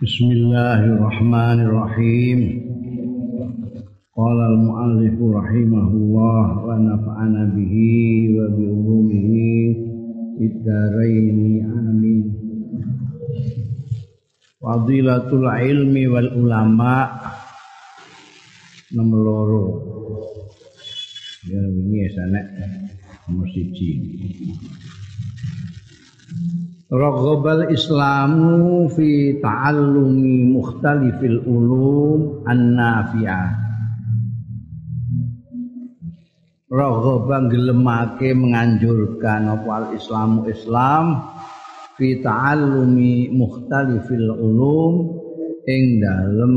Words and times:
Bismillahirrahmanirrahim. 0.00 2.40
Qala 4.16 4.44
al-muallif 4.48 5.12
rahimahullah 5.12 6.44
wa 6.56 6.72
nafa'ana 6.72 7.52
bihi 7.52 8.32
wa 8.32 8.48
bi 8.48 8.64
ulumihi 8.64 9.76
bid-dharain 10.40 11.68
amin. 11.68 12.32
Fadilatul 14.56 15.44
ilmi 15.44 16.08
wal 16.08 16.32
ulama 16.32 17.20
nomor 18.96 19.20
loro. 19.20 19.84
Ya 21.44 21.60
wingi 21.60 22.08
sanek 22.16 22.48
nomor 23.28 23.44
siji. 23.52 24.00
Raghbal 26.90 27.70
Islamu 27.70 28.90
fi 28.90 29.38
ta'allumi 29.38 30.50
mukhtalifil 30.50 31.46
ulum 31.46 32.42
an-nafi'ah. 32.42 33.50
Raghaba 36.66 37.46
gelemake 37.46 38.34
menganjurkan 38.34 39.54
apa 39.54 39.70
al-Islamu 39.86 40.50
Islam 40.50 41.30
fi 41.94 42.18
ta'allumi 42.26 43.38
mukhtalifil 43.38 44.34
ulum 44.34 45.14
ing 45.70 46.02
dalem 46.02 46.54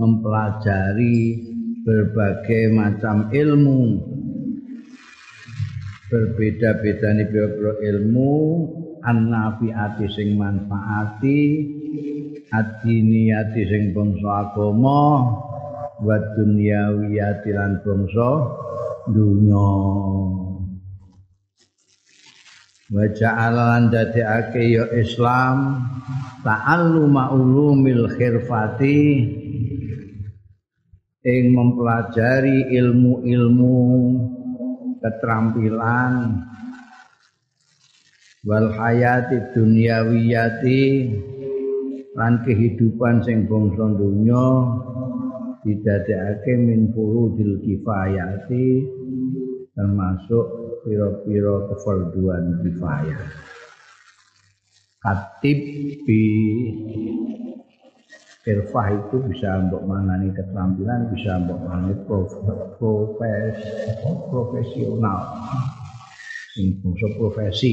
mempelajari 0.00 1.44
berbagai 1.84 2.72
macam 2.72 3.28
ilmu 3.28 4.00
berbeda-beda 6.08 7.20
nih 7.20 7.28
ilmu 7.84 8.36
annafiati 9.08 10.04
sing 10.12 10.36
manfaati 10.36 11.40
adiniyati 12.52 13.62
sing 13.64 13.82
bangsa 13.96 14.52
agama 14.52 15.00
wa 16.04 16.16
dunyawiyati 16.36 17.50
lan 17.56 17.80
bangsa 17.80 18.30
dunya. 19.08 19.72
Wa 22.88 23.04
ja'ala 23.12 23.76
lan 23.76 23.92
dadekake 23.92 24.64
ya 24.72 24.88
Islam 24.96 25.84
ta'alluma 26.40 27.36
ulumil 27.36 28.08
khirfati 28.16 29.00
ing 31.20 31.44
mempelajari 31.52 32.72
ilmu-ilmu 32.72 33.76
keterampilan 35.04 36.40
wal 38.48 38.72
hayati 38.72 39.52
dunyawiyati 39.52 40.80
lan 42.16 42.40
kehidupan 42.48 43.20
sing 43.20 43.44
bangsa 43.44 43.92
donya 43.92 44.72
didadekake 45.60 46.56
min 46.56 46.88
furudil 46.96 47.60
kifayati 47.60 48.88
termasuk 49.76 50.46
pira-pira 50.80 51.68
kefarduan 51.68 52.64
kifayah. 52.64 53.20
Katib 54.98 55.60
bi 56.08 56.24
irfah 58.48 58.88
itu 58.96 59.16
bisa 59.28 59.60
mbok 59.68 59.84
manani 59.84 60.32
keterampilan 60.32 61.12
bisa 61.12 61.36
mbok 61.44 61.68
manani 61.68 61.94
profes 62.80 63.60
profesional 64.32 65.20
bangsa 66.82 67.06
profesi. 67.14 67.72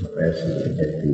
Profesi 0.00 0.48
jadi. 0.76 1.12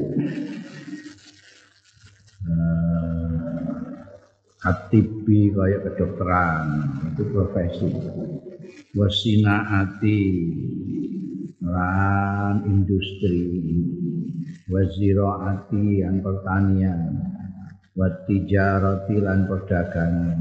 KTP 4.67 5.27
kayak 5.55 5.81
kedokteran 5.87 6.67
itu 7.15 7.23
profesi. 7.31 7.91
Wasinaati 8.95 10.21
lan 11.63 12.67
industri. 12.67 13.47
Waziraati 14.67 16.03
yang 16.03 16.19
pertanian. 16.23 17.15
Watijarati 17.95 19.15
lan 19.23 19.47
perdagangan. 19.47 20.39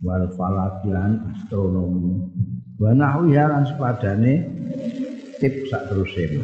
Wal 0.00 0.24
falaki 0.32 0.88
lan 0.92 1.28
astronomi. 1.32 2.24
Wa 2.80 2.96
nahwiha 2.96 3.44
lan 3.44 3.64
sepadane 3.68 4.34
tip 5.44 5.68
sak 5.68 5.92
terusé 5.92 6.40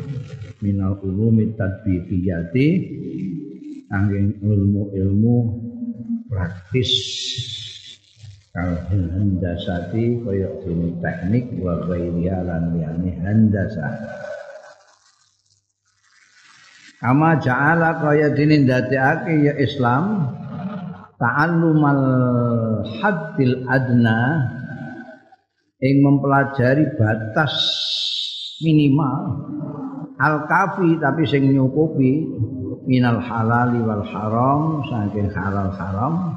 minal 0.60 1.00
ulumi 1.00 1.56
tadbiqiyati 1.56 2.68
angin 3.88 4.36
ilmu-ilmu 4.44 5.36
praktis. 6.28 6.92
Kal 8.52 8.76
handasati 8.92 10.20
kaya 10.20 10.52
dene 10.60 11.00
teknik 11.00 11.48
wa 11.64 11.80
ghairiha 11.88 12.44
lan 12.44 12.76
liyane 12.76 13.10
handasa. 13.24 13.88
Kama 17.00 17.40
ja'ala 17.40 18.04
kaya 18.04 18.36
dene 18.36 18.68
ndadekake 18.68 19.48
ya 19.48 19.54
Islam 19.56 20.28
ta'allumal 21.16 22.04
haddil 23.00 23.64
adna 23.64 24.50
ing 25.80 26.04
mempelajari 26.04 26.90
batas 27.00 27.54
minimal. 28.60 29.48
Al 30.20 30.44
kafi 30.44 31.00
tapi 31.00 31.24
sing 31.24 31.48
nyukupi 31.48 32.28
minal 32.84 33.24
halali 33.24 33.80
wal 33.80 34.04
haram 34.04 34.84
saking 34.88 35.32
halal 35.32 35.72
haram. 35.72 36.36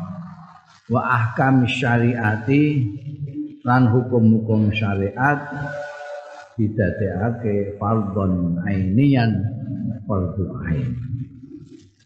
Wa 0.87 1.01
ahkam 1.03 1.67
syariati 1.67 2.87
lan 3.63 3.87
hukum-hukum 3.87 4.75
syariat 4.75 5.39
didadekake 6.59 7.79
fardhon 7.79 8.59
ainian 8.67 9.31
fardhu 10.07 10.47
ain. 10.67 10.95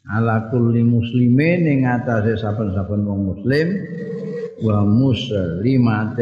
Ala 0.08 0.48
kulli 0.48 0.88
muslimin 0.88 1.68
ing 1.68 1.84
atase 1.84 2.40
saben-saben 2.40 3.04
wong 3.04 3.36
muslim 3.36 3.76
wa 4.64 4.88
muslimatin 4.88 6.16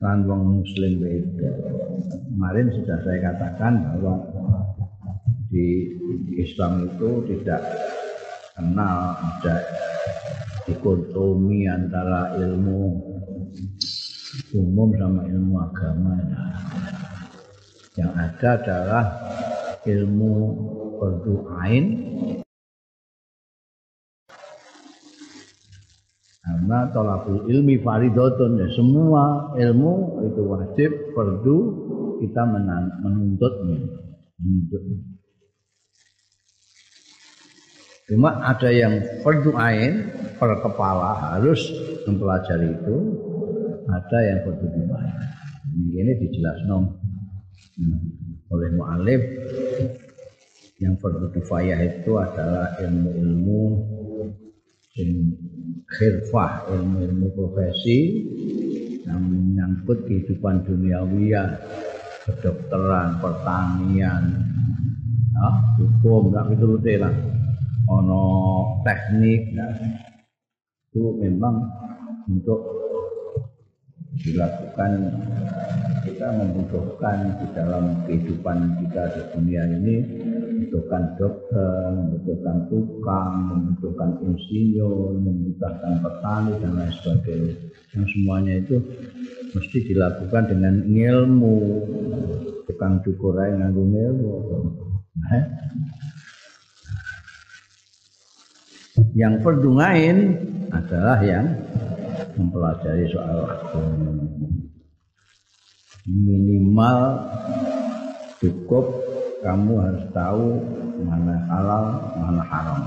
lan 0.00 0.24
wong 0.24 0.64
muslim 0.64 1.04
itu 1.04 1.48
kemarin 2.32 2.72
sudah 2.72 2.98
saya 3.04 3.18
katakan 3.20 3.84
bahwa 3.84 4.14
di 5.52 5.92
Islam 6.40 6.88
itu 6.88 7.24
tidak 7.28 7.60
kenal 8.56 9.12
ada 9.12 9.56
dikotomi 10.64 11.68
antara 11.68 12.32
ilmu 12.40 13.10
umum 14.54 14.88
sama 14.96 15.26
ilmu 15.26 15.54
agama. 15.58 16.14
Yang 17.98 18.12
ada 18.14 18.48
adalah 18.62 19.04
ilmu 19.84 20.32
berduain 20.96 21.84
karena 26.40 26.88
tolakul 26.88 27.44
ilmi 27.52 27.76
faridotun 27.84 28.64
ya 28.64 28.68
semua 28.72 29.52
ilmu 29.60 30.24
itu 30.24 30.42
wajib 30.48 30.90
perdu 31.12 31.58
kita 32.24 32.42
menuntutnya. 33.04 33.78
Menuntutnya 34.40 34.98
cuma 38.10 38.42
ada 38.42 38.74
yang 38.74 39.22
perdu 39.22 39.54
ain 39.54 40.10
per 40.34 40.58
kepala 40.58 41.14
harus 41.30 41.62
mempelajari 42.02 42.74
itu 42.74 42.96
ada 43.86 44.18
yang 44.26 44.38
perdu 44.42 44.66
dimain 44.66 45.14
ini 45.78 46.18
dijelaskan 46.18 46.90
oleh 48.50 48.68
mu'alif 48.74 49.22
yang 50.82 50.98
perlu 50.98 51.30
kifayah 51.30 51.78
itu 51.86 52.18
adalah 52.18 52.74
ilmu-ilmu 52.82 53.62
khirfah 55.90 56.70
ilmu-ilmu 56.70 57.34
profesi 57.34 57.98
yang 59.04 59.20
menyangkut 59.26 60.06
kehidupan 60.06 60.62
duniawiyah 60.64 61.48
kedokteran, 62.28 63.18
pertanian 63.18 64.22
nah, 65.34 65.56
hukum, 65.80 66.30
tak 66.30 66.54
itu 66.54 66.78
lah. 67.00 67.14
Ono 67.90 68.22
teknik 68.86 69.50
nah, 69.58 69.74
itu 70.94 71.02
memang 71.18 71.58
untuk 72.30 72.60
dilakukan 74.20 75.10
kita 76.20 76.36
membutuhkan 76.36 77.32
di 77.40 77.46
dalam 77.56 78.04
kehidupan 78.04 78.76
kita 78.84 79.08
di 79.08 79.22
dunia 79.32 79.64
ini 79.72 79.96
membutuhkan 80.52 81.16
dokter, 81.16 81.96
membutuhkan 81.96 82.56
tukang, 82.68 83.32
membutuhkan 83.48 84.20
insinyur, 84.28 85.16
membutuhkan 85.16 86.04
petani 86.04 86.52
dan 86.60 86.76
lain 86.76 86.92
sebagainya. 87.00 87.54
Yang 87.96 88.04
semuanya 88.12 88.52
itu 88.60 88.76
mesti 89.56 89.78
dilakukan 89.80 90.44
dengan 90.44 90.84
ilmu. 90.84 91.58
Tukang 92.68 93.00
cukur 93.00 93.40
aja 93.40 93.56
nganggo 93.56 93.88
ilmu. 93.88 94.32
Nah, 95.24 95.44
Yang 99.16 99.40
perdungain 99.40 100.36
adalah 100.68 101.16
yang 101.24 101.48
mempelajari 102.36 103.08
soal 103.08 103.48
agama. 103.48 104.69
Minimal 106.08 106.98
cukup 108.40 108.86
kamu 109.44 109.72
harus 109.80 110.04
tahu 110.16 110.46
mana 111.04 111.36
halal, 111.48 111.84
mana 112.16 112.42
haram. 112.44 112.80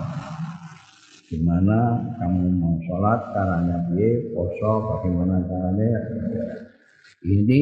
Gimana 1.29 1.97
kamu 2.21 2.41
mau 2.61 2.77
sholat, 2.85 3.19
caranya 3.33 3.77
dia, 3.93 4.21
poso, 4.33 4.71
bagaimana 4.85 5.41
caranya. 5.45 6.01
Ini 7.25 7.61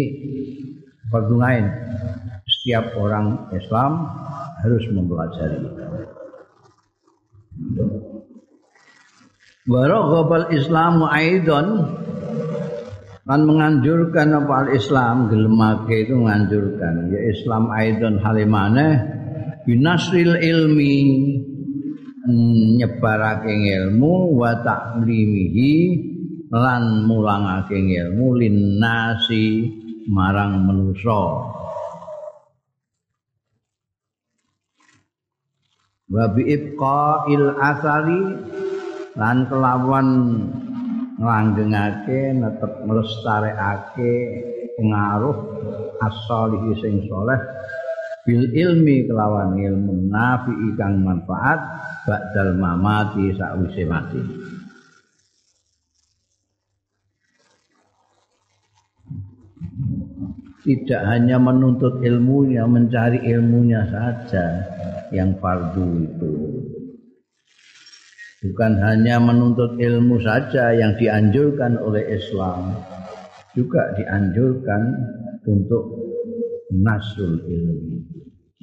perdungain. 1.07 1.67
Setiap 2.47 2.95
orang 2.99 3.47
Islam 3.55 4.11
harus 4.59 4.83
mempelajari. 4.91 5.59
Waraghabal 9.71 10.51
Islamu 10.51 11.05
aidon 11.07 11.67
kan 13.21 13.45
menganjurkan 13.45 14.33
apa 14.33 14.53
al 14.65 14.69
Islam 14.73 15.29
gelemake 15.29 16.09
itu 16.09 16.17
menganjurkan 16.17 17.13
ya 17.13 17.21
Islam 17.29 17.69
aidon 17.69 18.17
halimane 18.17 18.87
binasril 19.65 20.41
ilmi 20.41 20.97
nyebarake 22.81 23.49
ilmu 23.49 24.37
wa 24.37 24.57
ta'limihi 24.61 25.73
lan 26.51 27.07
mulangake 27.07 27.77
ilmu 27.79 28.37
linnasi 28.37 29.45
marang 30.11 30.65
manusa. 30.65 31.23
Wa 36.11 36.27
bi 36.35 36.43
il 36.51 37.45
asari 37.55 38.21
lan 39.15 39.47
kelawan 39.47 40.07
nglanggengake 41.21 42.33
netep 42.33 42.81
nglestarekake 42.81 44.13
pengaruh 44.73 45.37
as-solih 46.01 46.73
sing 46.81 47.05
saleh 47.05 47.37
bil 48.25 48.49
ilmi 48.49 49.05
kelawan 49.05 49.53
ilmu 49.53 50.09
nafi 50.09 50.73
kang 50.73 51.05
manfaat 51.05 51.61
ba'dal 52.09 52.57
mamati 52.57 53.37
sakwise 53.37 53.85
mati. 53.85 54.21
Tidak 60.61 61.01
hanya 61.09 61.41
menuntut 61.41 62.05
ilmunya 62.05 62.69
mencari 62.69 63.25
ilmunya 63.25 63.81
saja 63.89 64.45
yang 65.09 65.33
fardu 65.41 65.85
itu 66.05 66.33
bukan 68.41 68.73
hanya 68.81 69.21
menuntut 69.21 69.77
ilmu 69.77 70.17
saja 70.17 70.73
yang 70.73 70.97
dianjurkan 70.97 71.77
oleh 71.77 72.01
Islam 72.09 72.73
juga 73.53 73.93
dianjurkan 73.93 74.81
untuk 75.45 75.83
nasul 76.73 77.37
ilmu 77.45 78.01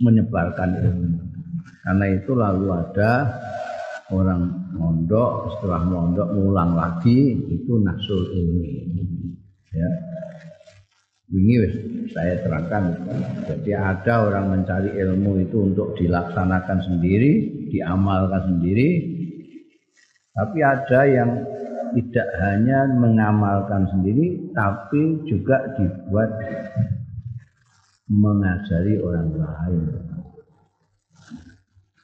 menyebarkan 0.02 0.70
ilmu. 0.82 1.10
Karena 1.84 2.06
itu 2.10 2.32
lalu 2.34 2.66
ada 2.74 3.12
orang 4.10 4.72
mondok 4.74 5.56
setelah 5.56 5.84
mondok 5.84 6.28
ngulang 6.32 6.72
lagi 6.74 7.36
itu 7.36 7.72
nasul 7.82 8.22
ilmu 8.34 8.64
ya. 9.74 9.90
Ini 11.28 11.54
saya 12.08 12.40
terangkan. 12.40 13.04
Jadi 13.44 13.76
ada 13.76 14.24
orang 14.24 14.48
mencari 14.48 14.96
ilmu 14.96 15.44
itu 15.44 15.60
untuk 15.60 15.92
dilaksanakan 16.00 16.88
sendiri 16.88 17.32
diamalkan 17.68 18.48
sendiri 18.48 19.17
tapi 20.38 20.62
ada 20.62 21.00
yang 21.02 21.30
tidak 21.98 22.28
hanya 22.38 22.86
mengamalkan 22.94 23.90
sendiri, 23.90 24.54
tapi 24.54 25.18
juga 25.26 25.74
dibuat 25.74 26.30
mengajari 28.06 29.02
orang 29.02 29.34
lain. 29.34 29.82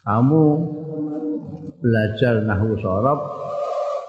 Kamu 0.03 0.43
belajar 1.79 2.43
nahu 2.43 2.75
sorob, 2.83 3.21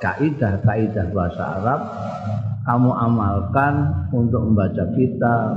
kaidah-kaidah 0.01 1.07
bahasa 1.13 1.43
Arab, 1.61 1.81
kamu 2.65 2.91
amalkan 2.97 3.73
untuk 4.09 4.41
membaca 4.41 4.89
kitab, 4.97 5.53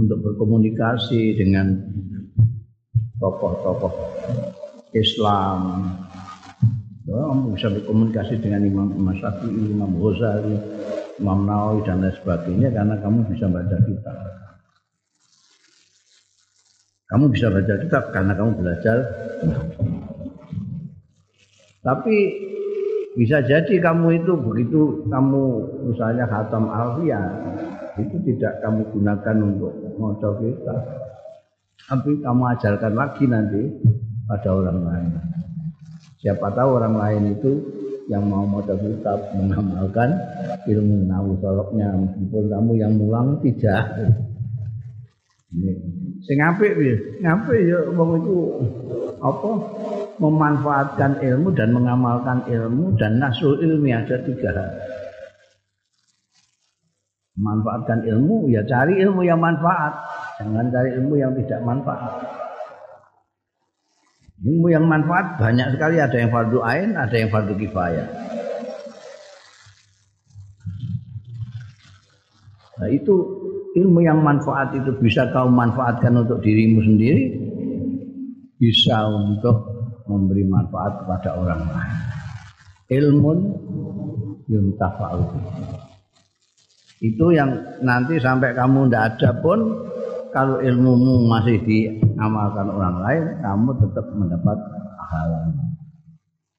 untuk 0.00 0.18
berkomunikasi 0.24 1.36
dengan 1.36 1.76
tokoh-tokoh 3.20 3.92
Islam, 4.96 5.86
kamu 7.10 7.58
bisa 7.58 7.66
berkomunikasi 7.74 8.38
dengan 8.38 8.62
Imam 8.62 8.86
Syafi'i, 9.18 9.74
Imam 9.74 9.98
Ghazali, 9.98 10.54
Imam 11.18 11.42
Nawawi 11.42 11.82
dan 11.82 12.06
lain 12.06 12.14
sebagainya 12.22 12.70
karena 12.70 12.94
kamu 13.02 13.26
bisa 13.26 13.50
baca 13.50 13.76
kitab. 13.82 14.16
Kamu 17.10 17.24
bisa 17.34 17.50
baca 17.50 17.74
kitab 17.82 18.02
karena 18.14 18.32
kamu 18.38 18.50
belajar. 18.62 18.98
Tapi 21.82 22.16
bisa 23.18 23.42
jadi 23.42 23.74
kamu 23.82 24.22
itu 24.22 24.32
begitu 24.38 25.02
kamu 25.10 25.42
misalnya 25.90 26.30
khatam 26.30 26.70
alfiah 26.70 27.26
itu 27.98 28.16
tidak 28.22 28.62
kamu 28.62 28.86
gunakan 28.94 29.36
untuk 29.42 29.74
maca 29.98 30.30
kitab. 30.38 30.80
Tapi 31.90 32.10
kamu 32.22 32.42
ajarkan 32.54 32.92
lagi 32.94 33.24
nanti 33.26 33.62
pada 34.30 34.54
orang 34.54 34.78
lain. 34.86 35.10
Siapa 36.20 36.52
tahu 36.52 36.76
orang 36.76 37.00
lain 37.00 37.22
itu 37.32 37.52
yang 38.12 38.26
mau 38.28 38.44
maca 38.44 38.76
kitab 38.76 39.32
mengamalkan 39.32 40.12
ilmu 40.66 41.06
nahu 41.08 41.38
soroknya 41.40 41.94
meskipun 41.96 42.44
kamu 42.50 42.72
yang 42.76 42.92
mulang 42.98 43.38
tidak. 43.40 43.86
Ini 45.54 45.70
sing 46.26 46.38
apik 46.42 46.76
piye? 46.76 46.94
Ngapik 47.24 47.60
ya 47.64 47.78
wong 47.96 48.10
itu 48.20 48.36
apa 49.22 49.50
memanfaatkan 50.20 51.24
ilmu 51.24 51.48
dan 51.56 51.72
mengamalkan 51.72 52.44
ilmu 52.44 52.98
dan 53.00 53.16
nasul 53.22 53.56
ilmi 53.62 53.94
ada 53.94 54.20
tiga. 54.20 54.52
Manfaatkan 57.40 58.04
ilmu 58.04 58.52
ya 58.52 58.60
cari 58.68 59.00
ilmu 59.00 59.24
yang 59.24 59.40
manfaat, 59.40 59.96
jangan 60.36 60.68
cari 60.68 60.98
ilmu 61.00 61.14
yang 61.16 61.32
tidak 61.38 61.64
manfaat. 61.64 62.39
Ilmu 64.40 64.72
yang 64.72 64.88
manfaat 64.88 65.36
banyak 65.36 65.76
sekali, 65.76 66.00
ada 66.00 66.16
yang 66.16 66.32
fardu 66.32 66.64
ain, 66.64 66.96
ada 66.96 67.12
yang 67.12 67.28
fardu 67.28 67.52
kifayah. 67.60 68.08
Nah, 72.80 72.88
itu 72.88 73.12
ilmu 73.76 74.00
yang 74.00 74.24
manfaat 74.24 74.72
itu 74.72 74.96
bisa 74.96 75.28
kau 75.36 75.52
manfaatkan 75.52 76.16
untuk 76.24 76.40
dirimu 76.40 76.80
sendiri, 76.80 77.36
bisa 78.56 79.04
untuk 79.12 79.60
memberi 80.08 80.48
manfaat 80.48 81.04
kepada 81.04 81.36
orang 81.36 81.60
lain. 81.68 81.96
Ilmun 82.90 83.38
yuntafa'u. 84.48 85.20
Itu 87.04 87.32
yang 87.36 87.80
nanti 87.84 88.16
sampai 88.16 88.56
kamu 88.56 88.88
tidak 88.88 89.04
ada 89.16 89.30
pun 89.44 89.88
kalau 90.30 90.62
ilmumu 90.62 91.26
masih 91.26 91.58
diamalkan 91.66 92.70
orang 92.70 92.96
lain, 93.02 93.24
kamu 93.42 93.70
tetap 93.82 94.06
mendapat 94.14 94.58
pahala. 94.98 95.40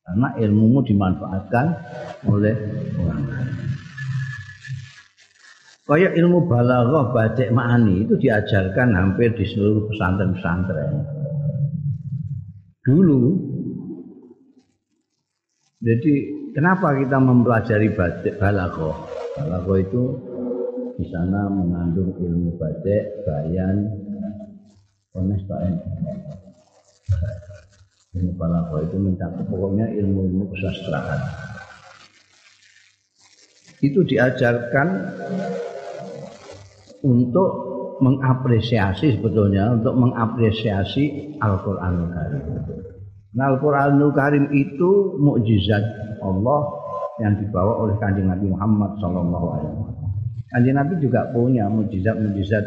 Karena 0.02 0.28
ilmumu 0.44 0.80
dimanfaatkan 0.84 1.66
oleh 2.28 2.56
orang 3.00 3.24
lain. 3.32 3.50
Kaya 5.92 6.08
ilmu 6.16 6.48
balaghah 6.48 7.12
batik 7.12 7.52
ma'ani 7.52 8.08
itu 8.08 8.16
diajarkan 8.16 8.96
hampir 8.96 9.36
di 9.36 9.44
seluruh 9.44 9.92
pesantren-pesantren. 9.92 11.04
Dulu 12.88 13.22
jadi 15.82 16.14
kenapa 16.54 16.96
kita 16.96 17.18
mempelajari 17.20 17.92
batik 17.92 18.40
balaghah? 18.40 18.96
Balaghah 19.36 19.78
itu 19.84 20.04
di 20.98 21.06
sana 21.08 21.48
mengandung 21.48 22.16
ilmu 22.18 22.58
batik, 22.60 23.24
bayan, 23.28 23.88
honestaen. 25.16 25.80
Ilmu 28.12 28.32
balaghah 28.36 28.84
itu 28.84 28.98
mencakup 29.00 29.46
pokoknya 29.48 29.88
ilmu-ilmu 29.96 30.52
kesastraan. 30.52 31.20
Itu 33.80 34.04
diajarkan 34.04 34.88
untuk 37.02 37.50
mengapresiasi 38.02 39.16
sebetulnya 39.16 39.78
untuk 39.78 39.94
mengapresiasi 39.94 41.38
Al-Qur'anul 41.38 42.10
Karim. 42.12 42.44
Nah, 43.38 43.46
Al-Qur'anul 43.56 44.12
Karim 44.12 44.50
itu 44.52 45.16
mukjizat 45.22 45.86
Allah 46.20 46.62
yang 47.22 47.38
dibawa 47.38 47.86
oleh 47.86 47.96
Kanjeng 48.02 48.28
Nabi 48.28 48.50
Muhammad 48.50 48.98
wasallam. 48.98 49.91
Kanjeng 50.52 50.76
Nabi 50.76 51.00
juga 51.00 51.32
punya 51.32 51.72
mujizat-mujizat 51.72 52.66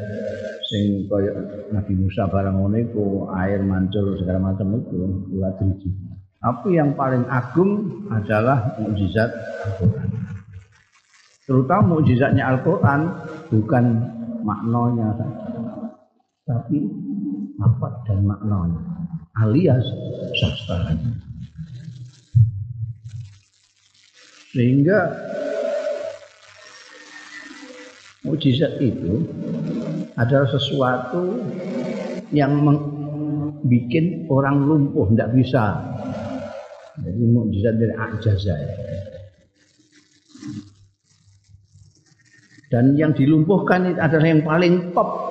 sing 0.73 1.05
kaya 1.05 1.37
Nabi 1.69 1.93
Musa 2.01 2.25
barang 2.25 2.57
ngono 2.57 3.29
air 3.37 3.61
mancur 3.61 4.17
segala 4.17 4.41
macam 4.41 4.81
itu, 4.81 5.29
dua 5.29 5.53
driji. 5.61 5.93
Tapi 6.41 6.77
yang 6.77 6.93
paling 6.93 7.25
agung 7.29 8.05
adalah 8.13 8.77
mukjizat 8.77 9.33
Al-Quran. 9.65 10.09
Terutama 11.45 12.01
mukjizatnya 12.01 12.45
Al-Quran 12.57 13.01
bukan 13.49 13.85
maknanya 14.45 15.09
tapi 16.45 16.85
apa 17.57 17.89
dan 18.05 18.29
maknanya 18.29 18.81
alias 19.41 19.85
sastranya. 20.37 21.17
Sehingga 24.53 24.99
mukjizat 28.25 28.81
itu 28.81 29.23
adalah 30.17 30.49
sesuatu 30.49 31.45
yang 32.33 32.59
bikin 33.69 34.27
orang 34.33 34.65
lumpuh 34.65 35.07
tidak 35.13 35.31
bisa. 35.37 35.65
Jadi 37.05 37.23
mukjizat 37.27 37.75
dari 37.77 37.95
ajaza 37.95 38.57
dan 42.75 42.99
yang 42.99 43.15
dilumpuhkan 43.15 43.95
itu 43.95 44.01
adalah 44.03 44.27
yang 44.27 44.43
paling 44.43 44.91
top 44.91 45.31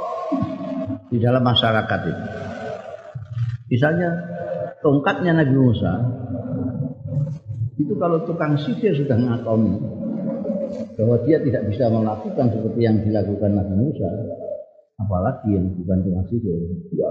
di 1.11 1.19
dalam 1.19 1.43
masyarakat 1.43 1.99
itu. 2.07 2.25
Misalnya 3.67 4.09
tongkatnya 4.79 5.35
Nabi 5.43 5.51
Musa 5.51 5.93
itu 7.75 7.99
kalau 7.99 8.23
tukang 8.23 8.55
sihir 8.55 8.95
sudah 8.95 9.19
ngakoni 9.19 9.75
bahwa 10.97 11.15
dia 11.25 11.41
tidak 11.41 11.63
bisa 11.69 11.89
melakukan 11.89 12.47
seperti 12.53 12.79
yang 12.85 12.97
dilakukan 13.01 13.51
Nabi 13.57 13.75
Musa. 13.77 14.09
Apalagi 15.01 15.57
yang 15.57 15.73
bukan 15.73 15.97
tukang 16.05 16.25
sihir. 16.29 16.59
Ya 16.93 17.07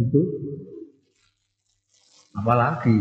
itu. 0.00 0.20
Apalagi. 2.32 2.98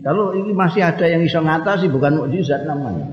Kalau 0.00 0.32
ini 0.34 0.50
masih 0.54 0.82
ada 0.82 1.06
yang 1.06 1.22
bisa 1.22 1.38
ngatasi 1.38 1.86
bukan 1.90 2.18
mukjizat 2.18 2.66
namanya. 2.66 3.06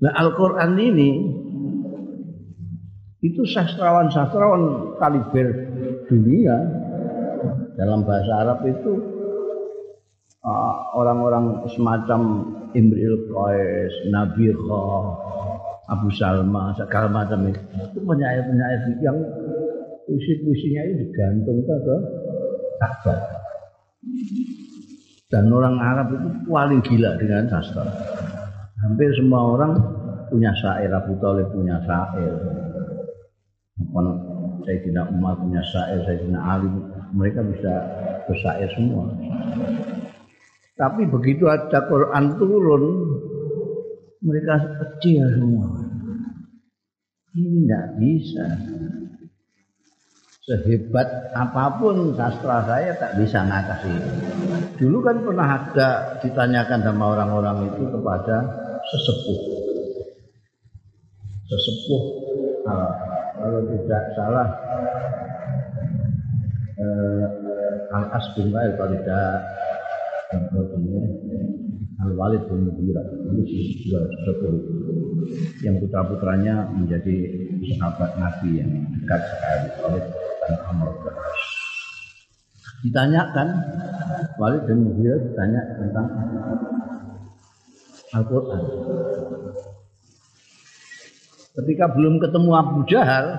Nah 0.00 0.12
Al-Quran 0.16 0.80
ini 0.80 1.10
itu 3.20 3.42
sastrawan-sastrawan 3.44 4.96
kaliber 4.96 5.48
dunia. 6.08 6.56
Dalam 7.76 8.04
bahasa 8.04 8.32
Arab 8.44 8.60
itu 8.68 9.19
orang-orang 10.96 11.64
uh, 11.64 11.68
semacam 11.76 12.20
Imril 12.72 13.28
Qais, 13.28 13.92
Nabi 14.08 14.54
Abu 15.90 16.08
Salma, 16.14 16.72
segala 16.78 17.10
macam 17.10 17.50
itu. 17.50 17.60
Itu 17.92 17.98
penyair-penyair 18.06 18.80
yang 19.02 19.18
puisi-puisinya 20.06 20.82
itu 20.86 20.94
digantung 21.06 21.58
ke 21.66 21.76
Ka'bah. 22.80 23.20
Dan 25.30 25.46
orang 25.54 25.78
Arab 25.78 26.08
itu 26.14 26.28
paling 26.50 26.80
gila 26.82 27.14
dengan 27.20 27.46
sastra. 27.46 27.86
Hampir 28.82 29.12
semua 29.14 29.54
orang 29.54 29.72
punya 30.32 30.50
syair, 30.58 30.90
Abu 30.90 31.14
Talib 31.22 31.46
punya 31.54 31.78
syair. 31.86 32.34
Sayyidina 34.66 35.02
Umar 35.10 35.38
punya 35.38 35.62
syair, 35.66 36.02
Sayyidina 36.06 36.40
Ali, 36.40 36.70
mereka 37.14 37.42
bisa 37.46 37.72
bersyair 38.26 38.70
semua. 38.74 39.10
Tapi 40.80 41.04
begitu 41.12 41.44
ada 41.44 41.84
Quran 41.84 42.40
turun, 42.40 42.84
mereka 44.24 44.80
kecil 44.80 45.28
semua. 45.36 45.68
Ini 47.36 47.68
tidak 47.68 47.86
bisa 48.00 48.46
sehebat 50.48 51.30
apa 51.36 51.78
pun 51.78 52.16
sastra 52.16 52.64
saya 52.64 52.96
tak 52.96 53.20
bisa 53.20 53.44
ngatasi. 53.44 53.92
Dulu 54.80 54.98
kan 55.04 55.20
pernah 55.20 55.46
ada 55.46 56.18
ditanyakan 56.24 56.80
sama 56.80 57.04
orang-orang 57.12 57.70
itu 57.70 57.84
kepada 57.86 58.36
sesepuh. 58.88 59.40
Sesepuh 61.44 62.02
uh, 62.66 62.92
kalau 63.36 63.60
tidak 63.68 64.02
salah 64.16 64.48
uh, 66.80 67.24
Al 67.94 68.04
As 68.16 68.26
bin 68.34 68.50
Wail 68.50 68.74
kalau 68.74 68.96
tidak 68.96 69.44
Al 70.30 72.12
Walid 72.14 72.42
bin 72.46 72.70
Mughirah. 72.70 73.06
Yang 75.60 75.74
putra 75.82 76.00
putranya 76.06 76.70
menjadi 76.70 77.16
sahabat 77.74 78.14
Nabi 78.14 78.62
yang 78.62 78.72
dekat 78.94 79.20
sekali. 79.26 79.68
Oleh 79.90 80.04
Amr 80.70 80.88
Ditanyakan 82.86 83.48
Walid 84.38 84.62
bin 84.70 84.78
Mughirah 84.86 85.18
ditanya 85.18 85.62
tentang 85.76 86.06
Al-Quran. 88.10 88.62
Ketika 91.50 91.84
belum 91.90 92.22
ketemu 92.22 92.50
Abu 92.54 92.86
Jahal, 92.86 93.34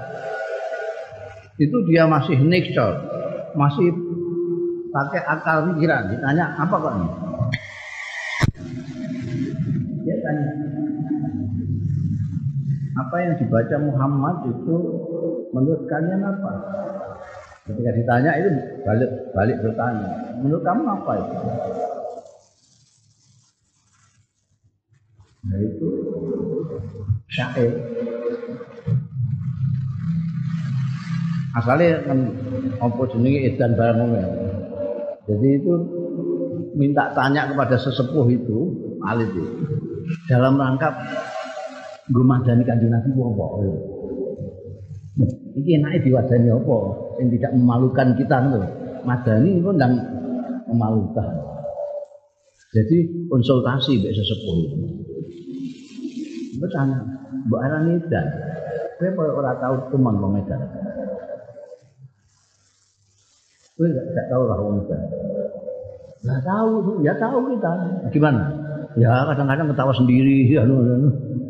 itu 1.56 1.78
dia 1.88 2.04
masih 2.08 2.40
nekcol, 2.44 2.94
masih 3.56 3.90
pakai 4.92 5.22
akal 5.24 5.58
pikiran. 5.72 6.12
Ditanya 6.12 6.46
apa 6.60 6.76
kok 6.76 6.94
ini? 6.94 7.10
Dia 10.04 10.16
tanya, 10.20 10.52
apa 13.00 13.16
yang 13.24 13.34
dibaca 13.40 13.76
Muhammad 13.80 14.36
itu 14.52 14.76
menurut 15.56 15.84
kalian 15.88 16.22
apa? 16.22 16.52
Ketika 17.62 17.92
ditanya 17.96 18.32
itu 18.42 18.50
balik 18.84 19.12
balik 19.32 19.58
bertanya, 19.64 20.36
menurut 20.44 20.64
kamu 20.66 20.84
apa 20.86 21.12
itu? 21.16 21.36
Nah 25.42 25.58
itu 25.58 25.90
syair. 27.32 27.72
Asalnya 31.52 32.00
kan 32.08 32.20
apa 32.80 33.02
jenenge 33.12 33.40
edan 33.52 33.76
barang 33.76 34.12
Jadi 35.32 35.48
itu 35.64 35.74
minta 36.76 37.16
tanya 37.16 37.48
kepada 37.48 37.80
sesepuh 37.80 38.28
itu, 38.28 38.58
alit 39.00 39.32
itu, 39.32 39.64
dalam 40.28 40.60
rangka 40.60 40.92
gumadani 42.12 42.68
kanjeng 42.68 42.92
Nabi 42.92 43.16
apa? 43.16 43.46
Iki 45.56 45.72
enake 45.80 46.04
diwadani 46.04 46.52
apa? 46.52 46.78
Yang 47.24 47.28
tidak 47.40 47.52
memalukan 47.56 48.08
kita 48.20 48.36
lho. 48.52 48.62
Madani 49.08 49.50
itu 49.56 49.70
ndang 49.72 49.94
memalukan. 50.68 51.32
Jadi 52.72 53.28
konsultasi 53.32 54.04
mbek 54.04 54.16
sesepuh 54.16 54.56
itu. 54.60 54.78
Bertanya, 56.60 57.00
Mbak 57.48 57.62
Arani 57.66 57.96
dan 58.12 58.28
saya 59.02 59.18
ora 59.18 59.58
tahu 59.58 59.76
teman 59.90 60.22
Medan. 60.22 60.62
Saya 63.82 63.98
tidak 64.14 64.26
tahu 64.30 64.44
lah 64.46 64.58
Medan. 64.62 65.02
Nggak 66.22 66.42
tahu, 66.46 67.02
ya 67.02 67.14
tahu 67.18 67.38
kita. 67.50 67.72
Gimana? 68.14 68.44
Ya 68.94 69.26
kadang-kadang 69.26 69.74
ketawa 69.74 69.90
sendiri, 69.98 70.46
ya 70.54 70.62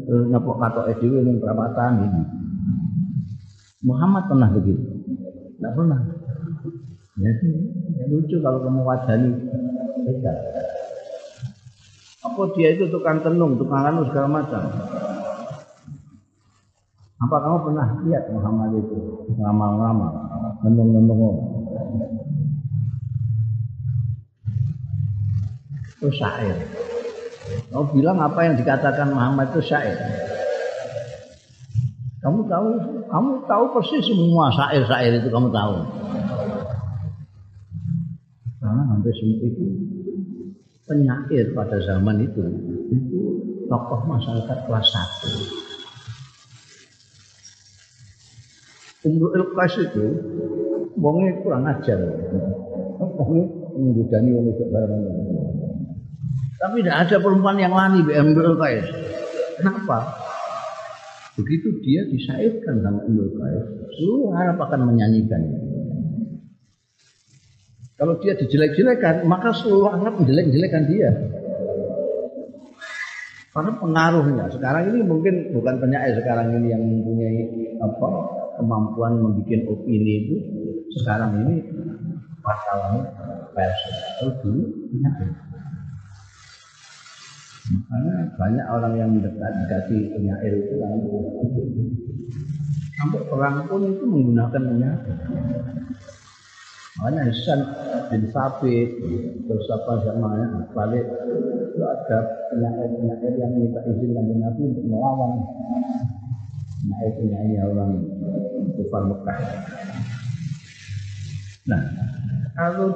ngepok 0.07 0.55
katok 0.63 0.95
edw 0.95 1.11
yang 1.19 1.43
perapatan 1.43 2.07
ini. 2.07 2.23
Muhammad 3.83 4.31
pernah 4.31 4.47
begitu? 4.47 4.79
Tidak 5.59 5.73
pernah. 5.75 6.00
Jadi 7.19 7.50
ya 8.00 8.05
lucu 8.07 8.39
kalau 8.39 8.63
kamu 8.63 8.79
wajani 8.88 9.29
beda. 10.07 10.33
Apa 12.31 12.41
dia 12.55 12.79
itu 12.79 12.88
tukang 12.88 13.19
tenung, 13.19 13.59
tukang 13.59 13.91
anu 13.91 14.07
segala 14.07 14.39
macam. 14.39 14.71
Apa 17.27 17.35
kamu 17.43 17.57
pernah 17.67 17.88
lihat 18.07 18.23
Muhammad 18.31 18.79
itu 18.79 19.27
ngamal-ngamal, 19.35 20.13
nendung-nendung 20.63 21.50
Itu 26.01 26.10
syair. 26.17 26.58
Kamu 27.70 27.93
bilang 27.93 28.17
apa 28.17 28.41
yang 28.41 28.58
dikatakan 28.58 29.13
Muhammad 29.13 29.53
itu 29.53 29.70
syair. 29.70 29.93
Kamu 32.25 32.50
tahu, 32.50 32.70
kamu 33.05 33.31
tahu 33.46 33.63
persis 33.77 34.10
semua 34.10 34.50
syair-syair 34.50 35.22
itu 35.22 35.29
kamu 35.29 35.53
tahu. 35.53 35.77
Karena 38.65 38.81
hampir 38.89 39.13
semua 39.13 39.46
itu 39.46 39.65
penyair 40.89 41.53
pada 41.53 41.77
zaman 41.86 42.25
itu 42.25 42.50
itu 42.89 43.22
tokoh 43.70 44.01
masyarakat 44.01 44.58
kelas 44.65 44.88
satu. 44.89 45.29
Umrul 49.05 49.53
Qais 49.53 49.75
itu 49.86 50.05
wongnya 50.98 51.46
kurang 51.46 51.70
ajar. 51.70 52.01
Wongnya 52.98 53.46
menggudani 53.77 54.29
wong 54.34 54.46
itu 54.50 54.63
bareng 54.70 55.03
Tapi 56.62 56.86
tidak 56.86 57.10
ada 57.10 57.18
perempuan 57.18 57.58
yang 57.58 57.74
di 58.06 58.13
Umrul 58.13 58.53
Qais. 58.62 58.86
Kenapa? 59.58 60.13
Begitu 61.34 61.82
dia 61.82 62.06
disairkan 62.06 62.86
sama 62.86 63.01
Imrul 63.10 63.34
Qais, 63.34 63.65
seluruh 63.98 64.30
Arab 64.38 64.62
akan 64.62 64.94
menyanyikan. 64.94 65.41
Kalau 67.98 68.18
dia 68.22 68.38
dijelek-jelekan, 68.38 69.25
maka 69.25 69.58
seluruh 69.58 69.89
anak 69.89 70.22
menjelek-jelekan 70.22 70.86
dia. 70.86 71.10
Karena 73.51 73.77
pengaruhnya. 73.77 74.46
Sekarang 74.53 74.89
ini 74.96 75.01
mungkin 75.03 75.51
bukan 75.51 75.75
penyair 75.82 76.15
sekarang 76.18 76.56
ini 76.56 76.72
yang 76.72 76.82
mempunyai 76.82 77.41
apa 77.84 78.10
kemampuan 78.62 79.20
membuat 79.20 79.62
opini 79.68 80.13
itu. 80.24 80.36
Sekarang 81.01 81.46
ini 81.46 81.68
wartawan 82.46 83.06
pers. 83.51 83.82
Kalau 84.22 84.34
dulu. 84.39 84.63
Makanya 87.71 88.15
banyak 88.35 88.65
orang 88.67 88.93
yang 88.99 89.09
mendekat 89.15 89.51
dekati 89.63 89.97
penyair 90.11 90.53
itu 90.59 90.75
kan 90.75 90.99
sampai 92.99 93.21
perang 93.31 93.65
pun 93.65 93.81
itu 93.87 94.03
menggunakan 94.03 94.61
penyair. 94.61 94.99
Makanya 96.99 97.21
Hasan 97.31 97.59
bin 98.11 98.23
Sabit 98.35 98.89
terus 99.47 99.67
apa 99.71 100.03
namanya 100.11 100.67
balik 100.75 101.05
itu 101.71 101.81
ada 101.81 102.17
penyair-penyair 102.51 103.33
yang 103.39 103.51
minta 103.55 103.79
izin 103.87 104.11
dari 104.11 104.35
Nabi 104.35 104.61
untuk 104.75 104.85
melawan 104.91 105.31
penyair-penyair 106.83 107.63
orang 107.71 107.91
kufar 108.75 109.03
Mekah. 109.07 109.39
Nah, 111.71 111.83
kalau 112.57 112.89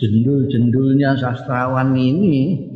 jendul-jendulnya 0.00 1.20
sastrawan 1.20 1.92
ini 1.92 2.72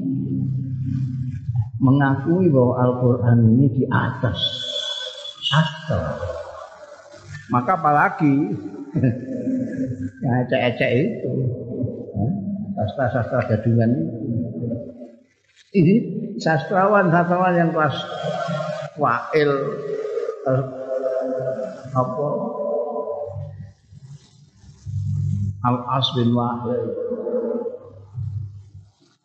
mengakui 1.86 2.50
bahwa 2.50 2.74
Al-Quran 2.82 3.38
ini 3.54 3.66
di 3.70 3.84
atas. 3.86 4.38
Sastra. 5.46 6.18
Maka 7.54 7.78
apalagi? 7.78 8.50
Yang 10.26 10.36
ecek-ecek 10.50 10.90
itu. 10.98 11.32
Sastra-sastra 12.74 13.40
gadungan 13.46 13.90
ini 15.76 15.94
sastrawan 16.40 17.12
sastrawan 17.12 17.52
yang 17.56 17.70
kelas 17.72 17.96
wail. 18.96 19.52
Apa? 21.96 22.28
Al 25.66 25.76
As 25.98 26.06
bin 26.14 26.30
Wahil 26.30 26.94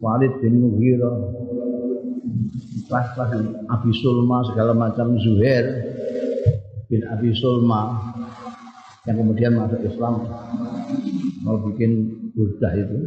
Walid 0.01 0.33
bin 0.41 0.65
Mughirah 0.65 1.15
kelas-kelas 2.91 3.31
Abi 3.71 3.91
Sulma 4.03 4.43
segala 4.51 4.75
macam 4.75 5.15
Zuhair 5.15 5.63
bin 6.91 7.07
Abi 7.07 7.31
Sulma 7.39 8.11
yang 9.07 9.15
kemudian 9.15 9.55
masuk 9.55 9.79
Islam 9.87 10.27
mau 11.47 11.55
bikin 11.71 12.11
burdah 12.35 12.75
itu. 12.75 12.99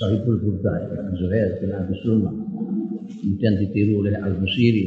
Sahibul 0.00 0.40
Burdah 0.40 0.74
Zuhair 1.20 1.60
bin 1.60 1.76
Abi 1.76 1.94
Sulma. 2.00 2.32
Kemudian 3.20 3.54
ditiru 3.60 4.00
oleh 4.00 4.16
Al-Musiri 4.16 4.86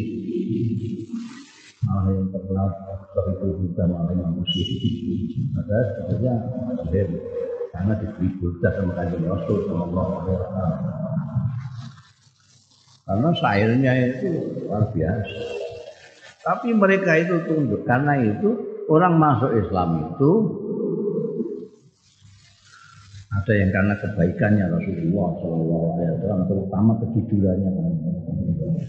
malah 1.85 2.09
yang 2.17 2.33
terkenal 2.33 2.67
Sahibul 3.13 3.61
Burdah 3.61 3.85
malah 3.93 4.09
Imam 4.09 4.41
Musiri 4.41 4.89
ada 5.53 5.79
sebenarnya 5.93 6.33
Zuhair 6.81 7.07
karena 7.71 7.93
diberi 8.01 8.27
burdah 8.41 8.71
sama 8.73 8.91
kanjeng 8.97 9.27
Rasul 9.29 9.67
Sallallahu 9.69 10.11
Alaihi 10.17 10.35
Wasallam 10.41 10.73
karena 13.05 13.29
syairnya 13.37 13.93
itu 14.09 14.29
luar 14.65 14.89
biasa. 14.89 15.41
Tapi 16.41 16.73
mereka 16.73 17.17
itu 17.21 17.41
tunduk. 17.45 17.85
Karena 17.85 18.17
itu 18.21 18.49
orang 18.89 19.17
masuk 19.17 19.51
Islam 19.65 20.13
itu 20.13 20.31
ada 23.35 23.53
yang 23.53 23.69
karena 23.69 23.93
kebaikannya 23.99 24.65
Rasulullah 24.71 25.29
SAW 25.37 26.41
terutama 26.47 26.91
kejujurannya 27.03 27.71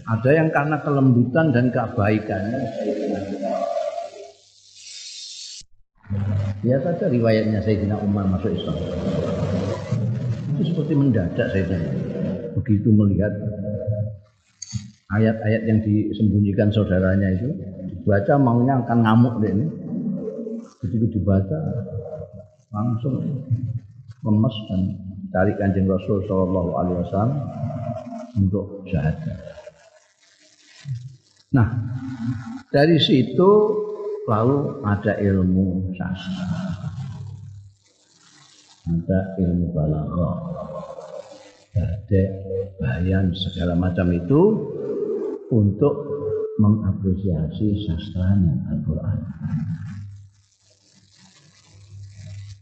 ada 0.07 0.29
yang 0.31 0.49
karena 0.53 0.77
kelembutan 0.81 1.51
dan 1.51 1.67
kebaikannya. 1.69 2.61
Lihat 6.65 6.81
saja 6.83 7.05
riwayatnya 7.11 7.59
Sayyidina 7.61 7.99
Umar 8.01 8.25
masuk 8.31 8.55
Islam. 8.55 8.77
Itu 10.55 10.63
seperti 10.73 10.93
mendadak 10.95 11.47
Sayyidina 11.53 11.91
begitu 12.57 12.89
melihat 12.89 13.29
ayat-ayat 15.07 15.61
yang 15.63 15.79
disembunyikan 15.79 16.67
saudaranya 16.71 17.31
itu 17.31 17.47
dibaca 17.87 18.35
maunya 18.35 18.79
akan 18.83 18.97
ngamuk 19.07 19.35
deh 19.39 19.51
ini. 19.51 19.67
Begitu 20.83 21.19
dibaca 21.19 21.59
langsung 22.71 23.23
lemes 24.21 24.55
dan 24.67 24.81
cari 25.31 25.53
kanjeng 25.55 25.87
Rasul 25.87 26.23
Shallallahu 26.27 26.69
Alaihi 26.75 26.97
Wasallam 27.07 27.31
untuk 28.37 28.83
syahadat. 28.91 29.37
Nah 31.55 31.67
dari 32.69 32.99
situ 32.99 33.49
lalu 34.27 34.83
ada 34.83 35.15
ilmu 35.15 35.95
sastra, 35.95 36.47
ada 38.91 39.19
ilmu 39.39 39.71
balaghah, 39.71 40.37
ada 41.79 42.23
bayan 42.77 43.31
segala 43.31 43.73
macam 43.73 44.11
itu 44.11 44.41
untuk 45.53 45.93
mengapresiasi 46.57 47.85
sastranya 47.85 48.55
Al-Quran. 48.73 49.19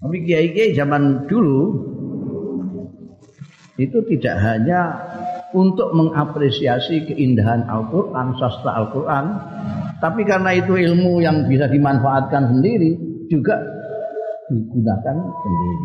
Tapi 0.05 0.17
kiai-kiai 0.21 0.77
zaman 0.77 1.25
dulu 1.25 1.81
itu 3.81 3.97
tidak 4.05 4.35
hanya 4.37 4.81
untuk 5.55 5.95
mengapresiasi 5.95 7.07
keindahan 7.09 7.65
Al-Quran, 7.65 8.35
sastra 8.35 8.75
Al-Quran, 8.83 9.25
tapi 10.03 10.27
karena 10.27 10.51
itu 10.53 10.75
ilmu 10.75 11.23
yang 11.23 11.47
bisa 11.47 11.71
dimanfaatkan 11.71 12.53
sendiri 12.53 12.99
juga 13.31 13.57
digunakan 14.51 15.15
sendiri. 15.15 15.77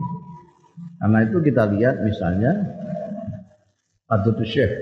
Karena 1.01 1.19
itu 1.25 1.39
kita 1.41 1.63
lihat 1.73 1.97
misalnya 2.05 2.53
Abdul 4.11 4.43
Syekh 4.45 4.75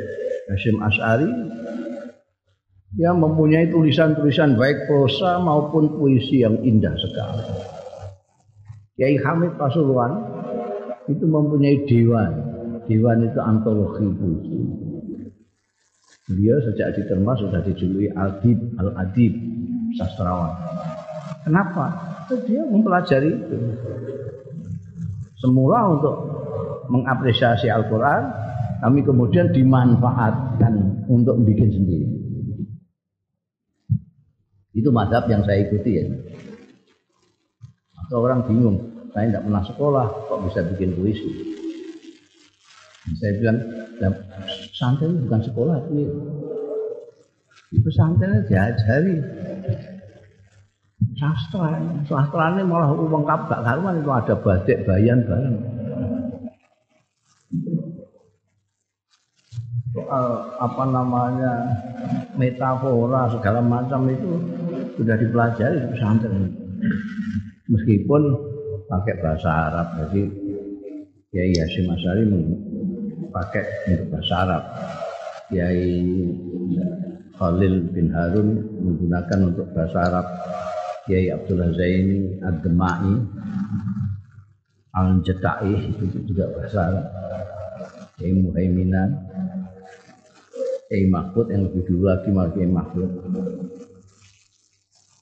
Hashim 0.50 0.82
Ash'ari 0.82 1.30
yang 2.96 3.20
mempunyai 3.20 3.68
tulisan-tulisan 3.68 4.56
baik 4.56 4.88
prosa 4.88 5.36
maupun 5.44 5.92
puisi 6.00 6.40
yang 6.40 6.56
indah 6.64 6.96
sekali. 6.96 7.44
Kiai 8.96 9.20
Hamid 9.20 9.60
Pasuruan 9.60 10.16
itu 11.04 11.24
mempunyai 11.28 11.84
dewan. 11.84 12.32
Dewan 12.88 13.28
itu 13.28 13.38
antologi 13.44 14.08
puisi. 14.16 14.60
Beliau 16.28 16.60
sejak 16.64 16.96
diterma 16.96 17.36
sudah 17.36 17.60
dijuluki 17.64 18.08
Adib, 18.12 18.56
Al-Adib, 18.80 19.32
sastrawan. 19.96 20.52
Kenapa? 21.44 21.92
Dia 22.44 22.64
mempelajari 22.68 23.32
itu. 23.32 23.56
Semula 25.40 25.88
untuk 25.88 26.16
mengapresiasi 26.92 27.72
Al-Quran, 27.72 28.22
kami 28.84 29.00
kemudian 29.06 29.48
dimanfaatkan 29.54 31.06
untuk 31.08 31.40
bikin 31.46 31.72
sendiri. 31.72 32.17
Itu 34.78 34.94
madhab 34.94 35.26
yang 35.26 35.42
saya 35.42 35.66
ikuti 35.66 35.90
ya. 35.98 36.06
Atau 38.06 38.22
orang 38.22 38.46
bingung, 38.46 38.78
saya 39.10 39.26
tidak 39.34 39.42
pernah 39.50 39.64
sekolah, 39.66 40.06
kok 40.30 40.40
bisa 40.46 40.60
bikin 40.70 40.94
puisi? 40.94 41.28
Saya 43.18 43.32
bilang, 43.42 43.58
santai 44.70 45.10
bukan 45.10 45.40
sekolah, 45.42 45.76
ini 45.90 46.06
itu 47.68 47.88
santai 47.92 48.48
diajari 48.48 49.20
sastra 51.20 51.76
sastra 52.08 52.56
ini 52.56 52.64
malah 52.64 52.96
lengkap 52.96 53.40
gak 53.44 53.60
karuan 53.60 54.00
itu 54.00 54.08
ada 54.08 54.34
batik 54.40 54.78
bayan 54.88 55.20
bareng 55.28 55.56
soal 59.92 60.26
apa 60.56 60.82
namanya 60.88 61.52
metafora 62.40 63.28
segala 63.36 63.60
macam 63.60 64.08
itu 64.08 64.32
sudah 64.98 65.14
dipelajari 65.14 65.76
di 65.78 65.88
pesantren. 65.94 66.50
Meskipun 67.70 68.22
pakai 68.90 69.14
bahasa 69.22 69.50
Arab 69.70 69.86
jadi 70.02 70.22
Kiai 71.28 71.54
Hasyim 71.54 71.86
Asyari 71.92 72.24
pakai 73.30 73.64
untuk 73.94 74.06
bahasa 74.10 74.34
Arab. 74.42 74.62
Kiai 75.48 75.86
Khalil 77.38 77.74
bin 77.94 78.10
Harun 78.10 78.48
menggunakan 78.82 79.38
untuk 79.54 79.70
bahasa 79.70 79.98
Arab. 80.02 80.26
Kiai 81.06 81.30
Abdullah 81.30 81.72
Zaini 81.72 82.36
Ad-Demai 82.42 83.12
Al-Jatai 84.92 85.72
itu 85.94 86.04
juga 86.26 86.50
bahasa 86.52 86.78
Arab. 86.90 87.06
Kiai 88.18 88.34
Muhaiminan 88.34 89.14
Kiai 90.90 91.06
Mahfud 91.06 91.52
yang 91.52 91.68
lebih 91.68 91.86
dulu 91.86 92.08
lagi 92.08 92.28
malah 92.32 92.50
Kiai 92.56 92.66
Mahfud 92.66 93.10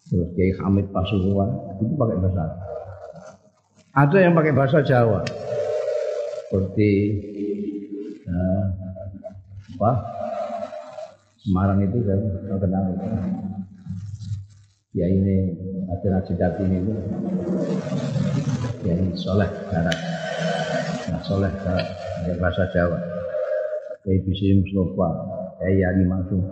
terus 0.06 0.28
Kiai 0.38 0.54
Hamid 0.62 0.86
Pasuruan 0.94 1.50
itu 1.82 1.94
pakai 1.98 2.16
bahasa 2.22 2.44
Ada 3.96 4.28
yang 4.28 4.36
pakai 4.36 4.52
bahasa 4.52 4.84
Jawa. 4.84 5.24
Seperti 6.46 6.90
uh, 8.28 8.64
apa? 9.80 9.92
Semarang 11.40 11.80
itu 11.80 12.04
kan 12.04 12.20
kenal 12.60 12.84
itu. 12.92 13.08
Ya 15.00 15.08
ini 15.08 15.56
ada 15.88 16.20
Jati 16.28 16.62
ini 16.68 16.76
itu. 16.84 16.92
Ya 18.84 19.00
ini 19.00 19.16
soleh 19.16 19.48
barat. 19.72 19.98
Nah, 21.08 21.20
soleh 21.24 21.52
barat. 21.64 21.88
bahasa 22.36 22.68
Jawa. 22.76 23.00
Kayak 24.04 24.28
bisa 24.28 24.60
Mustafa, 24.60 25.08
kayak 25.56 25.76
Yani 25.82 26.04
Masuk 26.04 26.42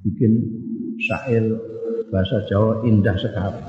bikin 0.00 0.32
syair 1.02 1.44
bahasa 2.10 2.42
Jawa 2.46 2.82
indah 2.86 3.16
sekali. 3.18 3.60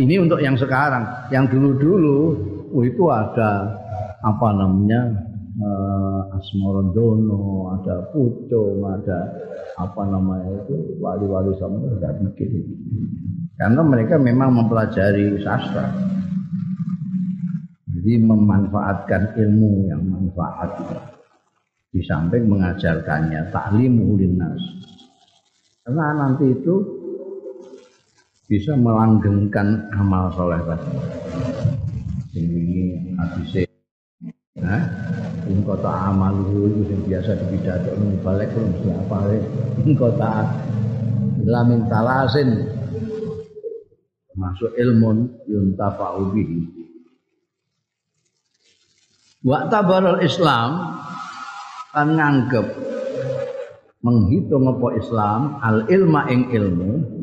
Ini 0.00 0.24
untuk 0.24 0.40
yang 0.40 0.56
sekarang, 0.56 1.04
yang 1.28 1.44
dulu-dulu 1.52 2.32
itu 2.80 3.04
ada 3.12 3.76
apa 4.24 4.48
namanya 4.56 5.12
uh, 5.60 6.36
Asmorondono, 6.40 7.76
ada 7.76 8.08
Pucung, 8.08 8.88
ada 8.88 9.28
apa 9.76 10.02
namanya 10.08 10.64
itu 10.64 10.96
wali-wali 10.96 11.52
sama 11.60 11.92
tidak 12.00 12.24
bikin. 12.24 12.64
Karena 13.60 13.84
mereka 13.84 14.16
memang 14.16 14.56
mempelajari 14.56 15.36
sastra. 15.44 15.92
Jadi 17.92 18.18
memanfaatkan 18.18 19.36
ilmu 19.36 19.92
yang 19.92 20.02
manfaat 20.02 20.72
di 21.92 22.00
samping 22.02 22.48
mengajarkannya 22.48 23.52
taklimu 23.52 24.16
linnas. 24.16 24.58
Karena 25.84 26.16
nanti 26.16 26.48
itu 26.50 27.01
bisa 28.52 28.76
melanggengkan 28.76 29.88
amal 29.96 30.28
soleh 30.36 30.60
tadi. 30.68 30.92
Ini 32.36 33.16
hadisnya 33.16 33.64
Nah, 34.60 34.84
in 35.48 35.64
kota 35.64 36.12
amaluhu 36.12 36.68
itu 36.68 36.92
yang 36.92 37.02
biasa 37.08 37.40
dipidato 37.40 37.96
ini 37.96 38.20
balik 38.20 38.52
belum 38.52 38.72
siapa. 38.84 39.16
In 39.80 39.96
kota 39.96 40.44
lamin 41.48 41.88
talasin 41.88 42.68
masuk 44.36 44.70
ilmun 44.76 45.32
yuntafa'u 45.48 46.36
bihi. 46.36 46.60
Wa 49.42 49.66
tabarul 49.72 50.20
Islam 50.20 51.00
kan 51.96 52.12
nganggep 52.12 52.68
menghitung 54.04 54.68
apa 54.68 54.88
Islam 55.00 55.40
al 55.64 55.88
ilma 55.88 56.28
ing 56.28 56.52
ilmu 56.52 57.21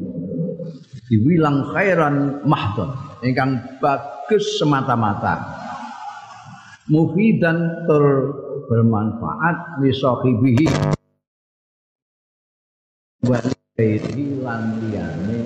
diwilang 1.10 1.74
khairan 1.74 2.46
mahdhon 2.46 2.94
ingkang 3.26 3.58
bagus 3.82 4.62
semata-mata. 4.62 5.58
Mufidan 6.90 7.86
tur 7.86 8.06
bermanfaat 8.70 9.82
li 9.82 9.92
sahibihi. 9.94 10.66
Wa 13.26 13.38
lan 13.42 14.64
liyane 14.84 15.38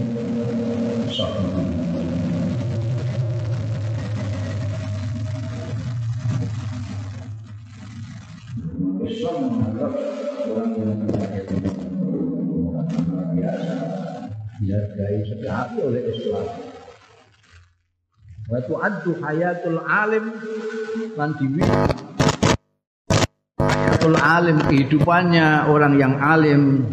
sahibi 1.10 1.64
Islam 9.04 9.36
menganggap 9.46 9.94
orang 10.50 10.72
yang 10.80 10.93
dihargai 14.64 15.20
sekali 15.28 15.78
oleh 15.84 16.02
Islam. 16.08 16.48
Wa 18.48 18.60
tu'addu 18.64 19.12
hayatul 19.20 19.80
alim 19.84 20.26
lan 21.20 21.32
hayatul 23.60 24.20
alim 24.20 24.58
kehidupannya 24.68 25.68
orang 25.68 25.94
yang 26.00 26.16
alim 26.20 26.84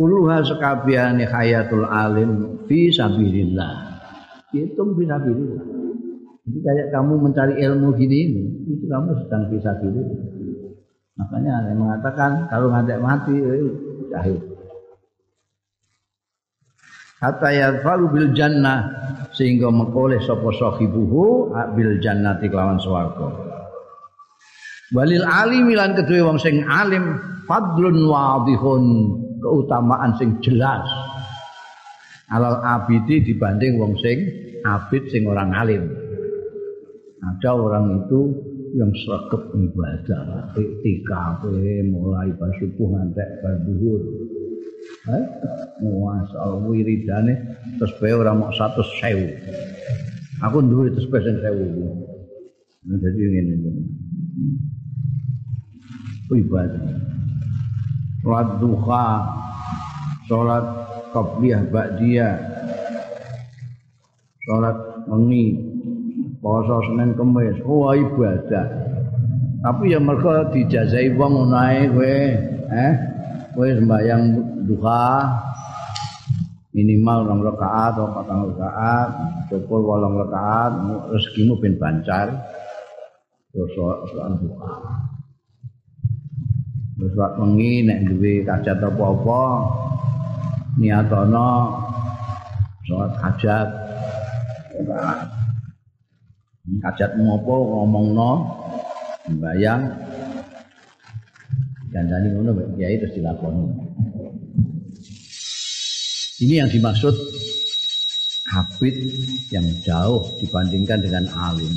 Kuluha 0.00 0.40
sekabiani 0.40 1.28
hayatul 1.28 1.84
alim 1.84 2.64
fi 2.64 2.88
sabilillah. 2.88 4.00
Hitung 4.48 4.96
fi 4.96 5.04
sabilillah. 5.04 5.60
Jadi 6.48 6.58
kayak 6.64 6.86
kamu 6.88 7.20
mencari 7.20 7.60
ilmu 7.60 7.92
gini 8.00 8.16
ini, 8.32 8.44
itu 8.64 8.88
kamu 8.88 9.12
sedang 9.20 9.52
fi 9.52 9.60
sabilillah. 9.60 10.39
Makanya 11.20 11.52
ada 11.60 11.68
yang 11.68 11.80
mengatakan 11.84 12.30
kalau 12.48 12.72
ngantek 12.72 12.98
mati 13.04 13.36
eh, 13.36 13.68
jahil. 14.08 14.36
Hatta 17.20 17.52
yadfalu 17.52 18.04
bil 18.08 18.28
jannah 18.32 18.88
sehingga 19.36 19.68
mengoleh 19.68 20.24
sapa 20.24 20.48
sahibuhu 20.56 21.52
bil 21.76 22.00
jannati 22.00 22.48
kelawan 22.48 22.80
swarga. 22.80 23.28
Walil 24.96 25.28
alim 25.28 25.68
lan 25.76 25.92
kedue 25.92 26.24
wong 26.24 26.40
sing 26.40 26.64
alim 26.64 27.20
fadlun 27.44 28.08
wadihun 28.08 28.84
keutamaan 29.44 30.16
sing 30.16 30.40
jelas. 30.40 30.82
Alal 32.32 32.64
abidi 32.64 33.20
dibanding 33.20 33.76
wong 33.76 34.00
sing 34.00 34.24
abid 34.64 35.12
sing 35.12 35.28
orang 35.28 35.52
alim. 35.52 35.84
Ada 37.20 37.52
orang 37.52 38.08
itu 38.08 38.20
yang 38.76 38.92
sregep 38.94 39.42
ibadah 39.56 40.54
iktikaf 40.54 41.42
mulai 41.90 42.30
pas 42.38 42.52
subuh 42.62 42.88
ngantek 42.94 43.28
bar 43.42 43.56
zuhur 43.66 44.02
eh 45.10 45.24
muasal 45.82 46.64
wiridane 46.68 47.34
bae 47.78 48.12
ora 48.14 48.32
mok 48.36 48.54
100.000 48.54 50.44
aku 50.44 50.56
duwe 50.64 50.92
terus 50.94 51.10
bae 51.10 51.22
sing 51.24 51.36
1000 51.42 52.10
jadi 52.80 53.12
ngene. 53.12 53.70
Ibadah. 56.30 56.80
Salat 58.22 58.48
duha 58.62 59.08
salat 60.30 60.64
qabliyah 61.10 61.66
ba'diyah 61.68 62.38
salat 64.46 64.78
mengi 65.10 65.58
poso 66.40 66.80
Senin 66.88 67.12
Kamis 67.14 67.60
oh 67.68 67.92
ibadah. 67.92 68.66
Tapi 69.60 69.92
ya 69.92 70.00
mereka 70.00 70.48
dijazai 70.56 71.12
wong 71.12 71.52
ngono 71.52 71.60
kowe 71.92 72.16
eh? 72.72 72.92
Kowe 73.52 73.68
sembahyang 73.68 74.22
duha 74.64 75.04
minimal 76.72 77.28
rong 77.28 77.40
rakaat 77.44 77.92
atau 77.92 78.08
patang 78.14 78.40
rakaat 78.56 79.08
cukup 79.52 79.80
wolong 79.84 80.16
rakaat 80.24 80.72
rezekimu 81.12 81.60
ben 81.60 81.76
bancar. 81.76 82.32
Terus 83.52 83.70
soal 83.76 84.32
duha. 84.40 84.74
Terus 86.96 87.12
wak 87.20 87.36
mengi 87.36 87.84
nek 87.84 88.08
duwe 88.08 88.44
kajat 88.48 88.80
apa-apa 88.80 89.44
niatono 90.80 91.76
hajat 93.20 93.68
Ngopo 96.68 97.54
ngomongno 97.72 98.30
bayang 99.40 99.88
dandani 101.90 102.28
ngono 102.36 102.50
kiai 102.76 103.00
terus 103.00 103.16
dilakoni. 103.16 103.64
Ini 106.40 106.64
yang 106.64 106.70
dimaksud 106.72 107.12
habit 108.50 108.96
yang 109.52 109.66
jauh 109.84 110.24
dibandingkan 110.40 111.04
dengan 111.04 111.28
alim. 111.36 111.72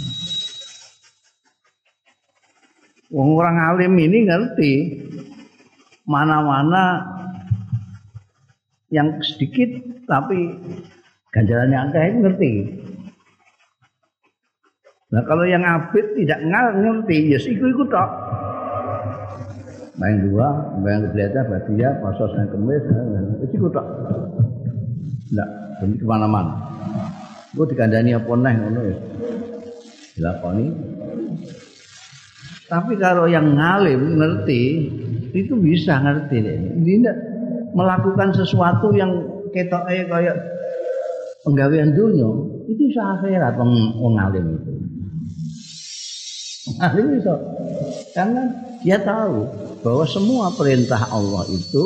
Orang 3.13 3.57
alim 3.59 3.93
ini 3.99 4.25
ngerti 4.25 4.73
mana-mana 6.07 7.03
yang 8.89 9.21
sedikit 9.21 9.69
tapi 10.09 10.57
ganjarannya 11.29 11.77
angka 11.77 11.99
itu 12.09 12.17
ngerti. 12.23 12.53
Nah 15.13 15.21
kalau 15.29 15.45
yang 15.45 15.61
abid 15.61 16.17
tidak 16.17 16.41
ngerti, 16.41 17.29
ya 17.29 17.37
yes, 17.37 17.45
ikut 17.45 17.69
ikut 17.69 17.87
tok. 17.93 18.09
Main 20.01 20.25
dua, 20.25 20.73
main 20.81 21.05
berarti 21.13 21.77
ya 21.77 21.93
pasal 22.01 22.33
saya 22.33 22.49
kemis, 22.49 22.81
itu 23.45 23.53
ikut 23.61 23.71
tok. 23.77 23.85
Tidak, 25.29 25.49
jadi 25.85 25.93
ke 26.01 26.05
mana-mana. 26.09 26.57
Gue 27.53 27.69
dikandani 27.69 28.17
apa 28.17 28.33
nih 28.33 28.53
ngono 28.57 28.79
ya. 28.81 28.97
Dilakoni. 30.17 30.65
Tapi 32.65 32.93
kalau 32.97 33.29
yang 33.29 33.53
ngalim 33.53 34.17
ngerti, 34.17 34.61
itu 35.29 35.53
bisa 35.61 36.01
ngerti. 36.01 36.41
Tidak 36.81 37.17
melakukan 37.77 38.33
sesuatu 38.33 38.89
yang 38.97 39.13
ketok 39.53 39.85
kayak 39.85 40.37
penggawean 41.45 41.93
dunia, 41.93 42.29
itu 42.65 42.89
akhirat 42.97 43.53
wong 43.61 44.17
ngalim 44.17 44.57
itu. 44.57 44.82
Alim 46.81 47.19
bisa. 47.19 47.33
Karena 48.15 48.43
dia 48.81 48.97
tahu 49.01 49.45
bahwa 49.83 50.05
semua 50.07 50.49
perintah 50.53 51.05
Allah 51.11 51.45
itu 51.51 51.83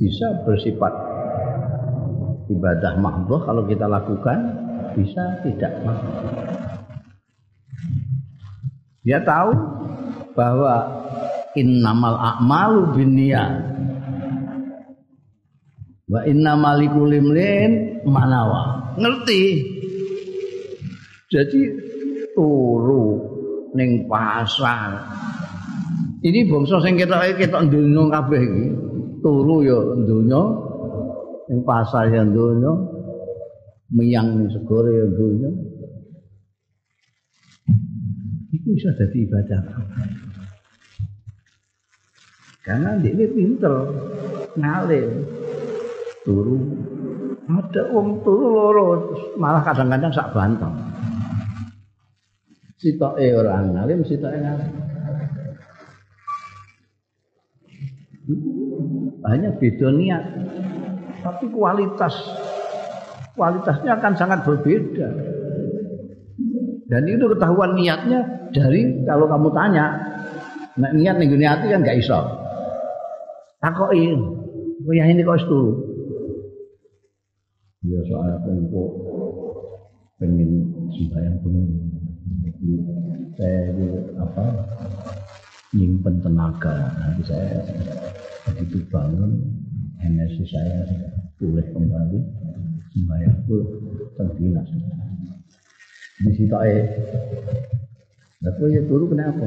bisa 0.00 0.26
bersifat 0.48 0.92
ibadah 2.48 2.96
mahdoh 2.96 3.44
kalau 3.44 3.68
kita 3.68 3.84
lakukan 3.84 4.38
bisa 4.96 5.44
tidak 5.44 5.70
dia 9.00 9.24
tahu 9.24 9.56
bahwa 10.36 10.76
innamal 11.56 12.20
a'malu 12.20 13.00
binniyat. 13.00 13.52
Wa 16.10 16.20
innamal 16.28 16.84
likulimlin 16.84 18.04
manawa. 18.04 18.92
Ngerti? 19.00 19.42
Jadi 21.32 21.60
turu 22.34 23.06
ning 23.74 24.06
pasar. 24.06 24.98
Ini 26.20 26.52
bangsa 26.52 26.76
sing 26.84 27.00
ketok 27.00 27.40
ketok 27.40 27.72
donya 27.72 28.02
kabeh 28.12 28.40
iki. 28.42 28.66
Turu 29.20 29.56
ya 29.64 29.78
donya 30.04 30.42
ning 31.48 31.58
pasar 31.64 32.08
ya 32.12 32.22
donya 32.24 32.72
miyang 33.92 34.48
segore 34.52 34.90
ya 34.90 35.06
donya. 35.08 35.50
Itu 38.50 38.68
bisa 38.74 38.90
jadi 38.98 39.16
ibadah. 39.24 39.60
Karena 42.60 42.90
dia 43.00 43.26
pinter 43.32 43.74
ngalir 44.58 45.08
turu. 46.26 46.58
Ada 47.50 47.90
wong 47.90 48.22
turu 48.22 48.46
loro 48.54 49.10
malah 49.34 49.58
kadang-kadang 49.66 50.14
sak 50.14 50.30
banteng 50.30 50.70
sitoke 52.80 53.26
ora 53.36 53.60
ngalim 53.60 54.00
sitoke 54.08 54.40
ngalim. 54.40 54.70
Hanya 59.28 59.52
beda 59.60 59.88
niat. 59.92 60.24
Tapi 61.20 61.52
kualitas. 61.52 62.16
Kualitasnya 63.36 64.00
akan 64.00 64.12
sangat 64.16 64.40
berbeda. 64.48 65.08
Dan 66.90 67.06
itu 67.06 67.30
ketahuan 67.30 67.78
niatnya 67.78 68.50
dari 68.50 69.04
kalau 69.06 69.30
kamu 69.30 69.48
tanya 69.54 69.86
niat 70.74 71.20
nih 71.20 71.28
niat 71.36 71.62
kan 71.62 71.86
gak 71.86 72.00
iso. 72.00 72.18
Takoki 73.60 74.16
kowe 74.80 74.94
ini 74.96 75.22
kok 75.22 75.44
turu. 75.46 75.72
Ya 77.84 78.00
soal 78.08 78.40
aku 78.40 78.82
pengen 80.20 80.68
sembahyang 80.92 81.36
penuh 81.40 81.64
saya 83.40 83.60
itu 83.72 83.88
apa 84.20 84.44
nyimpen 85.72 86.20
tenaga. 86.20 86.92
Nanti 87.00 87.22
saya 87.24 87.64
begitu 88.48 88.84
bangun 88.92 89.40
energi 90.04 90.44
saya 90.48 90.84
pulih 91.40 91.64
kembali 91.72 92.20
sembahyangku 92.92 93.56
terbinas 94.20 94.68
di 96.20 96.32
situ 96.36 96.54
aja. 96.56 96.84
Tapi 98.40 98.72
ya 98.72 98.82
turu 98.88 99.08
kenapa 99.08 99.44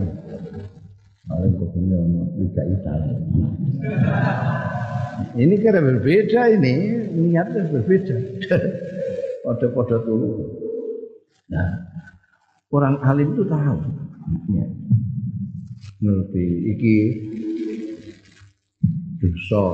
paling 1.24 1.54
kok 1.56 1.70
punya 1.72 1.98
liga 2.36 2.64
Italia 2.68 3.18
ini 5.34 5.56
kira 5.62 5.80
berbeda 5.82 6.42
ini 6.58 6.74
niatnya 7.14 7.70
berbeda. 7.70 8.16
Pada-pada 9.44 9.98
dulu. 10.08 10.30
Nah 11.52 11.93
orang 12.74 12.98
alim 13.06 13.38
itu 13.38 13.46
tahu. 13.46 13.78
Ya. 14.50 14.66
ngerti. 16.04 16.46
Iki 16.76 16.98
dosa. 19.24 19.66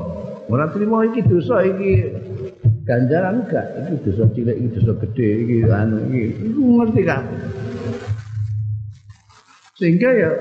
Ora 0.49 0.65
terima 0.73 1.05
iki 1.05 1.21
dosa 1.25 1.65
iki 1.65 2.09
ganjaran 2.85 3.45
enggak 3.45 3.65
iki 3.85 3.95
dosa 4.09 4.23
cilik 4.33 4.57
iki 4.57 4.69
dosa 4.77 4.93
gede 5.07 5.27
iki 5.45 5.55
anu 5.69 5.97
iki. 6.09 6.23
Iku 6.53 6.63
ngerti 6.81 7.01
kan 7.05 7.23
sehingga 9.79 10.09
ya 10.11 10.31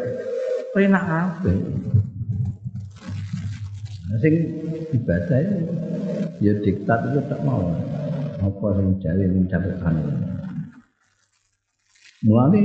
enak 0.75 1.05
kabeh. 1.07 1.59
Sing 4.19 4.35
ibadah 4.99 5.41
ya 6.43 6.53
diktat 6.59 7.01
itu 7.13 7.21
tak 7.31 7.41
mau. 7.47 7.71
Apa 8.39 8.67
sing 8.79 8.99
jare 9.03 9.25
ning 9.31 9.47
catetan 9.47 9.95
mulane 12.27 12.63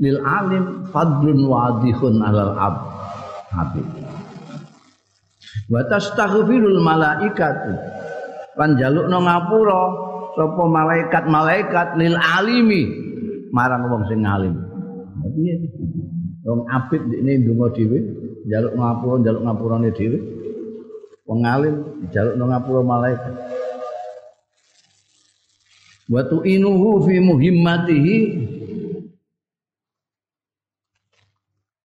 lil 0.00 0.18
alim 0.24 0.84
fadlun 0.88 1.40
wadihun 1.44 2.24
alal 2.24 2.56
ab 2.56 2.74
habib 3.52 3.86
wa 5.68 5.80
tastaghfirul 5.86 6.80
malaikatu. 6.80 7.74
Lan 8.58 8.76
jalukno 8.76 9.24
ngapura 9.24 9.82
sapa 10.36 10.64
malaikat-malaikat 10.68 11.96
lil 11.96 12.16
alimi. 12.18 12.82
Marang 13.50 13.88
wong 13.88 14.04
sing 14.06 14.20
alim 14.22 14.70
piye? 15.40 15.54
Wong 16.44 16.64
abid 16.68 17.02
ini 17.08 17.44
ndonga 17.44 17.72
dhewe 17.76 17.98
njaluk 18.48 18.72
ngapura 18.76 19.14
njaluk 19.20 19.42
ngapurane 19.44 19.88
dhewe. 19.96 20.18
Wong 21.28 21.40
alim 21.44 21.74
njaluk 22.08 22.36
ngapura 22.36 22.80
malaikat. 22.84 23.34
Wa 26.10 26.20
tu'inuhu 26.26 27.06
fi 27.06 27.14
muhimmatihi 27.22 28.16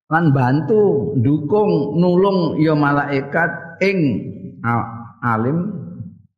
lan 0.05 0.29
bantu 0.29 1.13
dukung 1.17 1.97
nulung 1.97 2.61
ya 2.61 2.77
malaikat 2.77 3.81
ing 3.81 3.99
alim 5.25 5.73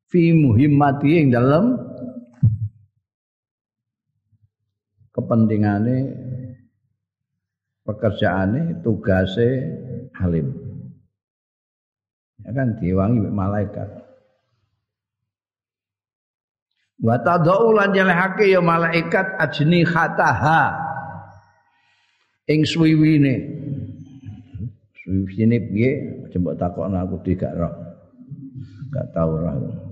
fi 0.07 0.31
muhimmati 0.31 1.19
ing 1.19 1.27
dalam 1.35 1.75
kepentingane 5.11 5.97
pekerjaane 7.83 8.79
tugase 8.83 9.49
alim. 10.19 10.47
Ya 12.43 12.51
kan 12.55 12.79
diwangi 12.79 13.27
malaikat. 13.27 13.89
Wa 17.03 17.19
tadau 17.21 17.75
lan 17.75 17.91
jalehake 17.91 18.47
ya 18.47 18.63
malaikat 18.63 19.37
ajni 19.37 19.83
khataha 19.83 20.87
ing 22.47 22.63
suwiwine 22.63 23.56
suwiwine 25.07 25.57
piye 25.71 25.91
coba 26.35 26.51
takokno 26.59 26.99
aku 26.99 27.15
tidak 27.23 27.55
roh 27.55 27.71
gak 28.91 29.07
tau 29.15 29.39
roh 29.39 29.87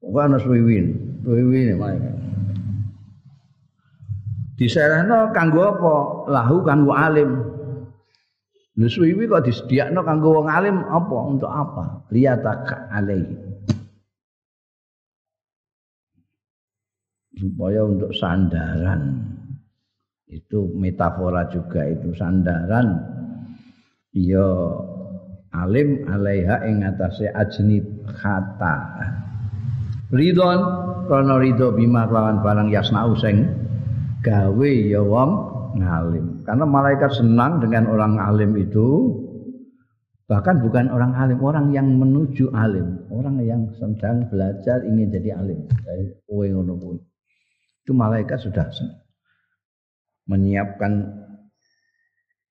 Kok 0.00 0.16
ana 0.16 0.40
suwiwin, 0.40 1.20
suwiwin 1.20 1.76
malaikat. 1.76 2.16
Diserahno 4.56 5.28
kanggo 5.36 5.60
apa? 5.76 5.94
Lahu 6.32 6.64
kanggo 6.64 6.92
alim. 6.96 7.30
Lha 8.80 8.88
suwiwi 8.88 9.28
kok 9.28 9.44
disediakno 9.44 10.00
kanggo 10.00 10.40
wong 10.40 10.48
alim 10.48 10.80
apa? 10.88 11.16
Untuk 11.28 11.52
apa? 11.52 12.08
Liyataka 12.08 12.88
alaihi. 12.88 13.36
Supaya 17.36 17.84
untuk 17.84 18.16
sandaran. 18.16 19.20
Itu 20.32 20.72
metafora 20.80 21.44
juga 21.52 21.84
itu 21.84 22.16
sandaran. 22.16 23.09
Ya 24.10 24.50
alim 25.54 26.02
alaiha 26.06 26.66
ing 26.66 26.82
atase 26.82 27.30
ajnib 27.30 27.86
khata. 28.06 28.76
ridon 30.10 30.58
karena 31.06 31.38
ridho 31.38 31.70
bima 31.70 32.10
kelawan 32.10 32.42
barang 32.42 32.68
yasnau 32.74 33.14
sing 33.14 33.46
gawe 34.26 34.70
ya 34.70 35.02
wong 35.02 35.30
ngalim. 35.78 36.42
Karena 36.42 36.66
malaikat 36.66 37.14
senang 37.14 37.62
dengan 37.62 37.86
orang 37.86 38.18
alim 38.18 38.58
itu 38.58 39.14
bahkan 40.26 40.58
bukan 40.62 40.90
orang 40.90 41.14
alim 41.14 41.38
orang 41.38 41.70
yang 41.70 41.86
menuju 41.94 42.50
alim. 42.50 43.06
Orang 43.14 43.38
yang 43.42 43.70
sedang 43.78 44.26
belajar 44.26 44.82
ingin 44.82 45.14
jadi 45.14 45.38
alim. 45.38 45.70
Kowe 46.26 46.46
ngono 46.50 46.98
itu 47.86 47.92
malaikat 47.94 48.42
sudah 48.42 48.66
menyiapkan 50.26 51.10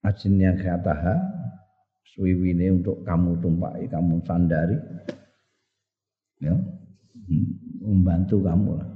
ajinnya 0.04 0.56
kataha 0.60 1.39
suwiwine 2.16 2.82
untuk 2.82 3.06
kamu 3.06 3.38
tumpai 3.42 3.86
kamu 3.90 4.22
sandari 4.26 4.78
ya 6.40 6.56
membantu 7.84 8.42
kamu 8.42 8.70
lah. 8.78 8.90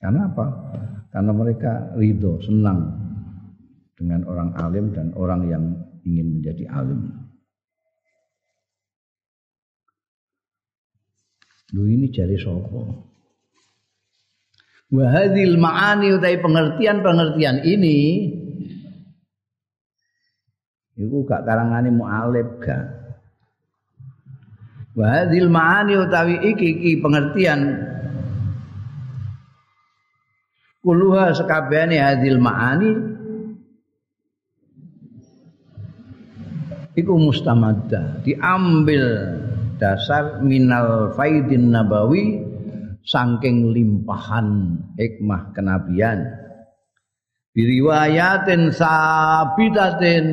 Karena 0.00 0.20
apa? 0.32 0.46
Karena 1.12 1.32
mereka 1.36 1.92
ridho, 1.98 2.40
senang 2.40 2.80
dengan 3.98 4.24
orang 4.24 4.50
alim 4.56 4.96
dan 4.96 5.12
orang 5.12 5.42
yang 5.50 5.64
ingin 6.08 6.40
menjadi 6.40 6.64
alim. 6.72 7.10
Lu 11.76 11.86
ini 11.86 12.08
jari 12.08 12.34
sopo. 12.40 13.06
Wahadil 14.90 15.54
ma'ani 15.54 16.18
utai 16.18 16.42
pengertian-pengertian 16.42 17.62
ini 17.62 17.98
Iku 21.00 21.24
gak 21.24 21.48
karangane 21.48 21.88
mu'alib 21.88 22.60
gak. 22.60 22.84
Wa 24.92 25.06
hadhil 25.08 25.48
ma'ani 25.48 25.96
utawi 25.96 26.36
iki 26.44 26.68
iki 26.76 26.90
pengertian. 27.00 27.80
Kuluha 30.84 31.32
sekabehane 31.32 31.96
hadhil 31.96 32.36
ma'ani. 32.36 32.90
Iku 37.00 37.16
mustamadda 37.16 38.20
diambil 38.20 39.32
dasar 39.80 40.44
minal 40.44 41.16
faidin 41.16 41.72
nabawi 41.72 42.44
saking 43.08 43.72
limpahan 43.72 44.76
hikmah 45.00 45.56
kenabian. 45.56 46.28
Biriwayatin 47.56 48.68
sabitatin 48.68 50.24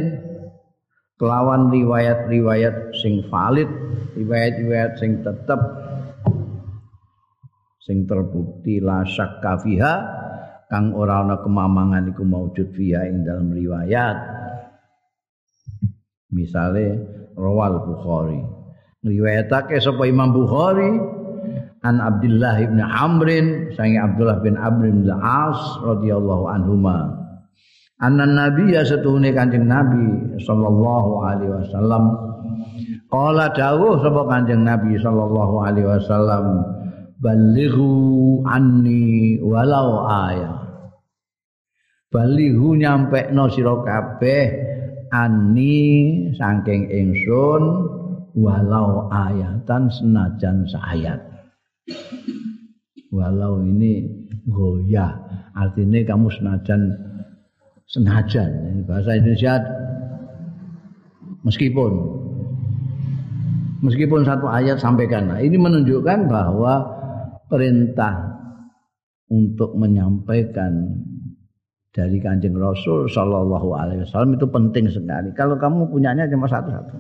kelawan 1.17 1.73
riwayat-riwayat 1.73 2.93
sing 3.01 3.25
valid 3.27 3.69
riwayat-riwayat 4.13 5.01
sing 5.01 5.25
tetep 5.25 5.61
sing 7.81 8.05
terbukti 8.05 8.77
la 8.77 9.01
syakka 9.01 9.61
fiha 9.65 9.93
kang 10.67 10.91
ora 10.91 11.23
ana 11.23 11.39
kemamangan 11.39 12.11
iku 12.11 12.27
maujud 12.27 12.75
fiha 12.75 13.07
ing 13.07 13.23
dalam 13.23 13.55
riwayat. 13.55 14.17
Misale 16.27 16.85
rawal 17.39 17.87
bukhari. 17.87 18.43
Riwayatake 18.99 19.79
sapa 19.79 20.03
Imam 20.03 20.35
Bukhari? 20.35 20.91
An 21.87 22.03
Abdullah 22.03 22.59
bin 22.67 22.83
Amrin 22.83 23.71
sange 23.79 23.95
Abdullah 23.95 24.43
bin 24.43 24.59
Amr 24.59 24.91
bin 24.91 25.07
Al-As 25.07 25.79
radhiyallahu 25.87 26.51
anhuma 26.51 27.16
anna 28.01 28.25
nabiyya 28.25 28.85
satuhune 28.85 29.33
kanjeng 29.33 29.65
nabi 29.65 30.37
sallallahu 30.41 31.11
alaihi 31.25 31.53
wasallam. 31.53 32.03
Qala 33.07 33.53
dawuh 33.55 34.03
sapa 34.03 34.21
kanjeng 34.27 34.67
nabi 34.67 34.99
sallallahu 34.99 35.55
alaihi 35.63 35.87
wasallam 35.87 36.45
balighu 37.21 38.43
anni 38.45 39.39
walau 39.41 40.05
ayat. 40.05 40.55
Balighu 42.07 42.79
nyampe 42.79 43.31
no 43.35 43.51
sira 43.51 43.75
kabeh 43.83 44.45
ani 45.11 45.75
saking 46.35 46.91
ingsun 46.91 47.63
walau 48.37 49.07
ayatan 49.09 49.89
senajan 49.89 50.67
sayat 50.67 51.19
walau 53.09 53.63
ini 53.63 54.05
goyah 54.45 55.15
artinya 55.55 56.03
kamu 56.03 56.27
senajan 56.29 56.81
senajan 57.87 58.51
ini 58.75 58.81
bahasa 58.83 59.15
Indonesia 59.15 59.63
meskipun 61.47 61.91
meskipun 63.79 64.27
satu 64.27 64.51
ayat 64.51 64.77
sampaikan 64.83 65.31
nah, 65.31 65.39
ini 65.39 65.55
menunjukkan 65.55 66.27
bahwa 66.27 66.83
perintah 67.47 68.37
untuk 69.31 69.75
menyampaikan 69.79 71.03
dari 71.91 72.21
kanjeng 72.21 72.53
Rasul 72.53 73.09
Shallallahu 73.09 73.73
Alaihi 73.73 74.05
Wasallam 74.05 74.37
itu 74.37 74.45
penting 74.47 74.85
sekali. 74.85 75.33
Kalau 75.33 75.57
kamu 75.57 75.89
punyanya 75.89 76.29
cuma 76.29 76.45
satu-satu. 76.45 76.95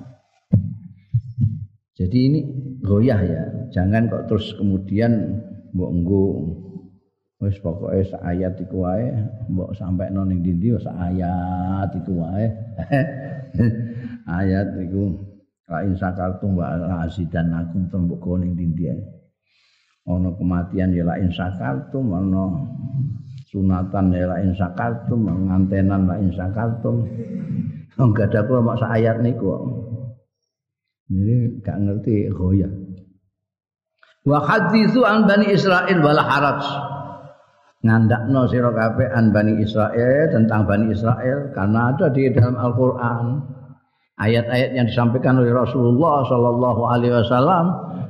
Jadi 1.97 2.17
ini 2.17 2.39
goyah 2.81 3.21
ya, 3.21 3.43
jangan 3.73 4.09
kok 4.09 4.25
terus 4.29 4.57
kemudian 4.57 5.37
mbok 5.73 5.91
wis 7.37 7.57
pokoke 7.61 8.01
sak 8.01 8.21
ayat 8.25 8.57
iku 8.57 8.81
wae, 8.81 9.13
mbok 9.53 9.77
sampai 9.77 10.09
nang 10.09 10.25
ning 10.25 10.41
ndi 10.41 10.73
sak 10.81 10.97
ayat 10.97 11.89
iku 11.93 12.25
wae. 12.25 12.49
ayat 14.41 14.73
iku 14.81 15.13
la 15.69 15.85
in 15.85 15.93
sakartum 15.93 16.57
wa 16.57 16.73
azidan 17.05 17.53
akum 17.53 17.85
tembok 17.93 18.25
ning 18.41 18.57
ndi 18.57 18.89
Ono 20.07 20.39
kematian 20.39 20.95
ya 20.95 21.03
la 21.03 21.19
in 21.19 21.35
sakartum 21.35 22.15
ono 22.15 22.63
sunatan 23.51 24.15
ya 24.15 24.31
la 24.31 24.39
in 24.39 24.55
sakartum 24.55 25.27
ngantenan 25.27 26.07
la 26.07 26.15
in 26.17 26.31
sakartum. 26.31 27.03
Enggak 28.01 28.29
ada 28.29 28.45
kula 28.47 28.61
mak 28.63 28.77
sak 28.79 28.93
ayat 28.93 29.19
niku. 29.19 29.51
Ini 31.11 31.59
gak 31.65 31.81
ngerti 31.81 32.29
goyah. 32.29 32.69
Wa 34.27 34.43
hadithu 34.43 35.01
an 35.07 35.23
Bani 35.23 35.49
Israel 35.55 35.99
wala 36.03 36.23
haraj. 36.23 36.61
Ngandakno 37.85 38.49
sira 38.49 38.73
kabeh 38.73 39.05
an 39.13 39.29
Bani 39.29 39.61
Israel 39.61 40.33
tentang 40.33 40.65
Bani 40.65 40.89
Israel 40.89 41.53
karena 41.53 41.93
ada 41.93 42.09
di 42.09 42.25
dalam 42.33 42.57
Al-Qur'an. 42.57 43.25
Ayat-ayat 44.17 44.73
yang 44.73 44.89
disampaikan 44.89 45.37
oleh 45.37 45.53
Rasulullah 45.53 46.25
sallallahu 46.25 46.81
alaihi 46.89 47.13
wasallam 47.21 47.65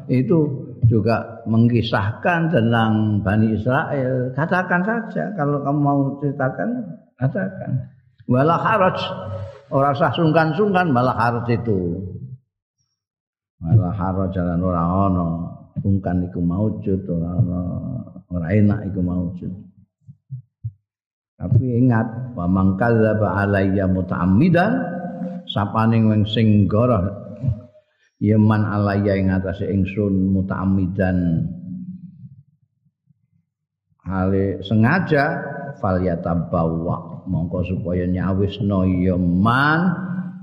itu 0.08 0.68
juga 0.88 1.44
mengisahkan 1.44 2.48
tentang 2.48 3.20
Bani 3.20 3.60
Israel. 3.60 4.32
Katakan 4.32 4.88
saja 4.88 5.36
kalau 5.36 5.60
kamu 5.60 5.80
mau 5.84 6.00
ceritakan, 6.24 6.70
katakan. 7.20 7.72
Wala 8.32 8.56
haraj. 8.56 8.96
Orang 9.68 10.00
sah 10.00 10.16
sungkan-sungkan 10.16 10.96
malah 10.96 11.16
haraj 11.16 11.48
itu. 11.52 12.00
Malah 13.60 13.92
haraj 13.92 14.32
jalan 14.32 14.64
orang 14.64 14.88
ono 15.12 15.28
sungkan 15.82 16.26
iku 16.26 16.40
maujud 16.42 17.06
ora 17.06 17.30
ono 17.38 17.62
ora 18.32 18.52
enak 18.52 18.80
iku 18.92 19.00
maujud 19.04 19.54
tapi 21.38 21.86
ingat 21.86 22.34
wa 22.34 22.50
mangkadzaba 22.50 23.46
alayya 23.46 23.86
muta'ammidan 23.86 24.74
sapane 25.46 26.02
wong 26.02 26.26
sing 26.26 26.66
goroh 26.66 27.28
yeman 28.18 28.66
alayya 28.66 29.14
ing 29.18 29.30
atase 29.30 29.70
ingsun 29.70 30.34
muta'ammidan. 30.34 31.46
Hale 34.08 34.64
sengaja 34.64 35.26
fal 35.84 36.00
yatabawa 36.00 37.28
mongko 37.28 37.60
supaya 37.68 38.08
nyawisno 38.08 38.88
yeman 38.88 39.80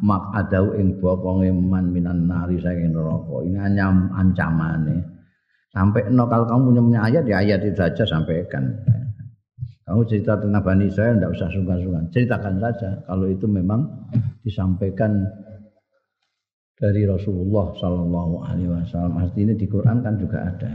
mak 0.05 0.37
adau 0.37 0.77
ing 0.77 1.01
bokonge 1.01 1.49
man 1.49 1.88
minan 1.88 2.29
nari 2.29 2.61
saking 2.61 2.92
neraka. 2.92 3.35
Ini 3.49 3.59
anyam 3.59 4.12
ancamane 4.12 5.13
Sampai 5.75 6.07
no 6.07 6.31
kalau 6.31 6.47
kamu 6.47 6.71
punya, 6.71 6.83
punya 6.87 7.01
ayat 7.03 7.25
ya 7.27 7.43
ayat 7.43 7.61
itu 7.67 7.75
saja 7.75 8.07
sampaikan. 8.07 8.63
Kamu 9.85 10.07
cerita 10.07 10.39
tentang 10.39 10.63
Bani 10.63 10.87
Israel 10.89 11.19
tidak 11.19 11.35
usah 11.35 11.49
sungkan-sungkan. 11.51 12.05
Ceritakan 12.15 12.55
saja 12.63 12.91
kalau 13.05 13.27
itu 13.27 13.45
memang 13.51 13.85
disampaikan 14.47 15.27
dari 16.79 17.05
Rasulullah 17.05 17.75
Sallallahu 17.77 18.35
Alaihi 18.47 18.71
Wasallam. 18.71 19.19
Artinya 19.19 19.53
di 19.59 19.67
Quran 19.67 20.01
kan 20.01 20.15
juga 20.17 20.47
ada. 20.47 20.73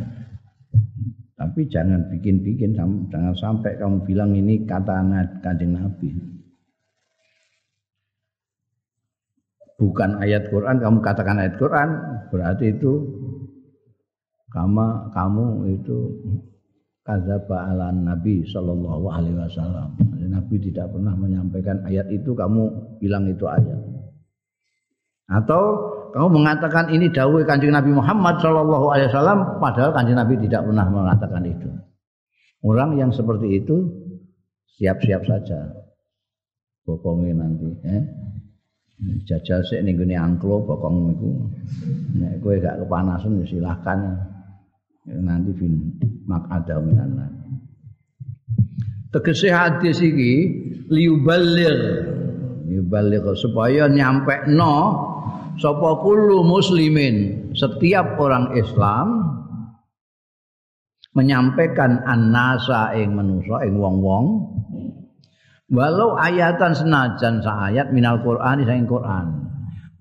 Tapi 1.40 1.72
jangan 1.72 2.12
bikin-bikin, 2.12 2.76
jangan 2.76 3.32
sampai 3.32 3.80
kamu 3.80 4.04
bilang 4.04 4.36
ini 4.36 4.68
kata 4.68 5.00
kanjeng 5.40 5.80
Nabi. 5.80 6.12
Bukan 9.80 10.20
ayat 10.20 10.52
Quran, 10.52 10.84
kamu 10.84 11.00
katakan 11.00 11.40
ayat 11.40 11.56
Quran, 11.56 11.90
berarti 12.28 12.76
itu 12.76 13.19
kama 14.50 15.14
kamu 15.14 15.78
itu 15.78 15.98
kadzaba 17.06 17.74
ala 17.74 17.90
nabi 17.90 18.46
sallallahu 18.46 19.06
alaihi 19.10 19.38
wasallam. 19.38 19.98
Nabi 20.30 20.56
tidak 20.62 20.94
pernah 20.94 21.18
menyampaikan 21.18 21.82
ayat 21.90 22.06
itu 22.14 22.38
kamu 22.38 22.70
bilang 23.02 23.26
itu 23.26 23.50
ayat. 23.50 23.82
Atau 25.30 25.62
kamu 26.14 26.42
mengatakan 26.42 26.90
ini 26.90 27.10
dawuh 27.10 27.46
Kanjeng 27.46 27.74
Nabi 27.74 27.94
Muhammad 27.94 28.42
sallallahu 28.42 28.94
alaihi 28.94 29.10
wasallam 29.14 29.62
padahal 29.62 29.94
Kanjeng 29.94 30.18
Nabi 30.18 30.38
tidak 30.46 30.66
pernah 30.66 30.86
mengatakan 30.90 31.44
itu. 31.46 31.70
Orang 32.62 32.98
yang 32.98 33.10
seperti 33.10 33.62
itu 33.62 33.90
siap-siap 34.78 35.26
saja 35.26 35.80
bokongnya 36.88 37.46
nanti 37.46 37.70
eh 37.86 38.04
jajal 39.24 39.64
sik 39.64 39.84
ning 39.86 39.96
gone 39.96 40.16
angklo 40.18 40.64
bokong 40.66 41.16
iku 41.16 41.30
nek 42.20 42.44
kowe 42.44 42.56
gak 42.60 42.84
kepanasan 42.84 43.40
ya 43.40 43.46
silahkan 43.48 44.00
nanti 45.08 45.52
bin 45.56 45.96
mak 46.28 46.50
ada 46.52 46.82
minan 46.84 47.16
tegese 49.14 49.54
hadis 49.54 50.04
iki 50.04 50.34
liubalir 50.90 51.78
liubalir 52.70 53.24
supaya 53.38 53.90
nyampe 53.90 54.50
no 54.52 55.10
sapa 55.60 56.00
kullu 56.02 56.42
muslimin. 56.48 57.52
Setiap 57.52 58.16
orang 58.16 58.56
Islam 58.56 59.08
menyampaikan 61.14 62.00
annasa 62.08 62.96
ing 62.96 63.14
manusa 63.14 63.68
ing 63.68 63.76
wong-wong. 63.76 64.26
Walau 65.70 66.18
ayatan 66.18 66.74
senajan 66.74 67.46
sa 67.46 67.70
ayat 67.70 67.94
minal 67.94 68.24
Qur'an 68.26 68.64
saking 68.64 68.90
Quran. 68.90 69.26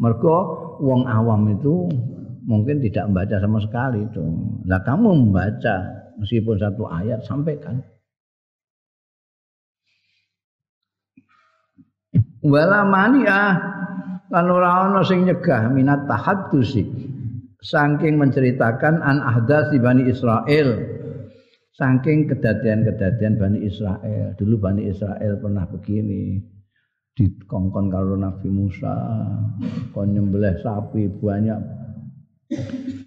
Mergo 0.01 0.39
wong 0.81 1.05
awam 1.05 1.45
itu 1.53 1.91
mungkin 2.49 2.81
tidak 2.81 3.13
membaca 3.13 3.37
sama 3.37 3.61
sekali 3.61 4.09
itu. 4.09 4.25
Nah 4.65 4.81
kamu 4.81 5.29
membaca 5.29 5.77
meskipun 6.17 6.57
satu 6.57 6.89
ayat 6.89 7.21
sampaikan. 7.29 7.85
Wala 12.41 12.89
mania 12.89 13.61
lan 14.33 14.47
ora 14.49 14.89
ana 14.89 15.05
sing 15.05 15.29
nyegah 15.29 15.69
minat 15.69 16.09
tahaddusi 16.09 17.09
saking 17.61 18.17
menceritakan 18.17 19.03
an 19.05 19.21
di 19.69 19.79
Bani 19.79 20.09
Israel. 20.09 20.97
Saking 21.79 22.27
kedadian-kedadian 22.27 23.39
Bani 23.39 23.63
Israel. 23.63 24.35
Dulu 24.35 24.55
Bani 24.59 24.83
Israel 24.91 25.39
pernah 25.39 25.63
begini. 25.71 26.43
Dikongkon 27.15 27.87
kalau 27.87 28.19
Nabi 28.19 28.51
Musa. 28.51 28.95
Kon 29.95 30.11
nyembelih 30.11 30.59
sapi 30.59 31.07
banyak 31.07 31.59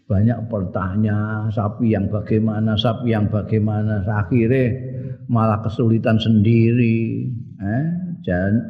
banyak 0.06 0.38
pertanyaan 0.54 1.50
sapi 1.50 1.98
yang 1.98 2.06
bagaimana 2.14 2.78
sapi 2.78 3.10
yang 3.10 3.26
bagaimana. 3.26 4.06
Akhirnya 4.06 4.78
malah 5.26 5.66
kesulitan 5.66 6.22
sendiri 6.22 7.26
eh? 7.58 7.86
Dan 8.22 8.62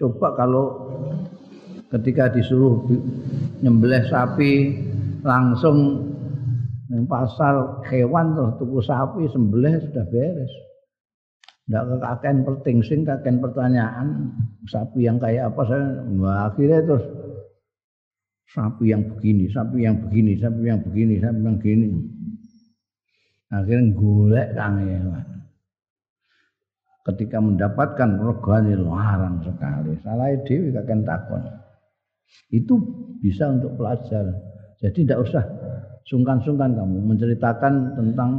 coba 0.00 0.32
kalau 0.32 0.64
ketika 1.92 2.32
disuruh 2.32 2.88
nyembelih 3.60 4.08
sapi 4.08 4.72
langsung 5.20 6.08
di 6.88 7.00
pasar 7.04 7.84
hewan 7.88 8.36
terus 8.36 8.54
tuku 8.56 8.80
sapi 8.80 9.22
sembelih 9.28 9.84
sudah 9.84 10.04
beres. 10.08 10.52
Tidak 11.64 11.84
kekaken 11.96 12.36
penting 12.44 12.76
sing 12.84 13.00
pertanyaan. 13.04 14.32
Sapi 14.68 15.04
yang 15.04 15.20
kayak 15.20 15.52
apa 15.52 15.62
saya 15.64 15.84
akhirnya 16.48 16.80
terus 16.84 17.04
sapi 18.52 18.92
yang 18.92 19.02
begini 19.08 19.48
sapi 19.48 19.86
yang 19.86 19.96
begini 20.04 20.36
sapi 20.36 20.60
yang 20.68 20.80
begini 20.84 21.14
sapi 21.22 21.40
yang 21.40 21.56
begini 21.56 21.86
akhirnya 23.48 23.92
golek 23.96 24.48
kang 24.58 24.76
hewan 24.82 25.34
ketika 27.04 27.36
mendapatkan 27.38 28.16
regane 28.16 28.74
larang 28.80 29.44
sekali. 29.44 29.92
Salah 30.00 30.32
dewi 30.42 30.72
kaken 30.72 31.04
takon. 31.04 31.42
Itu 32.48 32.80
bisa 33.20 33.52
untuk 33.52 33.76
pelajar. 33.76 34.24
Jadi 34.80 35.04
tidak 35.04 35.28
usah 35.28 35.44
sungkan-sungkan 36.08 36.72
kamu 36.74 37.04
menceritakan 37.04 37.96
tentang 37.96 38.30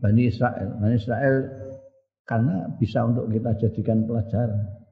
Bani 0.00 0.28
Israel. 0.28 0.68
Bani 0.80 0.96
Israel 0.96 1.36
karena 2.24 2.72
bisa 2.80 3.04
untuk 3.04 3.28
kita 3.28 3.52
jadikan 3.60 4.08
pelajaran. 4.08 4.83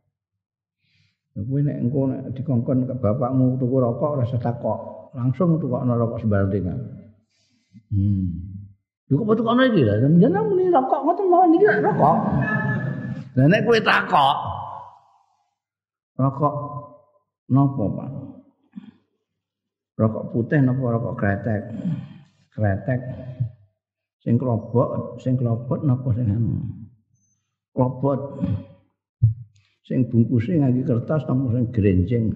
Kowe 1.32 1.60
nek 1.64 1.80
engko 1.80 2.00
nek 2.12 2.36
dikongkon 2.36 2.84
ke 2.84 2.94
bapakmu 3.00 3.56
tuku 3.56 3.76
rokok 3.80 4.20
rasa 4.20 4.36
takok, 4.36 5.12
langsung 5.16 5.56
tukokno 5.56 5.96
rokok 5.96 6.20
sembarang 6.20 6.52
Hmm. 7.92 8.28
Cukup 9.08 9.32
kok 9.32 9.36
tukokno 9.40 9.62
iki 9.68 9.84
lha, 9.84 10.00
jeneng 10.00 10.44
muni 10.48 10.68
rokok 10.68 11.00
ngoten 11.04 11.26
mau 11.32 11.44
niki 11.48 11.64
rokok. 11.68 12.16
Lah 13.36 13.46
nek 13.48 13.64
kowe 13.64 13.80
takok 13.80 14.36
rokok 16.20 16.54
nopo, 17.48 17.84
Pak? 17.96 18.10
Rokok 19.96 20.24
putih 20.36 20.60
napa 20.60 20.84
rokok 20.84 21.16
kretek? 21.16 21.62
Kretek. 22.52 23.00
Sing 24.20 24.36
klobok, 24.36 25.16
sing 25.20 25.40
klobot 25.40 25.80
napa 25.84 26.12
sing 26.12 26.28
anu? 26.28 26.60
lobot 27.72 28.20
sing 29.82 30.06
bungkusnya 30.06 30.62
nganggo 30.62 30.82
kertas 30.94 31.26
nang 31.26 31.50
sing 31.50 31.64
grenjeng. 31.74 32.30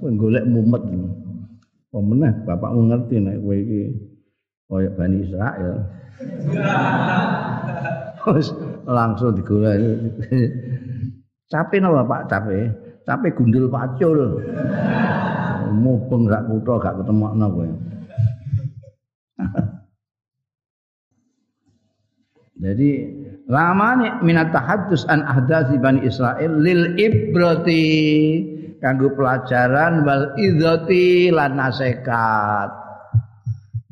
Kowe 0.00 0.10
golek 0.12 0.44
mumet. 0.44 0.82
Pemenah 1.92 2.32
bapakmu 2.48 2.88
ngerti 2.88 3.16
nek 3.20 3.36
kowe 3.40 3.56
iki 3.56 3.80
kaya 4.68 4.88
Bani 4.96 5.16
Israel. 5.24 5.76
Terus 8.22 8.48
langsung 8.88 9.36
digolek. 9.36 9.76
Cape 11.52 11.76
napa 11.80 12.04
Pak? 12.04 12.22
Cape. 12.32 12.58
Cape 13.04 13.28
gundul 13.36 13.68
pacul. 13.68 14.40
Mubeng 15.72 16.28
sak 16.28 16.44
kutho 16.48 16.76
gak 16.80 16.96
ketemokno 17.00 17.46
kowe. 17.48 17.68
Jadi 22.62 22.90
lamane 23.52 24.24
minat 24.24 24.48
tahaddus 24.48 25.04
an 25.12 25.20
ahdasi 25.28 25.76
bani 25.76 26.00
Israel 26.08 26.56
lil 26.56 26.96
ibrati 26.96 27.84
kanggo 28.80 29.12
pelajaran 29.12 30.08
wal 30.08 30.32
idzati 30.40 31.28
lan 31.28 31.60
nasihat 31.60 32.82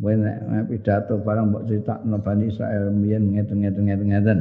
Wene 0.00 0.32
pidato 0.64 1.20
barang 1.20 1.52
mbok 1.52 1.68
critakno 1.68 2.16
Bani 2.24 2.48
Israel 2.48 2.88
mbiyen 2.88 3.36
ngeten-ngeten 3.36 3.84
ngeten-ngeten. 3.84 4.38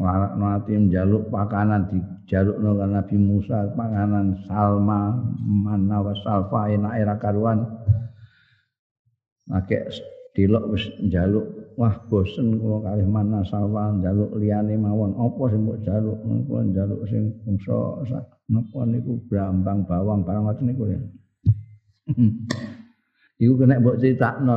Nglarakno 0.00 0.44
ati 0.56 0.72
njaluk 0.80 1.28
pakanan 1.28 1.92
dijalukno 1.92 2.80
kan 2.80 2.96
Nabi 2.96 3.16
Musa 3.20 3.68
pakanan 3.76 4.48
salma 4.48 5.12
mana 5.44 6.00
wa 6.00 6.16
salfa 6.24 6.72
enak 6.72 6.96
era 6.96 7.14
karuan. 7.20 7.68
Nek 9.52 9.68
delok 10.32 10.72
wis 10.72 10.88
njaluk 11.04 11.44
wah 11.76 11.94
bosen 12.08 12.56
kula 12.56 12.80
kalih 12.82 13.04
mana 13.04 13.44
salwa 13.46 13.92
njaluk 13.92 14.32
liyane 14.40 14.74
mawon. 14.80 15.12
Apa 15.14 15.52
sing 15.52 15.68
mbok 15.68 15.78
njaluk? 15.84 16.18
Kula 16.48 16.60
njaluk 16.64 17.00
sing 17.06 17.22
bangsa 17.44 18.20
napa 18.48 18.80
niku? 18.88 19.20
Brambang 19.28 19.84
bawang 19.84 20.24
barang 20.24 20.44
macam 20.44 20.64
niku 20.64 20.84
ya. 20.88 21.00
Iku 23.42 23.52
kena 23.60 23.78
mbok 23.78 24.00
critakno 24.00 24.56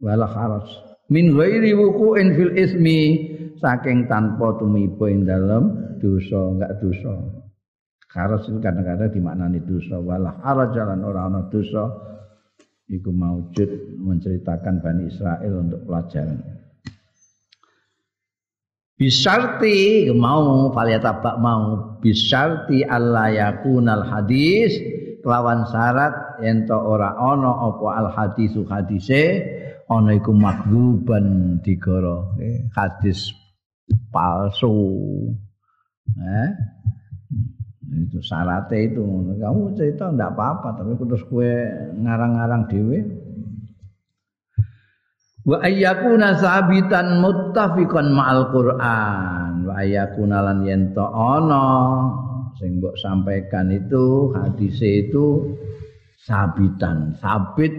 wala 0.00 0.26
kharas. 0.26 0.66
Min 1.12 1.36
ghairi 1.36 1.76
wuqu'in 1.76 2.32
fil 2.32 2.52
ismi 2.56 2.98
saking 3.60 4.08
tanpa 4.08 4.56
tumiba 4.56 5.06
ing 5.12 5.28
dalem 5.28 5.96
dosa 6.00 6.56
enggak 6.56 6.80
dosa. 6.80 7.12
Kharas 8.10 8.42
itu 8.48 8.58
kadang-kadang 8.58 9.12
dimaknani 9.12 9.60
dosa. 9.62 10.00
Wala 10.00 10.34
haraj 10.42 10.74
lan 10.74 11.04
ora 11.04 11.28
ana 11.28 11.46
dosa 11.52 11.86
iku 12.90 13.14
maujud 13.14 13.70
menceritakan 14.02 14.82
Bani 14.82 15.06
Israel 15.06 15.62
untuk 15.62 15.80
pelajaran. 15.86 16.42
Bisarti 19.00 20.10
mau 20.12 20.68
tabak 20.76 21.40
mau. 21.40 21.96
Bisarti 22.04 22.84
Allah 22.84 23.32
yakunal 23.32 24.04
hadis. 24.04 24.76
Kelawan 25.20 25.68
syarat 25.68 26.40
ento 26.40 26.76
ora 26.76 27.12
ono 27.16 27.52
opo 27.72 27.92
al 27.92 28.08
hadisu 28.08 28.64
hadise 28.64 29.44
ono 29.88 30.16
iku 30.16 30.32
makbuban 30.32 31.60
digoro 31.60 32.36
hadis 32.72 33.32
palsu. 34.08 34.72
Eh 36.16 36.50
itu 37.90 38.22
syaratnya 38.22 38.78
itu. 38.86 39.02
Kamu 39.38 39.74
cerita 39.74 40.14
enggak 40.14 40.38
apa-apa 40.38 40.78
tapi 40.78 40.94
terus 40.94 41.26
kue 41.26 41.50
ngarang-ngarang 41.98 42.70
dewe. 42.70 42.98
Wa 45.42 45.58
ayyakuna 45.64 46.38
sabitan 46.38 47.18
muttafiqan 47.18 48.14
ma'al 48.14 48.54
Qur'an. 48.54 49.66
Wa 49.66 49.82
ayyakuna 49.82 50.38
lan 50.38 50.62
to 50.94 51.02
ana 51.02 51.66
sing 52.60 52.78
mbok 52.78 52.94
sampaikan 53.00 53.74
itu 53.74 54.30
hadis 54.38 54.78
itu 54.78 55.56
sabitan. 56.22 57.18
Sabit. 57.18 57.74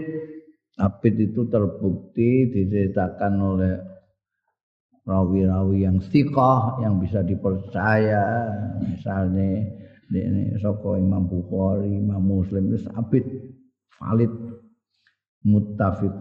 Sabit 0.76 1.14
itu 1.20 1.46
terbukti 1.48 2.50
diceritakan 2.52 3.32
oleh 3.40 3.74
rawi-rawi 5.06 5.86
yang 5.86 5.98
sikoh 6.04 6.82
yang 6.82 6.98
bisa 6.98 7.22
dipercaya. 7.22 8.50
Misalnya 8.82 9.81
ini 10.20 10.60
saka 10.60 11.00
Imam 11.00 11.24
Bukhari, 11.24 11.88
Imam 11.88 12.20
Muslim 12.20 12.68
itu 12.68 12.84
sabit 12.84 13.24
valid 13.96 14.32
muttafiq 15.48 16.12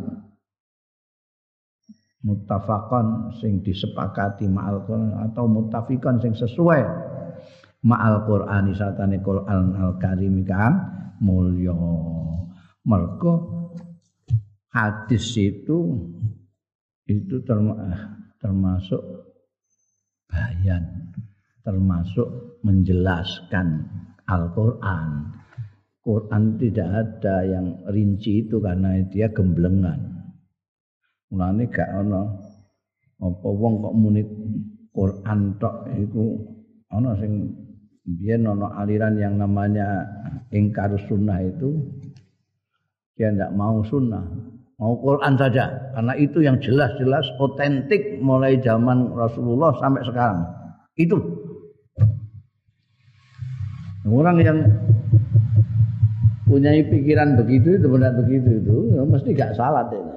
muttafaqan 2.21 3.33
sing 3.41 3.65
disepakati 3.65 4.45
ma'al 4.45 4.85
Quran 4.85 5.17
atau 5.25 5.49
muttafiqan 5.49 6.21
sing 6.21 6.37
sesuai 6.37 6.81
ma'al 7.81 8.29
Quran 8.29 8.69
satane 8.77 9.17
Quran 9.19 9.73
al-Karim 9.73 10.45
kan? 10.45 10.73
Mulya. 11.21 11.77
Mergo 12.81 13.33
hadis 14.73 15.37
itu 15.37 16.09
itu 17.05 17.35
termasuk 18.41 19.01
bayan 20.25 21.13
termasuk 21.61 22.61
menjelaskan 22.65 23.85
Al-Quran. 24.25 25.37
Quran 26.01 26.57
tidak 26.57 26.89
ada 26.89 27.45
yang 27.45 27.85
rinci 27.85 28.45
itu 28.47 28.57
karena 28.57 28.97
dia 29.13 29.29
gemblengan. 29.29 30.01
Mulane 31.29 31.69
gak 31.69 31.89
ana 31.93 32.25
apa 33.21 33.47
wong 33.47 33.85
kok 33.85 33.95
muni 33.95 34.25
Quran 34.89 35.61
tok 35.61 35.85
iku 35.93 36.41
ana 36.89 37.13
sing 37.21 37.53
biyen 38.01 38.49
ana 38.49 38.81
aliran 38.81 39.13
yang 39.21 39.37
namanya 39.37 40.09
ingkar 40.49 40.89
sunnah 41.05 41.37
itu 41.45 41.85
dia 43.13 43.29
tidak 43.29 43.53
mau 43.53 43.85
sunnah 43.85 44.25
mau 44.81 44.97
Quran 44.97 45.37
saja 45.37 45.93
karena 45.93 46.13
itu 46.17 46.41
yang 46.41 46.57
jelas-jelas 46.57 47.29
otentik 47.37 48.17
mulai 48.17 48.57
zaman 48.57 49.13
Rasulullah 49.13 49.77
sampai 49.77 50.01
sekarang 50.01 50.41
itu 50.97 51.40
Orang 54.01 54.41
yang 54.41 54.57
punya 56.49 56.73
pikiran 56.83 57.37
begitu 57.37 57.79
itu 57.79 57.85
benar 57.87 58.17
begitu 58.17 58.59
itu 58.59 58.75
ya 58.97 59.01
mesti 59.05 59.29
gak 59.37 59.53
ini. 59.55 60.15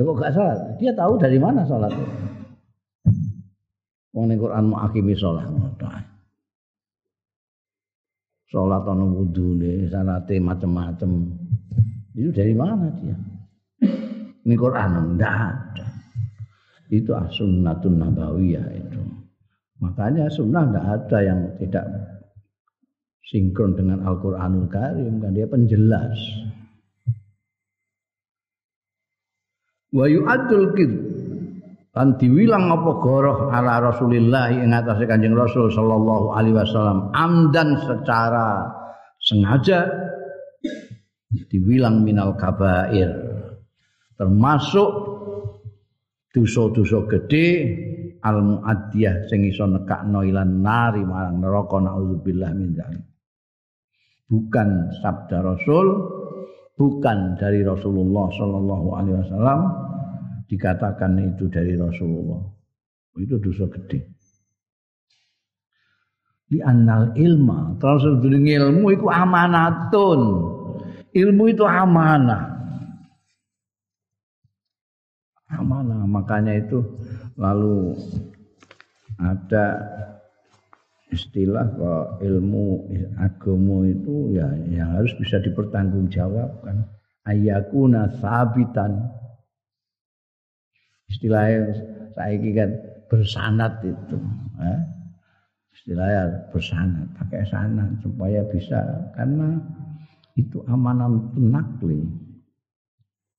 Loh 0.00 0.02
kok 0.16 0.24
gak 0.24 0.32
salat? 0.32 0.58
Dia 0.80 0.96
tahu 0.96 1.20
dari 1.20 1.36
mana 1.36 1.68
salat. 1.68 1.92
Wong 4.12 4.28
ning 4.28 4.40
Quran 4.40 4.72
mau 4.72 4.80
akimi 4.84 5.12
salat 5.12 5.48
Salat 8.52 8.84
ana 8.84 9.04
wudune, 9.08 9.88
salate 9.88 10.36
macam-macam. 10.36 11.24
Itu 12.12 12.28
dari 12.36 12.52
mana 12.52 12.92
dia? 13.00 13.16
Ini 14.44 14.54
Quran 14.60 15.16
enggak 15.16 15.32
ada. 15.32 15.86
Itu 16.92 17.16
as-sunnatun 17.16 17.96
nabawiyah 17.96 18.66
itu. 18.76 19.21
Makanya 19.82 20.30
sunnah 20.30 20.62
enggak 20.70 20.86
ada 20.86 21.18
yang 21.26 21.40
tidak 21.58 21.84
sinkron 23.26 23.74
dengan 23.74 24.06
Al-Qur'anul 24.06 24.70
Karim 24.70 25.18
kan? 25.18 25.34
Dia 25.34 25.50
penjelas. 25.50 26.14
Wa 29.90 30.06
yu'addul 30.06 30.68
kid. 30.78 30.92
Lan 31.92 32.16
diwilang 32.16 32.72
apa 32.72 32.90
goroh 33.04 33.52
ala 33.52 33.84
Rasulillah 33.84 34.48
ing 34.48 34.72
atase 34.72 35.04
Kanjeng 35.04 35.36
Rasul 35.36 35.68
sallallahu 35.68 36.32
alaihi 36.32 36.56
wasallam 36.56 37.12
amdan 37.12 37.76
secara 37.84 38.64
sengaja 39.20 39.92
diwilang 41.52 42.00
minal 42.00 42.32
kabair. 42.40 43.12
Termasuk 44.16 44.88
dosa-dosa 46.32 47.04
gede 47.12 47.48
al 48.22 48.38
muaddiyah 48.42 49.26
sing 49.26 49.46
iso 49.46 49.66
nekakno 49.66 50.22
ilan 50.22 50.62
nari 50.62 51.02
marang 51.02 51.42
neraka 51.42 51.78
naudzubillah 51.82 52.50
min 52.54 52.74
dzalik 52.74 53.12
bukan 54.32 54.88
sabda 55.04 55.44
Rasul, 55.44 55.86
bukan 56.80 57.36
dari 57.36 57.60
Rasulullah 57.60 58.32
Shallallahu 58.32 58.88
Alaihi 58.96 59.16
Wasallam, 59.20 59.60
dikatakan 60.48 61.20
itu 61.20 61.52
dari 61.52 61.76
Rasulullah. 61.76 62.40
Itu 63.20 63.36
dosa 63.36 63.68
gede. 63.68 64.00
Di 66.48 66.64
anal 66.64 67.12
ilma, 67.16 67.76
terus 67.76 68.08
ilmu 68.24 68.86
itu 68.88 69.04
amanatun. 69.04 70.20
Ilmu 71.12 71.44
itu 71.52 71.64
amanah. 71.68 72.48
Amanah, 75.52 76.08
makanya 76.08 76.56
itu 76.56 76.80
lalu 77.36 77.96
ada 79.20 79.66
istilah 81.12 81.68
kok 81.76 82.24
ilmu 82.24 82.88
agama 83.20 83.84
itu 83.84 84.32
ya 84.32 84.48
yang 84.72 84.96
harus 84.96 85.12
bisa 85.20 85.38
dipertanggungjawabkan. 85.44 86.88
Ayakuna 87.22 88.10
sabitan. 88.18 88.98
Istilahnya 91.06 91.76
saya 92.16 92.36
kan 92.56 92.70
bersanat 93.12 93.84
itu 93.84 94.16
eh? 94.64 94.80
istilahnya 95.76 96.48
bersanat 96.48 97.08
pakai 97.20 97.44
sanat 97.44 98.00
supaya 98.00 98.40
bisa 98.48 98.80
karena 99.12 99.60
itu 100.32 100.64
amanah 100.64 101.12
nakli 101.36 102.08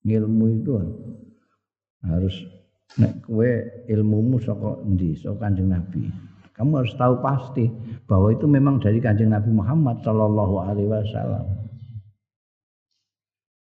ilmu 0.06 0.46
itu 0.62 0.72
harus 2.06 2.36
nek 3.00 3.26
kue 3.26 3.84
ilmumu 3.89 4.38
saka 4.38 4.82
endi 4.86 5.18
saka 5.18 5.50
Kanjeng 5.50 5.70
Nabi 5.74 6.34
kamu 6.54 6.86
harus 6.86 6.94
tahu 6.94 7.18
pasti 7.18 7.66
bahwa 8.06 8.30
itu 8.30 8.46
memang 8.46 8.78
dari 8.78 9.02
kanjeng 9.02 9.34
Nabi 9.34 9.50
Muhammad 9.50 10.06
Shallallahu 10.06 10.56
Alaihi 10.62 10.89
Wasallam. 10.89 11.46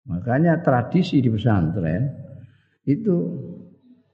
Makanya 0.05 0.61
tradisi 0.61 1.17
di 1.17 1.33
pesantren 1.33 2.13
itu 2.85 3.15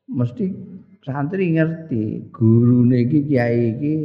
mesti 0.08 0.56
santri 1.04 1.52
ngerti 1.52 2.32
guru 2.32 2.88
niki 2.88 3.28
kiai 3.28 3.76
iki 3.76 3.96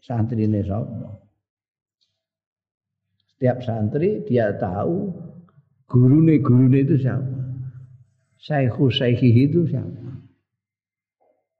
santri 0.00 0.48
ini 0.48 0.64
Setiap 3.36 3.60
santri 3.60 4.24
dia 4.24 4.56
tahu 4.56 5.12
guru 5.84 6.24
nih 6.24 6.40
guru 6.40 6.72
itu 6.72 6.96
siapa. 6.96 7.28
Syekhu 8.40 8.88
syekhi 8.88 9.52
itu 9.52 9.68
siapa. 9.68 10.07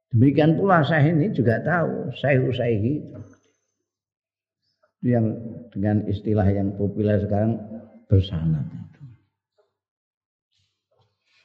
Demikian 0.09 0.57
pula 0.57 0.81
saya 0.81 1.13
ini 1.13 1.29
juga 1.37 1.61
tahu 1.61 2.09
saya 2.17 2.41
Usaihi 2.41 3.05
yang 5.05 5.37
dengan 5.69 6.09
istilah 6.09 6.49
yang 6.49 6.73
populer 6.75 7.21
sekarang 7.21 7.61
bersanad 8.09 8.65
itu. 8.73 9.03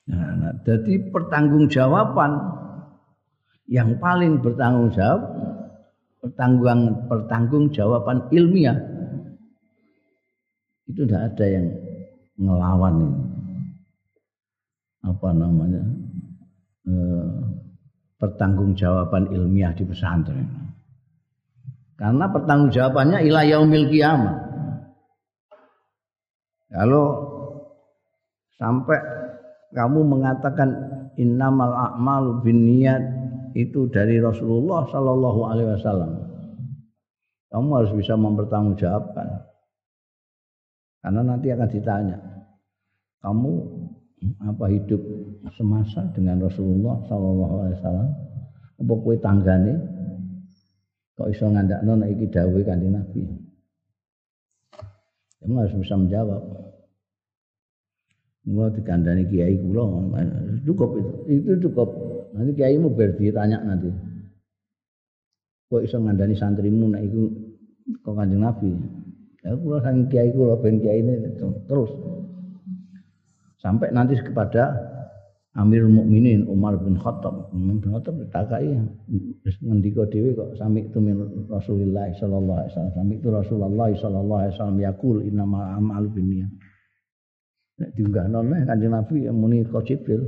Nah, 0.09 0.32
nah, 0.39 0.53
jadi 0.64 1.11
pertanggungjawaban 1.11 2.32
yang 3.68 3.99
paling 3.99 4.39
bertanggung 4.39 4.91
jawab 4.95 5.22
pertanggung 6.24 7.07
pertanggungjawaban 7.11 8.32
ilmiah 8.32 8.80
itu 10.88 11.03
tidak 11.03 11.36
ada 11.36 11.45
yang 11.47 11.68
ngelawan 12.39 12.95
ini. 13.03 13.22
apa 15.03 15.30
namanya 15.36 15.84
eh, 16.88 17.53
pertanggungjawaban 18.24 19.36
ilmiah 19.36 19.76
di 19.76 19.84
pesantren. 19.84 20.47
Karena 21.99 22.32
pertanggungjawabannya 22.32 23.19
ila 23.28 23.43
yaumil 23.43 23.91
kiamat. 23.91 24.38
Kalau 26.71 27.05
sampai 28.55 28.97
kamu 29.76 29.99
mengatakan 30.07 30.69
innamal 31.19 31.76
a'malu 31.76 32.39
binniyat 32.41 33.03
itu 33.59 33.91
dari 33.91 34.24
Rasulullah 34.24 34.88
sallallahu 34.88 35.39
alaihi 35.43 35.69
wasallam. 35.76 36.11
Kamu 37.51 37.69
harus 37.76 37.91
bisa 37.93 38.17
mempertanggungjawabkan. 38.17 39.45
Karena 41.03 41.21
nanti 41.21 41.51
akan 41.51 41.69
ditanya, 41.69 42.17
kamu 43.21 43.51
apa 44.43 44.65
hidup 44.71 45.01
semasa 45.55 46.07
dengan 46.15 46.39
Rasulullah 46.43 47.03
sallallahu 47.07 47.55
alaihi 47.63 47.78
wasallam 47.80 48.09
apa 48.80 48.93
kowe 48.95 49.15
tanggane 49.19 49.74
kok 51.13 51.30
iso 51.30 51.45
ngandakno 51.51 51.93
nek 51.99 52.09
iki 52.15 52.26
dawuhe 52.32 52.63
Kanjeng 52.63 52.95
Nabi 52.95 53.21
kamu 55.43 55.53
harus 55.59 55.76
bisa 55.76 55.95
menjawab 55.99 56.41
Mula 58.43 58.76
dikandani 58.76 59.24
kiai 59.32 59.55
kula 59.55 59.88
cukup 60.67 60.99
itu. 60.99 61.11
Itu 61.32 61.51
cukup. 61.63 61.89
Nanti 62.36 62.51
kiai 62.59 62.76
mau 62.76 62.91
tanya 62.91 63.63
nanti. 63.63 63.88
Kok 65.71 65.80
iso 65.80 65.95
ngandani 66.03 66.36
santrimu 66.36 66.91
nek 66.91 67.07
iku 67.07 67.24
kok 68.03 68.13
Kanjeng 68.19 68.43
Nabi? 68.43 68.76
Ya 69.47 69.55
kula 69.55 69.80
sang 69.80 70.11
kiai 70.11 70.36
kula 70.36 70.59
ben 70.59 70.84
kiai 70.84 70.99
ini 70.99 71.39
terus 71.71 71.91
sampai 73.64 73.95
nanti 73.95 74.20
kepada 74.20 74.76
Amirul 75.53 75.93
Mukminin 75.93 76.49
Umar 76.49 76.82
bin 76.82 76.97
Khattab. 76.97 77.53
Umar 77.53 77.78
bin 77.78 77.89
Khattab 77.93 78.18
ditakai 78.18 78.74
ngendika 79.61 80.09
dhewe 80.09 80.34
kok 80.34 80.57
sami 80.57 80.89
itu 80.89 80.97
Rasulullah 81.45 82.09
sallallahu 82.09 82.57
alaihi 82.57 82.72
wasallam. 82.74 82.93
Sami 82.97 83.14
itu 83.22 83.28
Rasulullah 83.30 83.89
sallallahu 83.93 84.41
alaihi 84.41 84.53
wasallam 84.57 84.80
yaqul 84.82 85.18
innamal 85.22 85.61
a'malu 85.61 86.09
binniyat. 86.09 86.51
Nek 87.74 87.89
diunggahno 87.93 88.39
neh 88.41 88.61
Kanjeng 88.66 88.93
Nabi 88.97 89.18
yang 89.30 89.38
muni 89.38 89.61
kok 89.64 89.86
Jibril. 89.86 90.26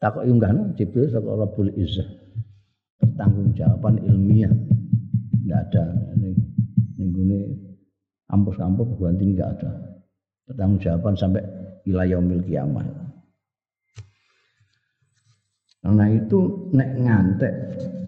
Takok 0.00 0.24
unggahno 0.24 0.72
Jibril 0.74 1.12
saka 1.12 1.28
Rabbul 1.28 1.76
Izzah. 1.76 2.08
Pertanggungjawaban 3.04 4.00
ilmiah. 4.00 4.52
Enggak 5.44 5.60
ada 5.68 5.84
ini 6.16 6.32
ninggune 6.96 7.38
kampus-kampus 8.32 8.96
ganti 8.96 9.24
enggak 9.28 9.60
ada 9.60 9.92
pertanggungjawaban 10.46 11.14
sampai 11.14 11.42
wilayah 11.86 12.18
yaumil 12.18 12.42
kiamat. 12.46 12.86
Karena 15.82 16.04
itu 16.14 16.70
nek 16.70 16.90
ngantek 16.94 17.54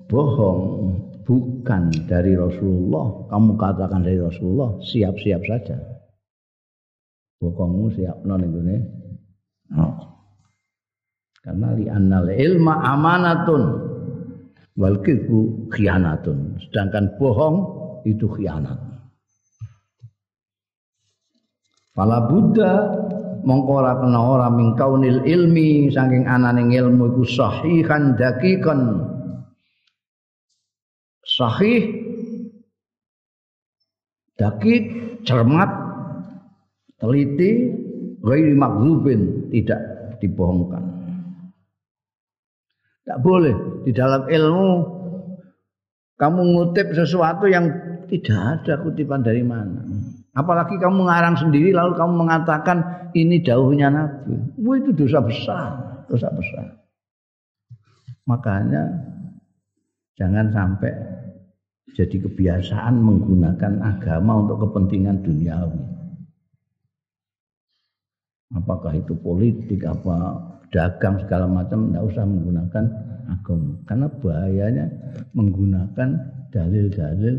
bohong 0.06 0.62
bukan 1.26 1.90
dari 2.06 2.38
Rasulullah, 2.38 3.26
kamu 3.32 3.58
katakan 3.58 4.06
dari 4.06 4.20
Rasulullah, 4.22 4.78
siap-siap 4.78 5.42
saja. 5.42 5.76
Bohongmu 7.42 7.90
siap 7.98 8.22
non 8.22 8.46
ini. 8.46 8.76
Oh. 9.74 9.96
Karena 11.44 11.76
li 11.76 11.84
annal 11.90 12.30
ilma 12.30 12.78
amanatun 12.94 13.62
wal 14.78 15.02
khianatun. 15.02 16.62
Sedangkan 16.68 17.18
bohong 17.20 17.56
itu 18.06 18.30
khianat. 18.30 18.93
Fala 21.94 22.26
Buddha 22.26 22.74
mongko 23.46 23.70
ora 23.78 23.92
kena 24.02 24.18
ora 24.18 24.48
kaunil 24.74 25.22
ilmi 25.22 25.88
saking 25.94 26.26
ananing 26.26 26.74
ilmu 26.74 27.14
iku 27.14 27.22
sahihan 27.22 28.18
dakikan 28.18 29.06
sahih 31.22 32.04
dakik, 34.38 34.82
cermat, 35.22 35.70
teliti, 36.98 37.70
ghairi 38.22 38.54
maghlubin, 38.54 39.50
tidak 39.50 39.80
dibohongkan. 40.18 40.82
Tidak 43.04 43.18
boleh 43.20 43.84
di 43.84 43.92
dalam 43.92 44.24
ilmu 44.26 44.70
kamu 46.16 46.40
ngutip 46.56 46.96
sesuatu 46.96 47.44
yang 47.50 47.68
tidak 48.08 48.40
ada 48.62 48.80
kutipan 48.80 49.20
dari 49.20 49.44
mana. 49.44 49.84
Apalagi 50.34 50.82
kamu 50.82 51.06
mengarang 51.06 51.38
sendiri 51.38 51.70
lalu 51.70 51.94
kamu 51.94 52.26
mengatakan 52.26 53.10
ini 53.14 53.38
dauhnya 53.38 53.86
Nabi. 53.86 54.34
Wah 54.58 54.76
itu 54.82 54.90
dosa 54.90 55.22
besar, 55.22 55.70
dosa 56.10 56.26
besar. 56.34 56.74
Makanya 58.26 58.82
jangan 60.18 60.50
sampai 60.50 60.90
jadi 61.94 62.26
kebiasaan 62.26 62.98
menggunakan 62.98 63.78
agama 63.78 64.42
untuk 64.42 64.66
kepentingan 64.66 65.22
duniawi. 65.22 65.82
Apakah 68.58 68.90
itu 68.98 69.14
politik, 69.14 69.86
apa 69.86 70.34
dagang 70.74 71.22
segala 71.22 71.46
macam, 71.46 71.90
tidak 71.90 72.10
usah 72.10 72.26
menggunakan 72.26 72.84
agama. 73.30 73.78
Karena 73.86 74.06
bahayanya 74.10 74.86
menggunakan 75.30 76.08
dalil-dalil 76.50 77.38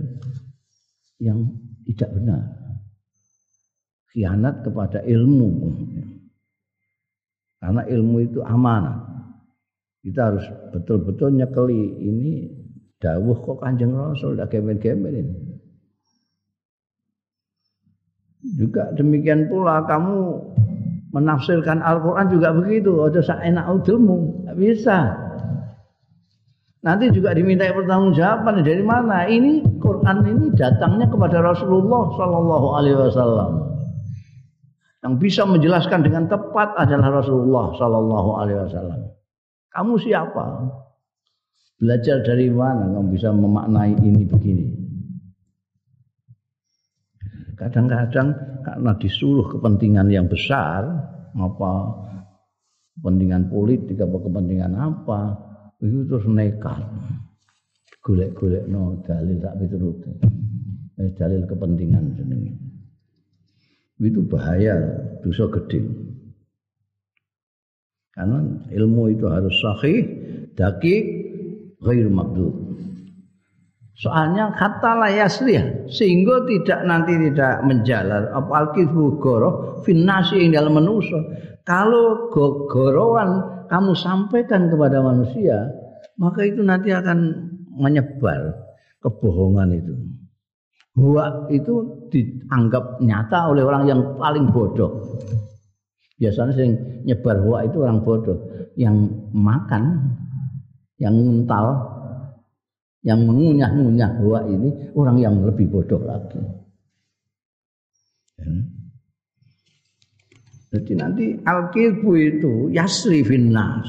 yang 1.19 1.43
tidak 1.83 2.11
benar 2.15 2.64
khianat 4.15 4.63
kepada 4.63 5.03
ilmu. 5.03 5.75
Karena 7.59 7.83
ilmu 7.83 8.17
itu 8.23 8.39
amanah. 8.39 9.03
Kita 9.99 10.31
harus 10.31 10.45
betul-betul 10.71 11.35
nyekeli 11.35 11.99
ini 11.99 12.47
dawuh 13.03 13.35
kok 13.43 13.59
Kanjeng 13.59 13.91
Rasul 13.91 14.39
dak 14.39 14.55
gemen-gemen 14.55 15.11
ini. 15.11 15.35
Juga 18.55 18.93
demikian 18.93 19.49
pula 19.49 19.83
kamu 19.89 20.37
menafsirkan 21.09 21.81
Al-Quran 21.81 22.29
juga 22.29 22.53
begitu. 22.53 23.01
Ada 23.01 23.41
enak 23.41 23.65
udelmu. 23.81 24.45
Bisa. 24.53 25.25
Nanti 26.85 27.09
juga 27.09 27.33
diminta 27.33 27.65
pertanggungjawaban 27.65 28.61
dari 28.61 28.85
mana? 28.85 29.25
Ini 29.25 29.81
Quran 29.81 30.21
ini 30.29 30.53
datangnya 30.53 31.09
kepada 31.09 31.41
Rasulullah 31.41 32.13
Sallallahu 32.13 32.67
Alaihi 32.77 32.97
Wasallam. 33.01 33.64
Yang 35.05 35.21
bisa 35.21 35.45
menjelaskan 35.45 36.01
dengan 36.01 36.25
tepat 36.25 36.73
adalah 36.81 37.21
Rasulullah 37.21 37.77
Sallallahu 37.77 38.29
Alaihi 38.41 38.57
Wasallam. 38.65 39.01
Kamu 39.69 40.01
siapa? 40.01 40.45
Belajar 41.77 42.25
dari 42.25 42.49
mana 42.49 42.89
kamu 42.89 43.13
bisa 43.13 43.29
memaknai 43.29 43.93
ini 44.01 44.25
begini? 44.25 44.67
Kadang-kadang 47.53 48.33
karena 48.65 48.91
disuruh 48.97 49.45
kepentingan 49.53 50.09
yang 50.09 50.25
besar, 50.25 50.89
apa 51.37 51.71
kepentingan 52.97 53.53
politik 53.53 54.01
apa 54.01 54.17
kepentingan 54.25 54.73
apa, 54.73 55.37
itu 55.85 56.01
terus 56.09 56.25
nekat. 56.25 56.81
Golek-golek 58.01 58.65
no 58.65 59.05
dalil 59.05 59.37
tak 59.37 59.53
piturut. 59.61 60.01
Eh, 60.97 61.13
dalil 61.13 61.45
kepentingan 61.45 62.17
jenenge 62.17 62.64
itu 63.99 64.19
bahaya 64.25 64.75
dosa 65.23 65.47
gede. 65.51 65.83
Karena 68.15 68.39
ilmu 68.71 69.11
itu 69.11 69.27
harus 69.27 69.55
sahih 69.59 70.07
dakik 70.55 71.03
ghair 71.83 72.07
makdud 72.07 72.65
soalnya 73.95 74.51
kata 74.59 74.91
layasriyah 74.99 75.87
sehingga 75.87 76.43
tidak 76.47 76.79
nanti 76.83 77.15
tidak 77.31 77.63
menjalar. 77.63 78.31
Apalagi 78.35 78.87
goro 78.91 79.81
finasi 79.87 80.45
yang 80.45 80.59
dalam 80.59 80.83
manusia. 80.83 81.19
Kalau 81.65 82.29
gorowan 82.69 83.65
kamu 83.71 83.97
sampaikan 83.97 84.69
kepada 84.69 85.01
manusia 85.01 85.65
maka 86.21 86.45
itu 86.45 86.61
nanti 86.61 86.93
akan 86.93 87.49
menyebar 87.73 88.53
kebohongan 89.01 89.73
itu 89.73 89.95
Huwa 90.95 91.51
itu 91.51 92.07
dianggap 92.07 93.03
nyata 93.03 93.51
oleh 93.51 93.67
orang 93.67 93.83
yang 93.83 94.01
paling 94.15 94.47
bodoh. 94.47 95.19
Biasanya 96.15 96.55
sing 96.55 96.71
nyebar 97.03 97.43
huwa 97.43 97.67
itu 97.67 97.83
orang 97.83 97.99
bodoh. 97.99 98.39
Yang 98.79 99.11
makan, 99.35 100.15
yang 100.95 101.15
nguntal, 101.19 101.95
yang 103.03 103.27
mengunyah-ngunyah 103.27 104.11
huwa 104.23 104.39
ini 104.47 104.71
orang 104.95 105.17
yang 105.19 105.35
lebih 105.43 105.67
bodoh 105.67 105.99
lagi. 105.99 106.39
Ya. 108.39 108.51
Jadi 110.75 110.91
nanti 110.95 111.25
al-kilbu 111.43 112.11
itu 112.19 112.53
yasri 112.71 113.23
finnas 113.23 113.87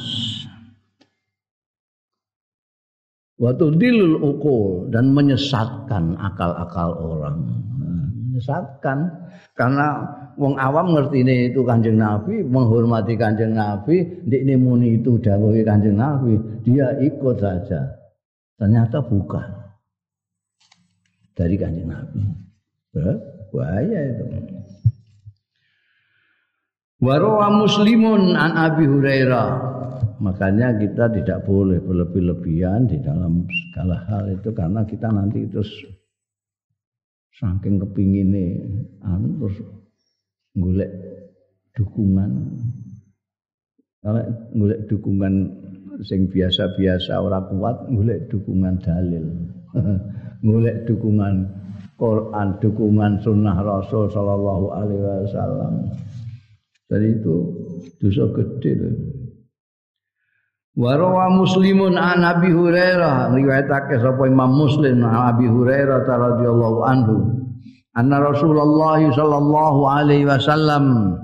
Waktu 3.36 3.76
dilul 3.76 4.16
ukul 4.24 4.88
dan 4.88 5.12
menyesatkan 5.12 6.16
akal-akal 6.16 6.96
orang. 6.96 7.36
Nah, 7.76 8.08
menyesatkan 8.32 9.12
karena 9.52 10.08
wong 10.40 10.56
awam 10.56 10.96
ngerti 10.96 11.20
ini 11.20 11.52
itu 11.52 11.60
kanjeng 11.60 12.00
Nabi, 12.00 12.40
menghormati 12.40 13.12
kanjeng 13.20 13.52
Nabi, 13.52 14.24
di 14.24 14.40
ini 14.40 14.56
muni 14.56 14.96
itu 14.96 15.20
dawuhi 15.20 15.60
kanjeng 15.68 16.00
Nabi, 16.00 16.32
dia 16.64 16.96
ikut 16.96 17.36
saja. 17.36 17.84
Ternyata 18.56 19.04
bukan 19.04 19.48
dari 21.36 21.60
kanjeng 21.60 21.92
Nabi. 21.92 22.20
Bahaya 23.52 24.00
itu. 24.16 24.24
Warawa 26.96 27.52
muslimun 27.52 28.32
an 28.32 28.56
Abi 28.56 28.88
Hurairah 28.88 29.48
Makanya 30.16 30.80
kita 30.80 31.12
tidak 31.12 31.44
boleh 31.44 31.76
berlebih-lebihan 31.84 32.88
di 32.88 32.96
dalam 33.04 33.44
segala 33.44 34.00
hal 34.08 34.32
itu 34.32 34.48
karena 34.56 34.80
kita 34.88 35.12
nanti 35.12 35.44
terus 35.44 35.68
saking 37.36 37.76
kepingin 37.84 38.32
anu 39.04 39.28
terus 39.44 39.56
golek 40.56 40.92
dukungan. 41.76 42.32
Kalau 44.00 44.22
dukungan 44.88 45.34
sing 46.00 46.32
biasa-biasa 46.32 47.20
orang 47.20 47.52
kuat 47.52 47.76
golek 47.92 48.28
dukungan 48.32 48.80
dalil. 48.80 49.24
Golek 50.46 50.84
dukungan 50.84 51.48
Quran 51.96 52.60
dukungan 52.60 53.24
sunnah 53.24 53.56
Rasul 53.56 54.12
Shallallahu 54.12 54.66
Alaihi 54.68 55.00
Wasallam. 55.00 55.74
Jadi 56.92 57.08
itu 57.18 57.36
dosa 57.98 58.24
gede. 58.36 58.72
Warawa 60.76 61.32
Muslimun 61.32 61.96
an 61.96 62.20
Abi 62.20 62.52
Hurairah 62.52 63.32
riwayatake 63.32 63.96
sapa 63.96 64.28
Imam 64.28 64.60
Muslim 64.60 65.00
an 65.08 65.32
Abi 65.32 65.48
Hurairah 65.48 66.04
radhiyallahu 66.04 66.78
anhu. 66.84 67.16
Anna 67.96 68.20
Rasulullah 68.20 69.00
sallallahu 69.00 69.80
alaihi 69.88 70.28
wasallam 70.28 71.16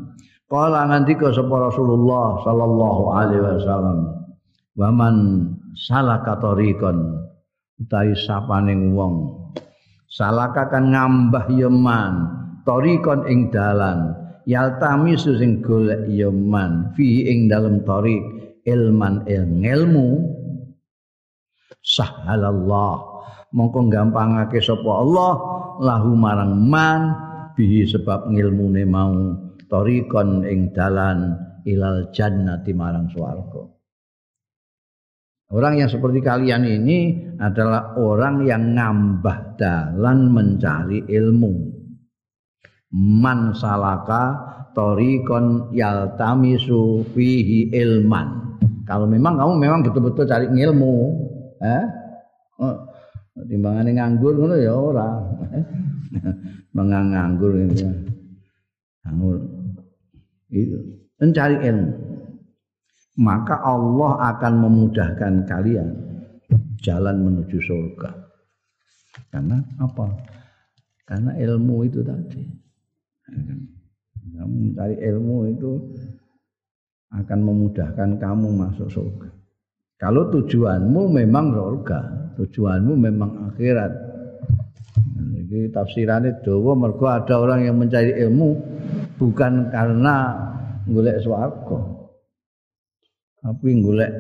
qala 0.49 0.89
ngendika 0.89 1.37
sapa 1.37 1.69
Rasulullah 1.69 2.41
sallallahu 2.49 3.03
alaihi 3.13 3.45
wasallam 3.45 3.99
waman 4.73 5.17
salaka 5.77 6.41
tariqan 6.41 7.29
utawi 7.77 8.17
sapaning 8.17 8.97
wong. 8.97 9.37
Salaka 10.09 10.73
kan 10.73 10.97
ngambah 10.97 11.53
yeman 11.53 12.13
tariqan 12.65 13.29
ing 13.29 13.53
dalan 13.53 14.17
yaltamisu 14.49 15.37
sing 15.37 15.61
golek 15.61 16.09
yeman 16.09 16.89
fi 16.97 17.29
ing 17.29 17.53
dalem 17.53 17.85
tariq 17.85 18.42
ilman 18.67 19.27
ilmu 19.27 20.09
sahalallah 21.83 22.95
mongko 23.51 23.91
gampangake 23.91 24.63
sapa 24.63 24.91
Allah 24.91 25.33
lahu 25.83 26.15
marang 26.15 26.55
man 26.57 27.01
bihi 27.59 27.85
sebab 27.91 28.31
ngilmune 28.31 28.87
mau 28.89 29.13
tarikon 29.67 30.47
ing 30.47 30.71
dalan 30.71 31.37
ilal 31.67 32.11
jannati 32.15 32.73
marang 32.75 33.11
swarga 33.11 33.73
Orang 35.53 35.77
yang 35.77 35.93
seperti 35.93 36.25
kalian 36.25 36.65
ini 36.65 37.29
adalah 37.37 37.93
orang 38.01 38.49
yang 38.49 38.73
ngambah 38.73 39.61
dalan 39.61 40.33
mencari 40.33 41.05
ilmu. 41.05 41.53
Man 42.97 43.53
salaka 43.53 44.33
torikon 44.73 45.69
yaltamisu 45.77 47.05
fihi 47.13 47.69
ilman. 47.69 48.52
Kalau 48.93 49.09
memang 49.09 49.41
kamu 49.41 49.53
memang 49.57 49.81
betul-betul 49.89 50.29
cari 50.29 50.53
ilmu, 50.53 51.17
eh? 51.65 51.85
Oh, 52.61 52.77
timbangannya 53.49 53.97
nganggur 53.97 54.37
ngono 54.37 54.53
ya 54.61 54.77
ora. 54.77 55.17
Mengang 56.77 57.17
nganggur 57.17 57.57
ini. 57.57 57.89
Nganggur. 59.01 59.49
Itu 60.53 60.77
mencari 61.17 61.57
ilmu. 61.73 61.93
Maka 63.17 63.65
Allah 63.65 64.37
akan 64.37 64.53
memudahkan 64.61 65.49
kalian 65.49 65.89
jalan 66.85 67.17
menuju 67.25 67.65
surga. 67.65 68.13
Karena 69.33 69.57
apa? 69.81 70.21
Karena 71.09 71.33
ilmu 71.41 71.89
itu 71.89 72.05
tadi. 72.05 72.45
Kamu 74.37 74.57
mencari 74.69 75.01
ilmu 75.01 75.49
itu 75.49 75.71
akan 77.13 77.39
memudahkan 77.45 78.17
kamu 78.17 78.49
masuk 78.57 78.89
surga. 78.89 79.29
Kalau 80.01 80.33
tujuanmu 80.33 81.13
memang 81.13 81.53
surga, 81.53 82.01
tujuanmu 82.41 82.93
memang 82.99 83.53
akhirat. 83.53 83.93
Ini 85.53 85.69
tafsirannya 85.69 86.41
dawa 86.41 86.73
mergo 86.73 87.07
ada 87.13 87.37
orang 87.37 87.69
yang 87.69 87.77
mencari 87.77 88.17
ilmu 88.25 88.57
bukan 89.21 89.69
karena 89.69 90.33
golek 90.89 91.21
swarga. 91.21 91.81
Tapi 93.45 93.69
golek 93.85 94.13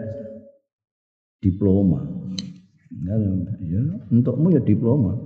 diploma. 1.40 2.05
Ya, 3.03 3.16
ya, 3.64 3.80
untukmu 4.12 4.53
ya 4.53 4.61
diploma. 4.61 5.16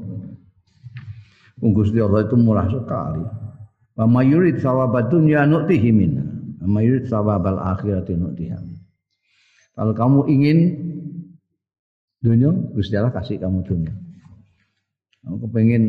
Gusti 1.59 1.99
Allah 1.99 2.23
itu 2.23 2.37
murah 2.39 2.71
sekali. 2.71 3.25
Wa 3.99 4.07
mayurid 4.07 4.63
sawabad 4.63 5.11
dunya 5.11 5.43
nu'tihi 5.49 5.91
minna. 5.91 6.36
Wa 6.67 6.83
mayurid 6.83 7.07
sawabal 7.07 7.63
akhirati 7.63 8.19
nu'tiha. 8.19 8.59
Kalau 9.79 9.95
kamu 9.95 10.27
ingin 10.27 10.59
dunia, 12.19 12.51
Gusti 12.75 12.99
Allah 12.99 13.15
kasih 13.15 13.39
kamu 13.39 13.63
dunia. 13.63 13.95
Kamu 15.23 15.47
kepengen 15.47 15.83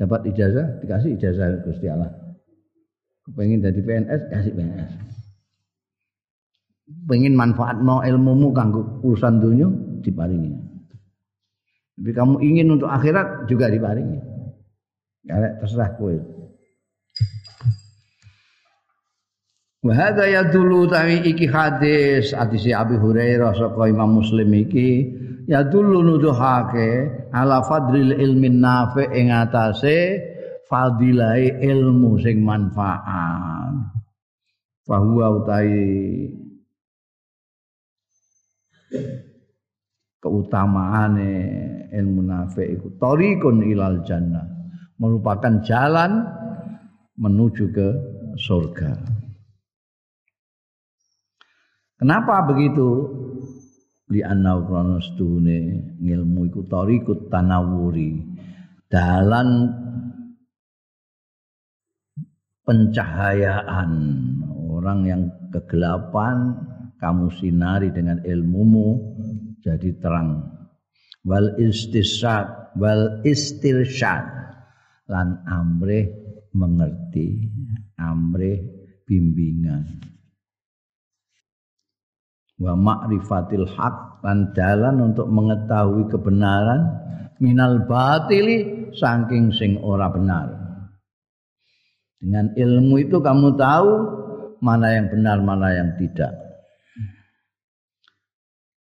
dapat 0.00 0.32
ijazah, 0.32 0.80
dikasih 0.80 1.20
ijazah 1.20 1.60
Gusti 1.60 1.92
Allah. 1.92 2.08
Kepengen 3.28 3.60
jadi 3.60 3.80
PNS, 3.84 4.22
kasih 4.32 4.52
PNS. 4.56 4.92
Pengen 7.04 7.36
manfaat 7.36 7.84
mau 7.84 8.00
ilmumu 8.00 8.48
kanggo 8.56 9.04
urusan 9.04 9.44
dunia, 9.44 9.68
diparingi. 10.00 10.56
Tapi 12.00 12.10
kamu 12.16 12.40
ingin 12.40 12.72
untuk 12.80 12.88
akhirat 12.88 13.44
juga 13.44 13.68
diparingi. 13.68 14.24
Ya, 15.28 15.52
terserah 15.60 15.96
kowe. 16.00 16.16
Wa 19.84 19.92
hadza 19.92 20.24
yadullu 20.24 20.88
tawi 20.88 21.28
iki 21.28 21.44
hadis 21.44 22.32
hadis 22.32 22.64
Abi 22.72 22.96
Hurairah 22.96 23.52
saka 23.52 23.84
Imam 23.84 24.16
Muslim 24.16 24.48
iki 24.56 25.12
yadullu 25.44 26.00
nuduhake 26.00 27.12
ala 27.28 27.60
fadril 27.60 28.16
ilmin 28.16 28.64
nafi 28.64 29.04
ing 29.12 29.28
fadilai 30.64 31.60
ilmu 31.60 32.16
sing 32.16 32.40
manfaat. 32.40 33.92
Fahuwa 34.88 35.26
utai 35.36 35.72
keutamaane 40.24 41.32
ilmu 41.92 42.20
nafi 42.24 42.72
iku 42.72 42.88
tariqun 42.96 43.68
ilal 43.68 44.00
jannah 44.08 44.48
merupakan 44.96 45.60
jalan 45.60 46.24
menuju 47.20 47.68
ke 47.68 47.88
surga. 48.40 49.23
Kenapa 52.04 52.44
begitu? 52.44 53.08
Li 54.12 54.20
anna 54.20 54.60
kronos 54.60 55.16
duhune 55.16 55.88
ngilmu 56.04 56.52
iku 56.52 56.68
tarikut 56.68 57.32
tanawuri. 57.32 58.20
Dalan 58.92 59.72
pencahayaan 62.68 63.92
orang 64.68 65.00
yang 65.08 65.22
kegelapan 65.48 66.52
kamu 67.00 67.32
sinari 67.40 67.88
dengan 67.88 68.20
ilmumu 68.20 69.16
jadi 69.64 69.96
terang 69.96 70.44
wal 71.24 71.56
istisad 71.56 72.76
wal 72.76 73.24
istirsyad 73.24 74.28
lan 75.08 75.40
amrih 75.48 76.12
mengerti 76.52 77.48
amrih 77.96 78.60
bimbingan 79.08 80.04
wa 82.58 82.72
ma'rifatil 82.78 83.66
haq 83.66 84.22
dan 84.22 84.54
jalan 84.54 85.12
untuk 85.12 85.26
mengetahui 85.26 86.06
kebenaran 86.06 86.86
minal 87.42 87.82
batili 87.84 88.90
saking 88.94 89.50
sing 89.50 89.82
ora 89.82 90.06
benar. 90.10 90.54
Dengan 92.22 92.54
ilmu 92.56 92.94
itu 93.04 93.20
kamu 93.20 93.58
tahu 93.58 93.92
mana 94.64 94.96
yang 94.96 95.12
benar, 95.12 95.44
mana 95.44 95.76
yang 95.76 95.90
tidak. 96.00 96.32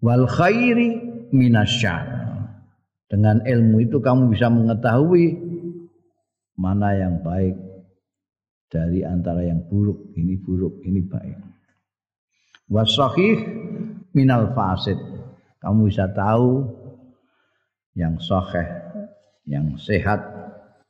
Wal 0.02 0.26
khairi 0.26 0.98
minasyar. 1.30 2.18
Dengan 3.08 3.46
ilmu 3.46 3.88
itu 3.88 4.02
kamu 4.02 4.34
bisa 4.34 4.50
mengetahui 4.52 5.38
mana 6.58 6.98
yang 6.98 7.22
baik 7.22 7.56
dari 8.68 9.06
antara 9.06 9.46
yang 9.46 9.64
buruk. 9.70 10.12
Ini 10.18 10.34
buruk, 10.44 10.82
ini 10.84 11.06
baik 11.08 11.47
wasahih 12.72 13.44
minal 14.12 14.52
fasid. 14.54 15.00
Kamu 15.64 15.90
bisa 15.90 16.08
tahu 16.14 16.64
yang 17.98 18.16
sahih, 18.22 18.68
yang 19.50 19.74
sehat 19.82 20.22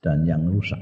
dan 0.03 0.27
yang 0.27 0.43
rusak. 0.43 0.79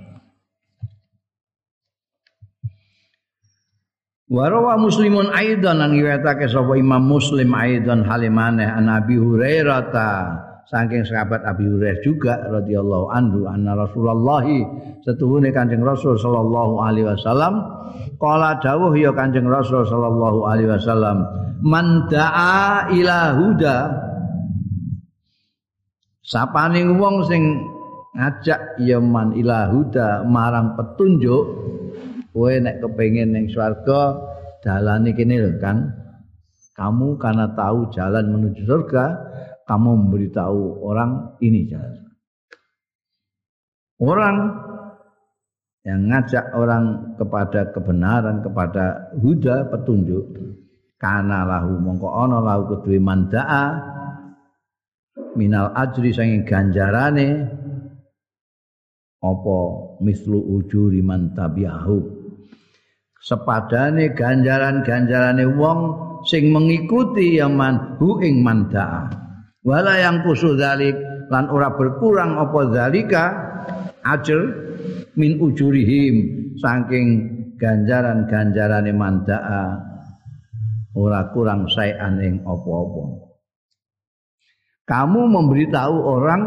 Warawa 4.25 4.73
muslimun 4.81 5.29
aidan 5.37 5.85
ang 5.85 5.93
iwetake 5.93 6.49
sapa 6.49 6.73
Imam 6.81 7.05
Muslim 7.05 7.53
aidan 7.53 8.01
halimane 8.01 8.65
an 8.65 8.89
Abi 8.89 9.21
Hurairah 9.21 9.93
saking 10.65 11.05
sahabat 11.05 11.45
Abi 11.45 11.65
Hurairah 11.69 12.01
juga 12.01 12.41
radhiyallahu 12.49 13.13
anhu 13.13 13.45
anna 13.45 13.77
Rasulullah 13.77 14.45
setuhune 15.05 15.53
Kanjeng 15.53 15.85
Rasul 15.85 16.17
sallallahu 16.17 16.81
alaihi 16.81 17.07
wasallam 17.09 17.75
Kala 18.15 18.59
dawuh 18.63 18.95
ya 18.95 19.11
Kanjeng 19.11 19.47
Rasul 19.47 19.83
sallallahu 19.83 20.47
alaihi 20.47 20.71
wasallam, 20.71 21.25
"Man 21.63 22.07
da'a 22.07 22.91
ila 22.91 23.19
huda" 23.35 23.77
Sapane 26.25 26.81
wong 26.89 27.21
sing 27.29 27.43
ngajak 28.17 28.81
ya 28.81 28.97
man 28.97 29.37
ila 29.37 29.69
huda 29.69 30.25
marang 30.25 30.73
petunjuk, 30.73 31.45
kowe 32.33 32.49
nek 32.49 32.81
kepengin 32.81 33.29
ning 33.29 33.45
swarga 33.45 34.17
dalane 34.65 35.13
kene 35.13 35.37
lho 35.37 35.53
kan. 35.61 35.85
Kamu 36.73 37.21
karena 37.21 37.53
tahu 37.53 37.93
jalan 37.93 38.25
menuju 38.33 38.65
surga, 38.65 39.05
kamu 39.65 39.89
memberitahu 40.05 40.85
orang 40.85 41.35
ini 41.41 41.65
jalan. 41.65 42.05
Orang 43.97 44.35
yang 45.85 46.09
ngajak 46.09 46.45
orang 46.57 47.13
kepada 47.17 47.69
kebenaran 47.69 48.41
kepada 48.41 49.13
huda 49.21 49.69
petunjuk 49.69 50.25
karena 50.97 51.45
lahu 51.45 51.77
mongko 51.77 52.09
ana 52.09 52.41
lahu 52.41 52.73
kedue 52.73 52.97
mandaa 52.97 53.93
minal 55.37 55.69
ajri 55.77 56.09
sanging 56.09 56.41
ganjarane 56.41 57.45
apa 59.21 59.57
mislu 60.01 60.41
ujuri 60.57 61.05
man 61.05 61.37
tabi'ahu 61.37 62.01
sepadane 63.21 64.13
ganjaran-ganjarane 64.17 65.45
wong 65.53 65.79
sing 66.25 66.49
mengikuti 66.49 67.37
yaman 67.37 68.01
hu 68.01 68.21
ing 68.25 68.41
mandaa 68.41 69.24
wala 69.65 69.97
yang 69.97 70.21
kusu 70.21 70.53
dalik 70.53 70.95
lan 71.33 71.49
ora 71.49 71.73
berkurang 71.73 72.37
apa 72.37 72.59
zalika. 72.69 73.25
Ajr 74.05 74.41
min 75.17 75.41
ujurihim. 75.41 76.15
Saking 76.61 77.07
ganjaran-ganjarane 77.57 78.93
mandaa 78.93 79.81
ora 80.95 81.27
kurang 81.33 81.67
saean 81.67 82.21
ing 82.21 82.45
apa-apa. 82.45 83.25
Kamu 84.85 85.21
memberitahu 85.25 85.95
orang 85.97 86.41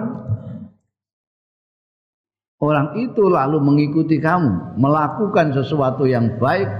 orang 2.62 2.88
itu 3.02 3.26
lalu 3.26 3.58
mengikuti 3.58 4.22
kamu, 4.22 4.78
melakukan 4.78 5.50
sesuatu 5.58 6.06
yang 6.06 6.38
baik, 6.38 6.70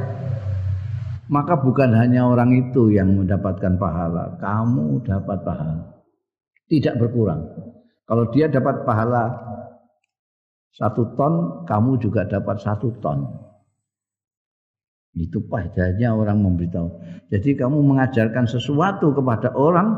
maka 1.26 1.58
bukan 1.58 1.90
hanya 1.98 2.30
orang 2.30 2.54
itu 2.54 2.94
yang 2.94 3.10
mendapatkan 3.18 3.74
pahala, 3.74 4.38
kamu 4.38 5.02
dapat 5.02 5.38
pahala. 5.42 5.97
Tidak 6.68 6.94
berkurang. 7.00 7.48
Kalau 8.04 8.28
dia 8.32 8.48
dapat 8.48 8.84
pahala 8.84 9.32
satu 10.72 11.16
ton, 11.16 11.64
kamu 11.64 11.98
juga 12.00 12.28
dapat 12.28 12.60
satu 12.60 12.92
ton. 13.00 13.24
Itu 15.16 15.42
padanya 15.48 16.14
orang 16.14 16.44
memberitahu. 16.44 16.88
Jadi 17.32 17.58
kamu 17.58 17.82
mengajarkan 17.82 18.46
sesuatu 18.46 19.10
kepada 19.10 19.50
orang 19.56 19.96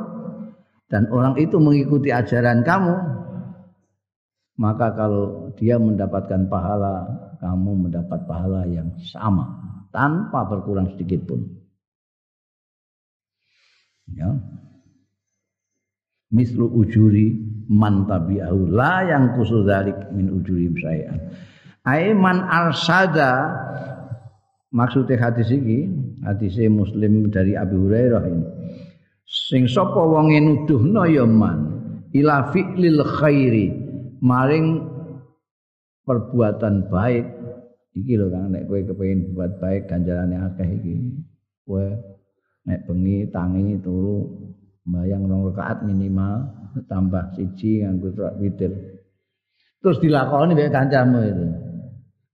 dan 0.89 1.07
orang 1.13 1.37
itu 1.37 1.61
mengikuti 1.61 2.11
ajaran 2.11 2.65
kamu, 2.65 2.97
maka 4.59 4.91
kalau 4.97 5.53
dia 5.55 5.77
mendapatkan 5.77 6.49
pahala, 6.49 7.07
kamu 7.39 7.89
mendapat 7.89 8.21
pahala 8.27 8.65
yang 8.67 8.91
sama 9.01 9.61
tanpa 9.95 10.47
berkurang 10.49 10.91
sedikit 10.97 11.27
pun. 11.29 11.41
Ya. 14.11 14.35
Mislu 16.31 16.67
ujuri 16.71 17.35
man 17.71 18.07
tabi'ahu 18.07 18.71
la 18.71 19.07
yang 19.07 19.39
kusudalik 19.39 20.11
min 20.15 20.31
ujuri 20.31 20.71
syai'an. 20.79 21.19
Ai 21.87 22.15
man 22.15 22.43
arsada 22.47 23.51
maksudnya 24.71 25.19
hadis 25.31 25.51
iki 25.51 25.91
hadis 26.23 26.55
muslim 26.71 27.31
dari 27.31 27.59
Abu 27.59 27.87
Hurairah 27.87 28.25
ini 28.27 28.47
sing 29.27 29.71
sapa 29.71 29.99
wong 29.99 30.35
nuduhno 30.35 31.07
ya 31.07 31.27
man 31.27 31.59
ila 32.11 32.51
fi'lil 32.51 33.03
khairi 33.07 33.67
maring 34.19 34.91
perbuatan 36.03 36.91
baik. 36.91 37.27
Iki 37.91 38.15
lho 38.23 38.31
Kang 38.31 38.55
nek 38.55 38.71
kowe 38.71 38.79
kepengin 38.87 39.35
buat 39.35 39.59
baik 39.59 39.91
ganjarane 39.91 40.39
akeh 40.39 40.69
iki. 40.79 40.95
Kowe 41.67 41.87
nek 42.67 42.87
bengi 42.87 43.27
tangi 43.35 43.79
turu 43.83 44.50
bayang 44.89 45.29
rong 45.29 45.53
rakaat 45.53 45.85
minimal 45.85 46.49
tambah 46.89 47.35
siji 47.37 47.85
nganggo 47.85 48.15
surat 48.15 48.35
witir. 48.41 48.73
Terus 49.81 49.97
dilakoni 50.01 50.53
mek 50.53 50.73
kancamu 50.73 51.21
itu. 51.25 51.47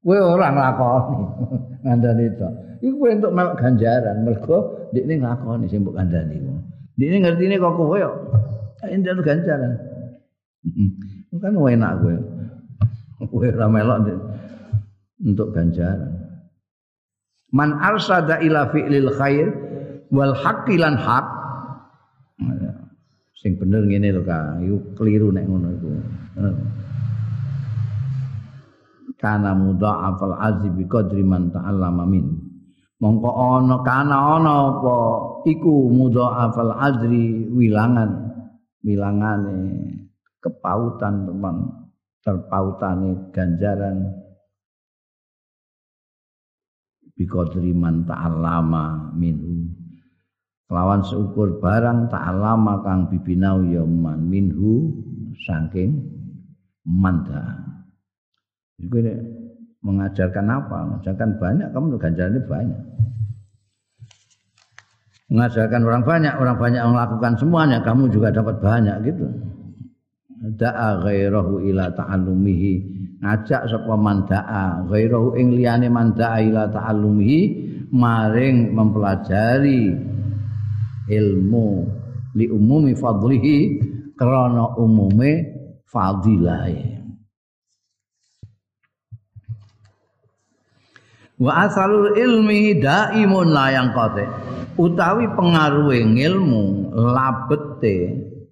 Kowe 0.06 0.18
ora 0.18 0.54
nglakoni 0.54 1.24
ngandani 1.86 2.24
itu. 2.30 2.48
Iku 2.82 2.94
kowe 3.00 3.10
entuk 3.10 3.32
melok 3.34 3.54
ganjaran 3.58 4.16
mergo 4.22 4.58
ndekne 4.94 5.14
nglakoni 5.18 5.64
sing 5.66 5.82
mbok 5.82 5.96
kandhani 5.98 6.36
ndekne 6.98 7.16
ngertine 7.22 7.54
kok 7.58 7.74
kowe 7.74 7.96
yo 7.98 8.10
entuk 8.86 9.24
ganjaran. 9.26 9.72
Heeh 10.66 11.38
kan 11.42 11.54
enak 11.54 11.92
kowe. 12.02 12.16
Kowe 13.32 13.46
ora 13.48 13.66
melok 13.66 13.98
untuk 15.24 15.50
ganjaran. 15.56 16.26
Man 17.54 17.78
arsada 17.78 18.42
ila 18.42 18.68
fi'lil 18.74 19.10
khair 19.16 19.48
wal 20.10 20.34
haqqilan 20.34 20.98
haq 20.98 21.26
sing 23.46 23.54
bener 23.62 23.86
ngene 23.86 24.10
lho 24.10 24.26
Kak. 24.26 24.58
Iku 24.58 24.98
keliru 24.98 25.30
nek 25.30 25.46
ngono 25.46 25.68
iku. 25.78 25.90
Kana 29.22 29.54
mudha'afal 29.54 30.34
azzi 30.34 30.66
bi 30.74 30.82
qadri 30.90 31.22
man 31.22 31.54
ta'allama 31.54 32.02
min. 32.10 32.26
Mongko 32.98 33.30
ana 33.30 33.76
kana 33.86 34.16
ana 34.34 34.54
apa 34.74 34.96
iku 35.46 35.94
mudha'afal 35.94 36.74
azri 36.74 37.46
wilangan. 37.54 38.34
Wilangane 38.82 39.58
kepautan 40.42 41.30
teman. 41.30 41.86
Terpautane 42.26 43.30
ganjaran. 43.30 44.10
Bi 47.14 47.24
qadri 47.30 47.70
man 47.70 48.02
ta'allama 48.02 49.14
minhu 49.14 49.85
lawan 50.66 51.02
seukur 51.06 51.62
barang 51.62 52.10
ta'allama 52.10 52.82
kang 52.82 53.06
bibinau 53.06 53.62
ya 53.66 53.86
man 53.86 54.26
minhu 54.26 54.90
saking 55.46 56.02
manda 56.82 57.66
Iku 58.76 59.00
mengajarkan 59.80 60.46
apa? 60.52 60.78
Mengajarkan 60.84 61.30
banyak, 61.40 61.68
kamu 61.72 61.96
ganjarannya 61.96 62.42
banyak. 62.44 62.82
Mengajarkan 65.32 65.80
orang 65.82 66.04
banyak, 66.04 66.34
orang 66.36 66.56
banyak 66.60 66.82
melakukan 66.84 67.34
semuanya, 67.40 67.78
kamu 67.80 68.12
juga 68.12 68.28
dapat 68.30 68.60
banyak 68.60 68.96
gitu. 69.08 69.26
Da'a 70.60 71.00
ghairahu 71.02 71.64
ila 71.72 71.90
ta'alumihi 71.96 72.74
ngajak 73.24 73.72
sapa 73.72 73.96
man 73.96 74.28
da'a 74.28 74.84
ghairahu 74.84 75.34
ing 75.40 75.56
liyane 75.56 75.88
man 75.88 76.12
da'a 76.12 76.44
ila 76.44 76.68
ta'alumihi 76.68 77.40
maring 77.88 78.76
mempelajari 78.76 79.96
ilmu 81.10 81.86
li 82.36 82.46
umumi 82.50 82.92
fadlihi 82.94 83.56
krana 84.18 84.76
umume 84.76 85.30
fadilahe 85.86 86.96
Wa 91.36 91.68
asalul 91.68 92.16
ilmi 92.16 92.80
daimun 92.80 93.52
layang 93.52 93.92
kote. 93.92 94.24
Utawi 94.80 95.28
pengaruhe 95.36 96.00
ngilmu, 96.04 96.96
labete 96.96 97.96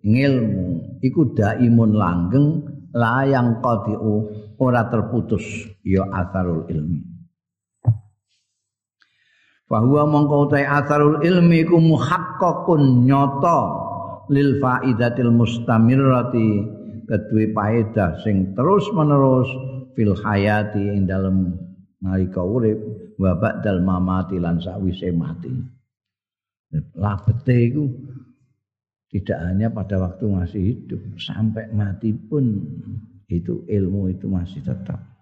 ngilmu 0.04 1.00
iku 1.00 1.32
daimun 1.32 1.96
langgeng 1.96 2.60
layang 2.92 3.60
kotiu 3.64 4.28
ora 4.60 4.88
terputus 4.92 5.44
ya 5.80 6.04
asarul 6.12 6.68
ilmi. 6.68 7.13
Bahwa 9.74 10.06
mongko 10.06 10.46
utai 10.46 10.62
asarul 10.62 11.18
ilmi 11.26 11.66
ku 11.66 11.82
muhaqqaqun 11.82 13.10
nyoto 13.10 13.60
lil 14.30 14.62
faidatil 14.62 15.34
mustamirrati 15.34 16.62
kedue 17.10 17.50
paedah 17.50 18.22
sing 18.22 18.54
terus 18.54 18.86
menerus 18.94 19.50
fil 19.98 20.14
hayati 20.14 20.94
ing 20.94 21.10
dalem 21.10 21.58
nalika 21.98 22.38
urip 22.38 22.78
wa 23.18 23.34
ba'dal 23.34 23.82
mamati 23.82 24.38
lan 24.38 24.62
sawise 24.62 25.10
mati. 25.10 25.50
Labete 26.94 27.54
iku 27.70 27.86
tidak 29.14 29.38
hanya 29.46 29.70
pada 29.70 30.02
waktu 30.02 30.26
masih 30.26 30.62
hidup, 30.74 31.02
sampai 31.22 31.70
mati 31.70 32.10
pun 32.10 32.62
itu 33.30 33.62
ilmu 33.70 34.10
itu 34.10 34.26
masih 34.26 34.58
tetap. 34.62 35.13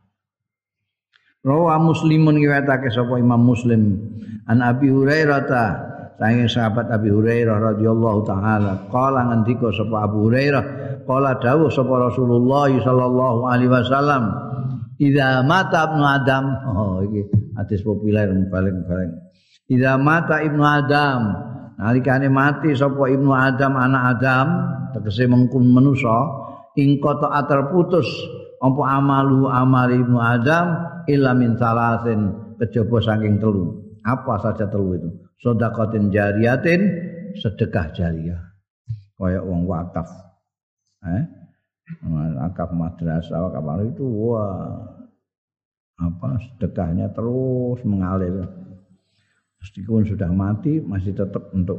Rawa 1.42 1.74
Muslimun 1.82 2.38
riwayatake 2.38 2.86
sapa 2.94 3.18
Imam 3.18 3.42
Muslim 3.42 3.98
an 4.46 4.62
Abi 4.62 4.86
Hurairah 4.86 5.40
ta 5.50 5.64
saking 6.14 6.46
sahabat 6.46 6.86
Abi 6.86 7.10
Hurairah 7.10 7.74
radhiyallahu 7.74 8.22
taala 8.22 8.86
qala 8.86 9.26
ngendika 9.26 9.74
sapa 9.74 10.06
Abu 10.06 10.30
Hurairah 10.30 10.64
qala 11.02 11.42
dawuh 11.42 11.66
sapa 11.66 11.98
Rasulullah 11.98 12.70
sallallahu 12.70 13.50
alaihi 13.50 13.74
wasallam 13.74 14.24
Idza 15.02 15.42
mata 15.42 15.90
Ibnu 15.90 16.04
Adam, 16.06 16.44
oh 16.62 17.02
iki 17.02 17.26
hadis 17.58 17.82
populer 17.82 18.30
paling-paling. 18.46 19.10
Idza 19.66 19.98
mata 19.98 20.38
Ibnu 20.46 20.62
Adam, 20.62 21.20
nalikane 21.74 22.30
mati 22.30 22.70
sapa 22.70 23.10
Ibnu 23.10 23.34
Adam 23.34 23.82
anak 23.82 24.02
Adam, 24.14 24.46
tegese 24.94 25.26
mengkun 25.26 25.74
manusa, 25.74 26.22
ing 26.78 27.02
kota 27.02 27.34
terputus 27.50 28.06
apa 28.62 28.82
amalu 28.94 29.50
amal 29.50 29.90
Ibnu 29.90 30.22
Adam 30.22 30.91
illa 31.08 31.32
min 31.32 31.58
salasin 31.58 32.54
kejaba 32.58 32.98
saking 33.02 33.38
telu. 33.42 33.78
Apa 34.02 34.38
saja 34.42 34.66
telu 34.66 34.98
itu? 34.98 35.10
Sedekatin 35.42 36.10
jariyatin, 36.10 36.80
sedekah 37.38 37.90
jariah. 37.94 38.42
Kaya 39.18 39.42
wong 39.42 39.66
wakaf. 39.70 40.10
Eh? 41.06 41.24
Wakaf 42.06 42.70
madrasah, 42.74 43.38
wakaf 43.38 43.62
itu 43.86 44.02
wah 44.02 44.82
apa 46.02 46.42
sedekahnya 46.42 47.14
terus 47.14 47.78
mengalir. 47.86 48.42
Meskipun 49.62 50.02
sudah 50.02 50.26
mati 50.34 50.82
masih 50.82 51.14
tetap 51.14 51.54
untuk 51.54 51.78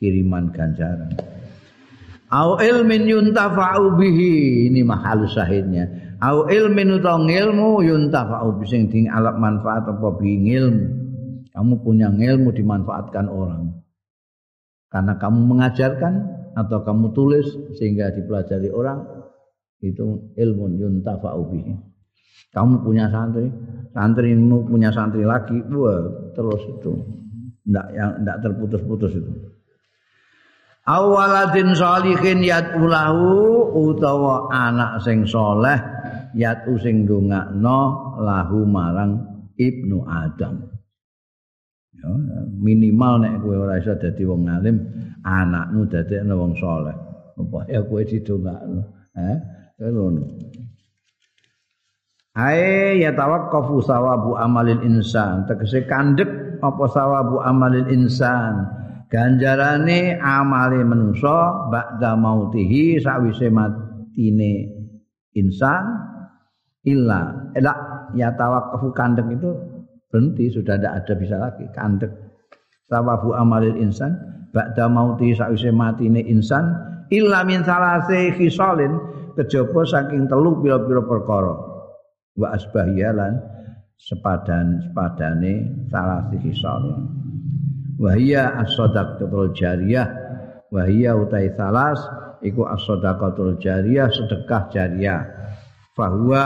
kiriman 0.00 0.48
ganjaran. 0.48 1.12
Au 2.32 2.56
ilmin 2.56 3.04
yuntafa'u 3.04 4.00
bihi 4.00 4.66
ini 4.72 4.80
mahal 4.80 5.28
sahidnya. 5.28 6.05
Au 6.16 6.48
ilmin 6.48 6.96
utawa 6.96 7.28
ilmu 7.28 7.84
yuntafa'u 7.84 8.56
sing 8.64 8.88
ding 8.88 9.12
alat 9.12 9.36
manfaat 9.36 9.84
apa 9.84 10.08
bihi 10.16 10.56
ilmu. 10.56 10.86
Kamu 11.52 11.74
punya 11.84 12.08
ilmu 12.12 12.52
dimanfaatkan 12.52 13.28
orang. 13.28 13.84
Karena 14.88 15.16
kamu 15.20 15.40
mengajarkan 15.44 16.14
atau 16.56 16.80
kamu 16.84 17.12
tulis 17.12 17.48
sehingga 17.76 18.12
dipelajari 18.16 18.72
orang 18.72 19.04
itu 19.84 20.32
ilmu 20.36 20.64
yuntafa'u 20.80 21.42
bihi. 21.52 21.74
Kamu 22.52 22.80
punya 22.80 23.12
santri, 23.12 23.52
santrimu 23.92 24.64
punya 24.64 24.88
santri 24.88 25.24
lagi, 25.24 25.60
wah 25.68 26.32
terus 26.32 26.62
itu. 26.80 26.92
Ndak 27.66 27.86
yang 27.92 28.10
ndak 28.24 28.40
terputus-putus 28.40 29.12
itu. 29.20 29.32
Awaladin 30.86 31.74
sholihin 31.74 32.46
yat 32.46 32.78
ulahu 32.78 33.74
utawa 33.74 34.46
anak 34.54 35.02
sing 35.02 35.26
soleh 35.26 35.74
yat 36.30 36.62
using 36.70 37.02
dongakno 37.02 38.14
lahu 38.22 38.62
marang 38.62 39.18
ibnu 39.58 40.06
Adam. 40.06 40.62
Ya, 41.90 42.06
minimal 42.54 43.18
nek 43.18 43.42
kowe 43.42 43.66
ora 43.66 43.82
iso 43.82 43.98
dadi 43.98 44.22
wong 44.22 44.46
alim, 44.46 44.78
anakmu 45.26 45.90
dadi 45.90 46.22
wong 46.22 46.54
soleh. 46.54 46.94
Apa 47.34 47.66
kowe 47.82 48.02
didongakno? 48.06 49.10
Eh, 49.16 49.36
ngono. 49.90 50.22
Hai 52.36 53.00
ya 53.00 53.16
tawaqqafu 53.16 53.80
sawabu 53.80 54.36
amalil 54.36 54.84
insan 54.84 55.48
tegese 55.48 55.88
kandhek 55.88 56.60
apa 56.60 56.84
sawabu 56.92 57.40
amalil 57.40 57.88
insan 57.88 58.68
ganjarane 59.06 60.18
amale 60.18 60.82
manusa 60.82 61.70
ba'da 61.70 62.18
mautihi 62.18 62.98
sawise 62.98 63.48
matine 63.50 64.70
insan 65.38 65.84
illa. 66.86 67.50
Ila 67.54 67.74
ya 68.14 68.34
tawaqqafu 68.34 68.90
kandhek 68.94 69.26
itu 69.38 69.50
berhenti 70.10 70.50
sudah 70.50 70.78
tidak 70.78 70.92
ada 71.02 71.12
bisa 71.18 71.36
lagi. 71.38 71.64
Kandhek 71.74 72.12
sawabu 72.90 73.34
amalil 73.34 73.78
insan 73.78 74.14
ba'da 74.50 74.90
mautihi 74.90 75.34
sawise 75.38 75.70
matine 75.70 76.22
insan 76.26 76.66
illa 77.10 77.46
min 77.46 77.62
salase 77.62 78.34
khisalin 78.34 78.98
kejaba 79.38 79.86
saking 79.86 80.26
telu 80.26 80.58
pira-pira 80.58 81.02
perkara. 81.06 81.54
Wa 82.36 82.52
asbahiyalan 82.52 83.40
sepadan 83.96 84.84
sepadane 84.84 85.88
salase 85.88 86.36
khisalin 86.42 87.25
wa 87.96 88.12
hiya 88.16 88.60
as-sadaqatul 88.64 89.52
jariyah. 89.56 90.08
Wa 90.72 90.84
hiya 90.84 91.16
utai 91.16 91.52
salas 91.56 92.00
iku 92.44 92.68
as-sadaqatul 92.68 93.56
jariyah 93.60 94.08
sedekah 94.12 94.68
jariyah. 94.72 95.22
Bahwa 95.96 96.44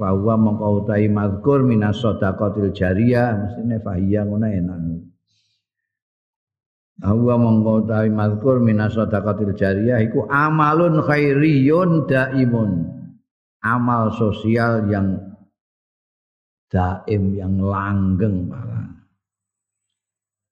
bahwa 0.00 0.34
mongko 0.40 0.82
utai 0.82 1.12
mazkur 1.12 1.60
minas 1.60 2.00
sadaqatil 2.00 2.72
jariyah 2.72 3.36
mestine 3.36 3.76
fahiya 3.84 4.24
ngono 4.24 4.48
enak. 4.48 4.80
Ahwa 7.00 7.36
mongko 7.40 7.84
utawi 7.84 8.12
mazkur 8.12 8.60
minas 8.60 8.96
sadaqatil 8.96 9.56
jariyah 9.56 10.00
iku 10.04 10.28
amalun 10.28 11.00
khairiyun 11.04 12.08
daimun. 12.08 12.96
Amal 13.60 14.16
sosial 14.16 14.88
yang 14.88 15.29
daim 16.70 17.34
yang 17.34 17.58
langgeng 17.58 18.46
malah. 18.46 18.86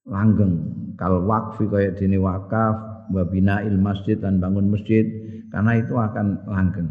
Langgeng 0.08 0.52
kal 0.98 1.22
wakfi 1.24 1.70
kaya 1.70 1.94
dini 1.94 2.18
wakaf 2.18 3.08
wa 3.08 3.22
binail 3.24 3.78
masjid 3.78 4.18
dan 4.18 4.42
bangun 4.42 4.68
masjid 4.68 5.06
karena 5.48 5.78
itu 5.78 5.94
akan 5.94 6.44
langgeng. 6.50 6.90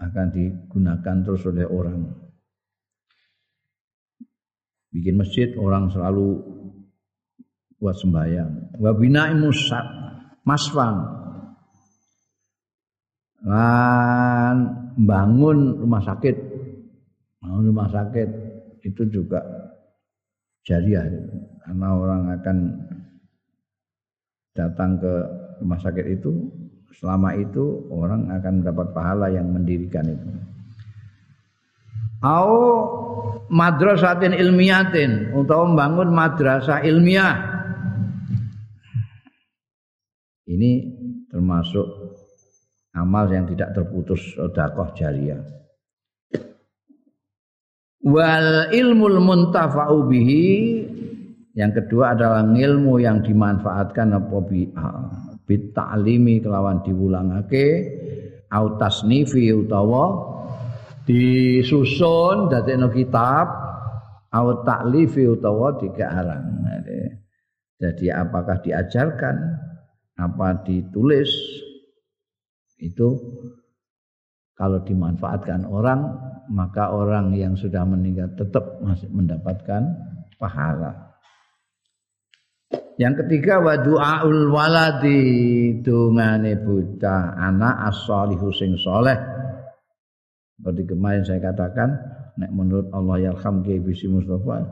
Akan 0.00 0.32
digunakan 0.34 1.16
terus 1.22 1.44
oleh 1.46 1.68
orang. 1.68 2.08
Bikin 4.90 5.18
masjid 5.18 5.50
orang 5.58 5.90
selalu 5.90 6.38
buat 7.82 7.98
sembahyang. 7.98 8.78
Wa 8.78 8.94
bina'i 8.94 9.34
musad 9.34 9.82
masfan. 10.46 11.02
Lan 13.44 14.56
bangun 14.94 15.82
rumah 15.82 16.00
sakit. 16.00 16.53
Bangun 17.44 17.76
rumah 17.76 17.92
sakit 17.92 18.28
itu 18.88 19.04
juga 19.12 19.44
jariah 20.64 21.04
karena 21.60 21.88
orang 21.92 22.22
akan 22.40 22.56
datang 24.56 24.96
ke 24.96 25.14
rumah 25.60 25.76
sakit 25.76 26.06
itu 26.08 26.32
selama 26.96 27.36
itu 27.36 27.84
orang 27.92 28.32
akan 28.32 28.64
mendapat 28.64 28.86
pahala 28.96 29.28
yang 29.28 29.52
mendirikan 29.52 30.08
itu. 30.08 30.28
Au 32.24 32.48
madrasatin 33.52 34.32
ilmiatin 34.32 35.36
untuk 35.36 35.68
membangun 35.68 36.16
madrasah 36.16 36.80
ilmiah 36.80 37.36
ini 40.48 40.96
termasuk 41.28 41.84
amal 42.96 43.28
yang 43.28 43.44
tidak 43.52 43.76
terputus 43.76 44.32
sedekah 44.32 44.88
jariah. 44.96 45.42
Wal 48.04 48.68
ilmul 48.76 49.18
muntafa'u 49.24 50.04
bihi. 50.04 50.46
Yang 51.54 51.72
kedua 51.80 52.12
adalah 52.18 52.44
ilmu 52.44 52.98
yang 53.00 53.22
dimanfaatkan 53.22 54.10
apa 54.12 54.36
bi 54.44 54.68
bit 55.48 55.72
ta'limi 55.72 56.44
kelawan 56.44 56.84
diwulangake. 56.84 57.66
Au 58.52 58.76
tasnifi 58.76 59.48
utawa 59.54 60.34
disusun 61.08 62.52
dadekno 62.52 62.92
kitab. 62.92 63.46
Au 64.34 64.66
ta'lifi 64.66 65.24
utawa 65.24 65.78
dikarang. 65.80 66.44
Jadi 67.80 68.06
apakah 68.10 68.60
diajarkan 68.60 69.36
apa 70.14 70.62
ditulis 70.62 71.30
itu 72.78 73.08
kalau 74.54 74.82
dimanfaatkan 74.86 75.66
orang 75.66 76.33
maka 76.50 76.92
orang 76.92 77.32
yang 77.36 77.54
sudah 77.56 77.84
meninggal 77.84 78.32
tetap 78.36 78.80
masih 78.84 79.08
mendapatkan 79.12 79.82
pahala. 80.36 81.14
Yang 82.94 83.26
ketiga 83.26 83.58
wa 83.58 83.74
du'aul 83.74 84.54
waladi 84.54 85.22
dungane 85.82 86.54
buta 86.62 87.34
anak 87.34 87.90
as-salihu 87.90 88.54
sing 88.54 88.78
soleh. 88.78 89.18
Seperti 90.54 90.86
kemarin 90.86 91.26
saya 91.26 91.42
katakan, 91.42 91.90
nek 92.38 92.54
menurut 92.54 92.94
Allah 92.94 93.30
yarham 93.30 93.66
ki 93.66 93.82
bisi 93.82 94.06
Mustafa, 94.06 94.62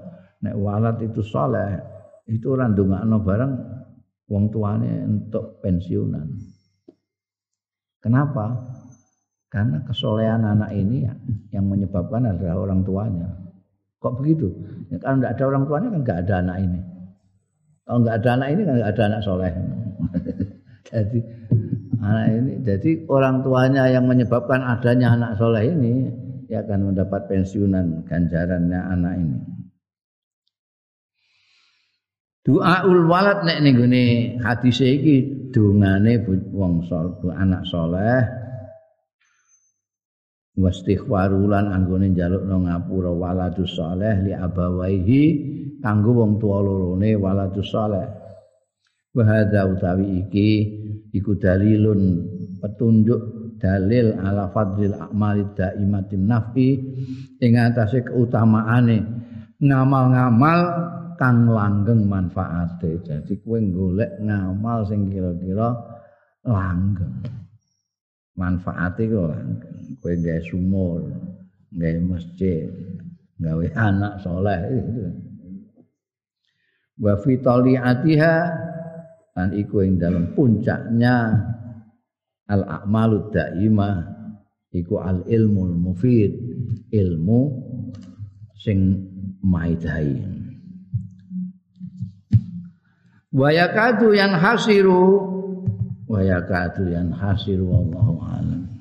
nek 0.47 0.55
walad 0.55 1.03
itu 1.03 1.19
soleh, 1.19 1.83
itu 2.31 2.55
orang 2.55 2.79
dungakno 2.79 3.19
bareng 3.27 3.53
wong 4.31 4.45
tuane 4.55 5.03
untuk 5.03 5.59
pensiunan. 5.59 6.31
Kenapa? 7.99 8.72
Karena 9.53 9.85
kesolehan 9.85 10.49
anak 10.49 10.73
ini 10.73 11.05
yang 11.53 11.69
menyebabkan 11.69 12.25
adalah 12.25 12.57
orang 12.57 12.81
tuanya. 12.89 13.29
Kok 14.01 14.17
begitu? 14.17 14.49
Ya, 14.89 14.97
kalau 14.97 15.21
tidak 15.21 15.33
ada 15.37 15.45
orang 15.45 15.65
tuanya 15.69 15.89
kan 15.93 16.01
nggak 16.01 16.21
ada 16.25 16.35
anak 16.41 16.57
ini. 16.65 16.81
Kalau 17.85 17.99
nggak 18.01 18.17
ada 18.17 18.31
anak 18.33 18.49
ini 18.49 18.61
kan 18.65 18.75
nggak 18.81 18.93
ada 18.97 19.03
anak 19.13 19.21
soleh. 19.21 19.53
jadi 20.89 21.19
anak 22.01 22.27
ini, 22.33 22.53
jadi 22.65 22.91
orang 23.13 23.37
tuanya 23.45 23.83
yang 23.93 24.05
menyebabkan 24.09 24.65
adanya 24.65 25.21
anak 25.21 25.37
soleh 25.37 25.69
ini 25.69 26.09
ya 26.49 26.65
akan 26.65 26.89
mendapat 26.97 27.29
pensiunan 27.29 28.09
ganjarannya 28.09 28.81
anak 28.89 29.15
ini. 29.21 29.39
Doaul 32.43 33.05
walad 33.05 33.45
nek 33.45 33.61
ning 33.61 33.77
gone 33.77 34.07
hadis 34.41 34.81
iki 34.81 35.47
dongane 35.53 36.25
wong 36.57 36.83
anak 37.37 37.69
saleh 37.69 38.42
wastighfarulan 40.59 41.73
anggone 41.73 42.13
njalukno 42.13 42.69
ngapura 42.69 43.13
waladus 43.13 43.73
saleh 43.77 44.21
li 44.21 44.33
abawaihi 44.37 45.23
kanggo 45.81 46.13
wong 46.13 46.37
tuwa 46.37 46.59
lorone 46.61 47.17
waladus 47.17 47.73
saleh 47.73 48.07
wa 49.13 49.23
hadza 49.25 49.69
utawi 49.69 50.25
iki 50.25 50.51
iku 51.13 51.37
dalilun 51.41 52.25
petunjuk 52.61 53.21
dalil 53.57 54.19
ala 54.19 54.51
fadlil 54.51 54.97
a'mali 54.97 55.55
daimatin 55.55 56.27
nafi 56.27 56.69
ing 57.39 57.53
atase 57.57 58.03
keutamaane 58.03 58.99
ngamal-ngamal 59.63 60.61
kang 61.23 61.47
langgeng 61.47 62.11
manfaate. 62.11 62.99
Jadi 63.07 63.39
kowe 63.47 63.63
golek 63.63 64.19
ngamal 64.19 64.83
sing 64.91 65.07
kira-kira 65.07 65.71
langgeng. 66.43 67.42
Manfaate 68.37 69.09
kok. 69.09 69.33
Kowe 70.01 70.15
gawe 70.17 70.41
sumur, 70.45 71.01
gawe 71.73 71.99
masjid, 72.05 72.69
gawe 73.37 73.67
anak 73.77 74.23
soleh 74.25 74.61
itu. 74.73 75.05
Wa 77.03 77.19
fi 77.19 77.33
taliatiha 77.41 78.37
dan 79.33 79.49
iku 79.57 79.81
ing 79.83 79.97
dalam 79.97 80.37
puncaknya 80.37 81.33
al 82.53 82.63
a'malud 82.69 83.33
daimah 83.33 84.05
iku 84.73 85.01
al 85.01 85.25
ilmul 85.25 85.73
mufid 85.73 86.37
ilmu 86.93 87.41
sing 88.61 89.09
maidai 89.41 90.21
Wayakadu 93.33 94.13
yang 94.13 94.37
hasiru 94.37 95.33
Wayakadu 96.13 96.93
yang 96.93 97.09
hasiru 97.17 97.73
Wallahu 97.73 98.21
alam 98.21 98.72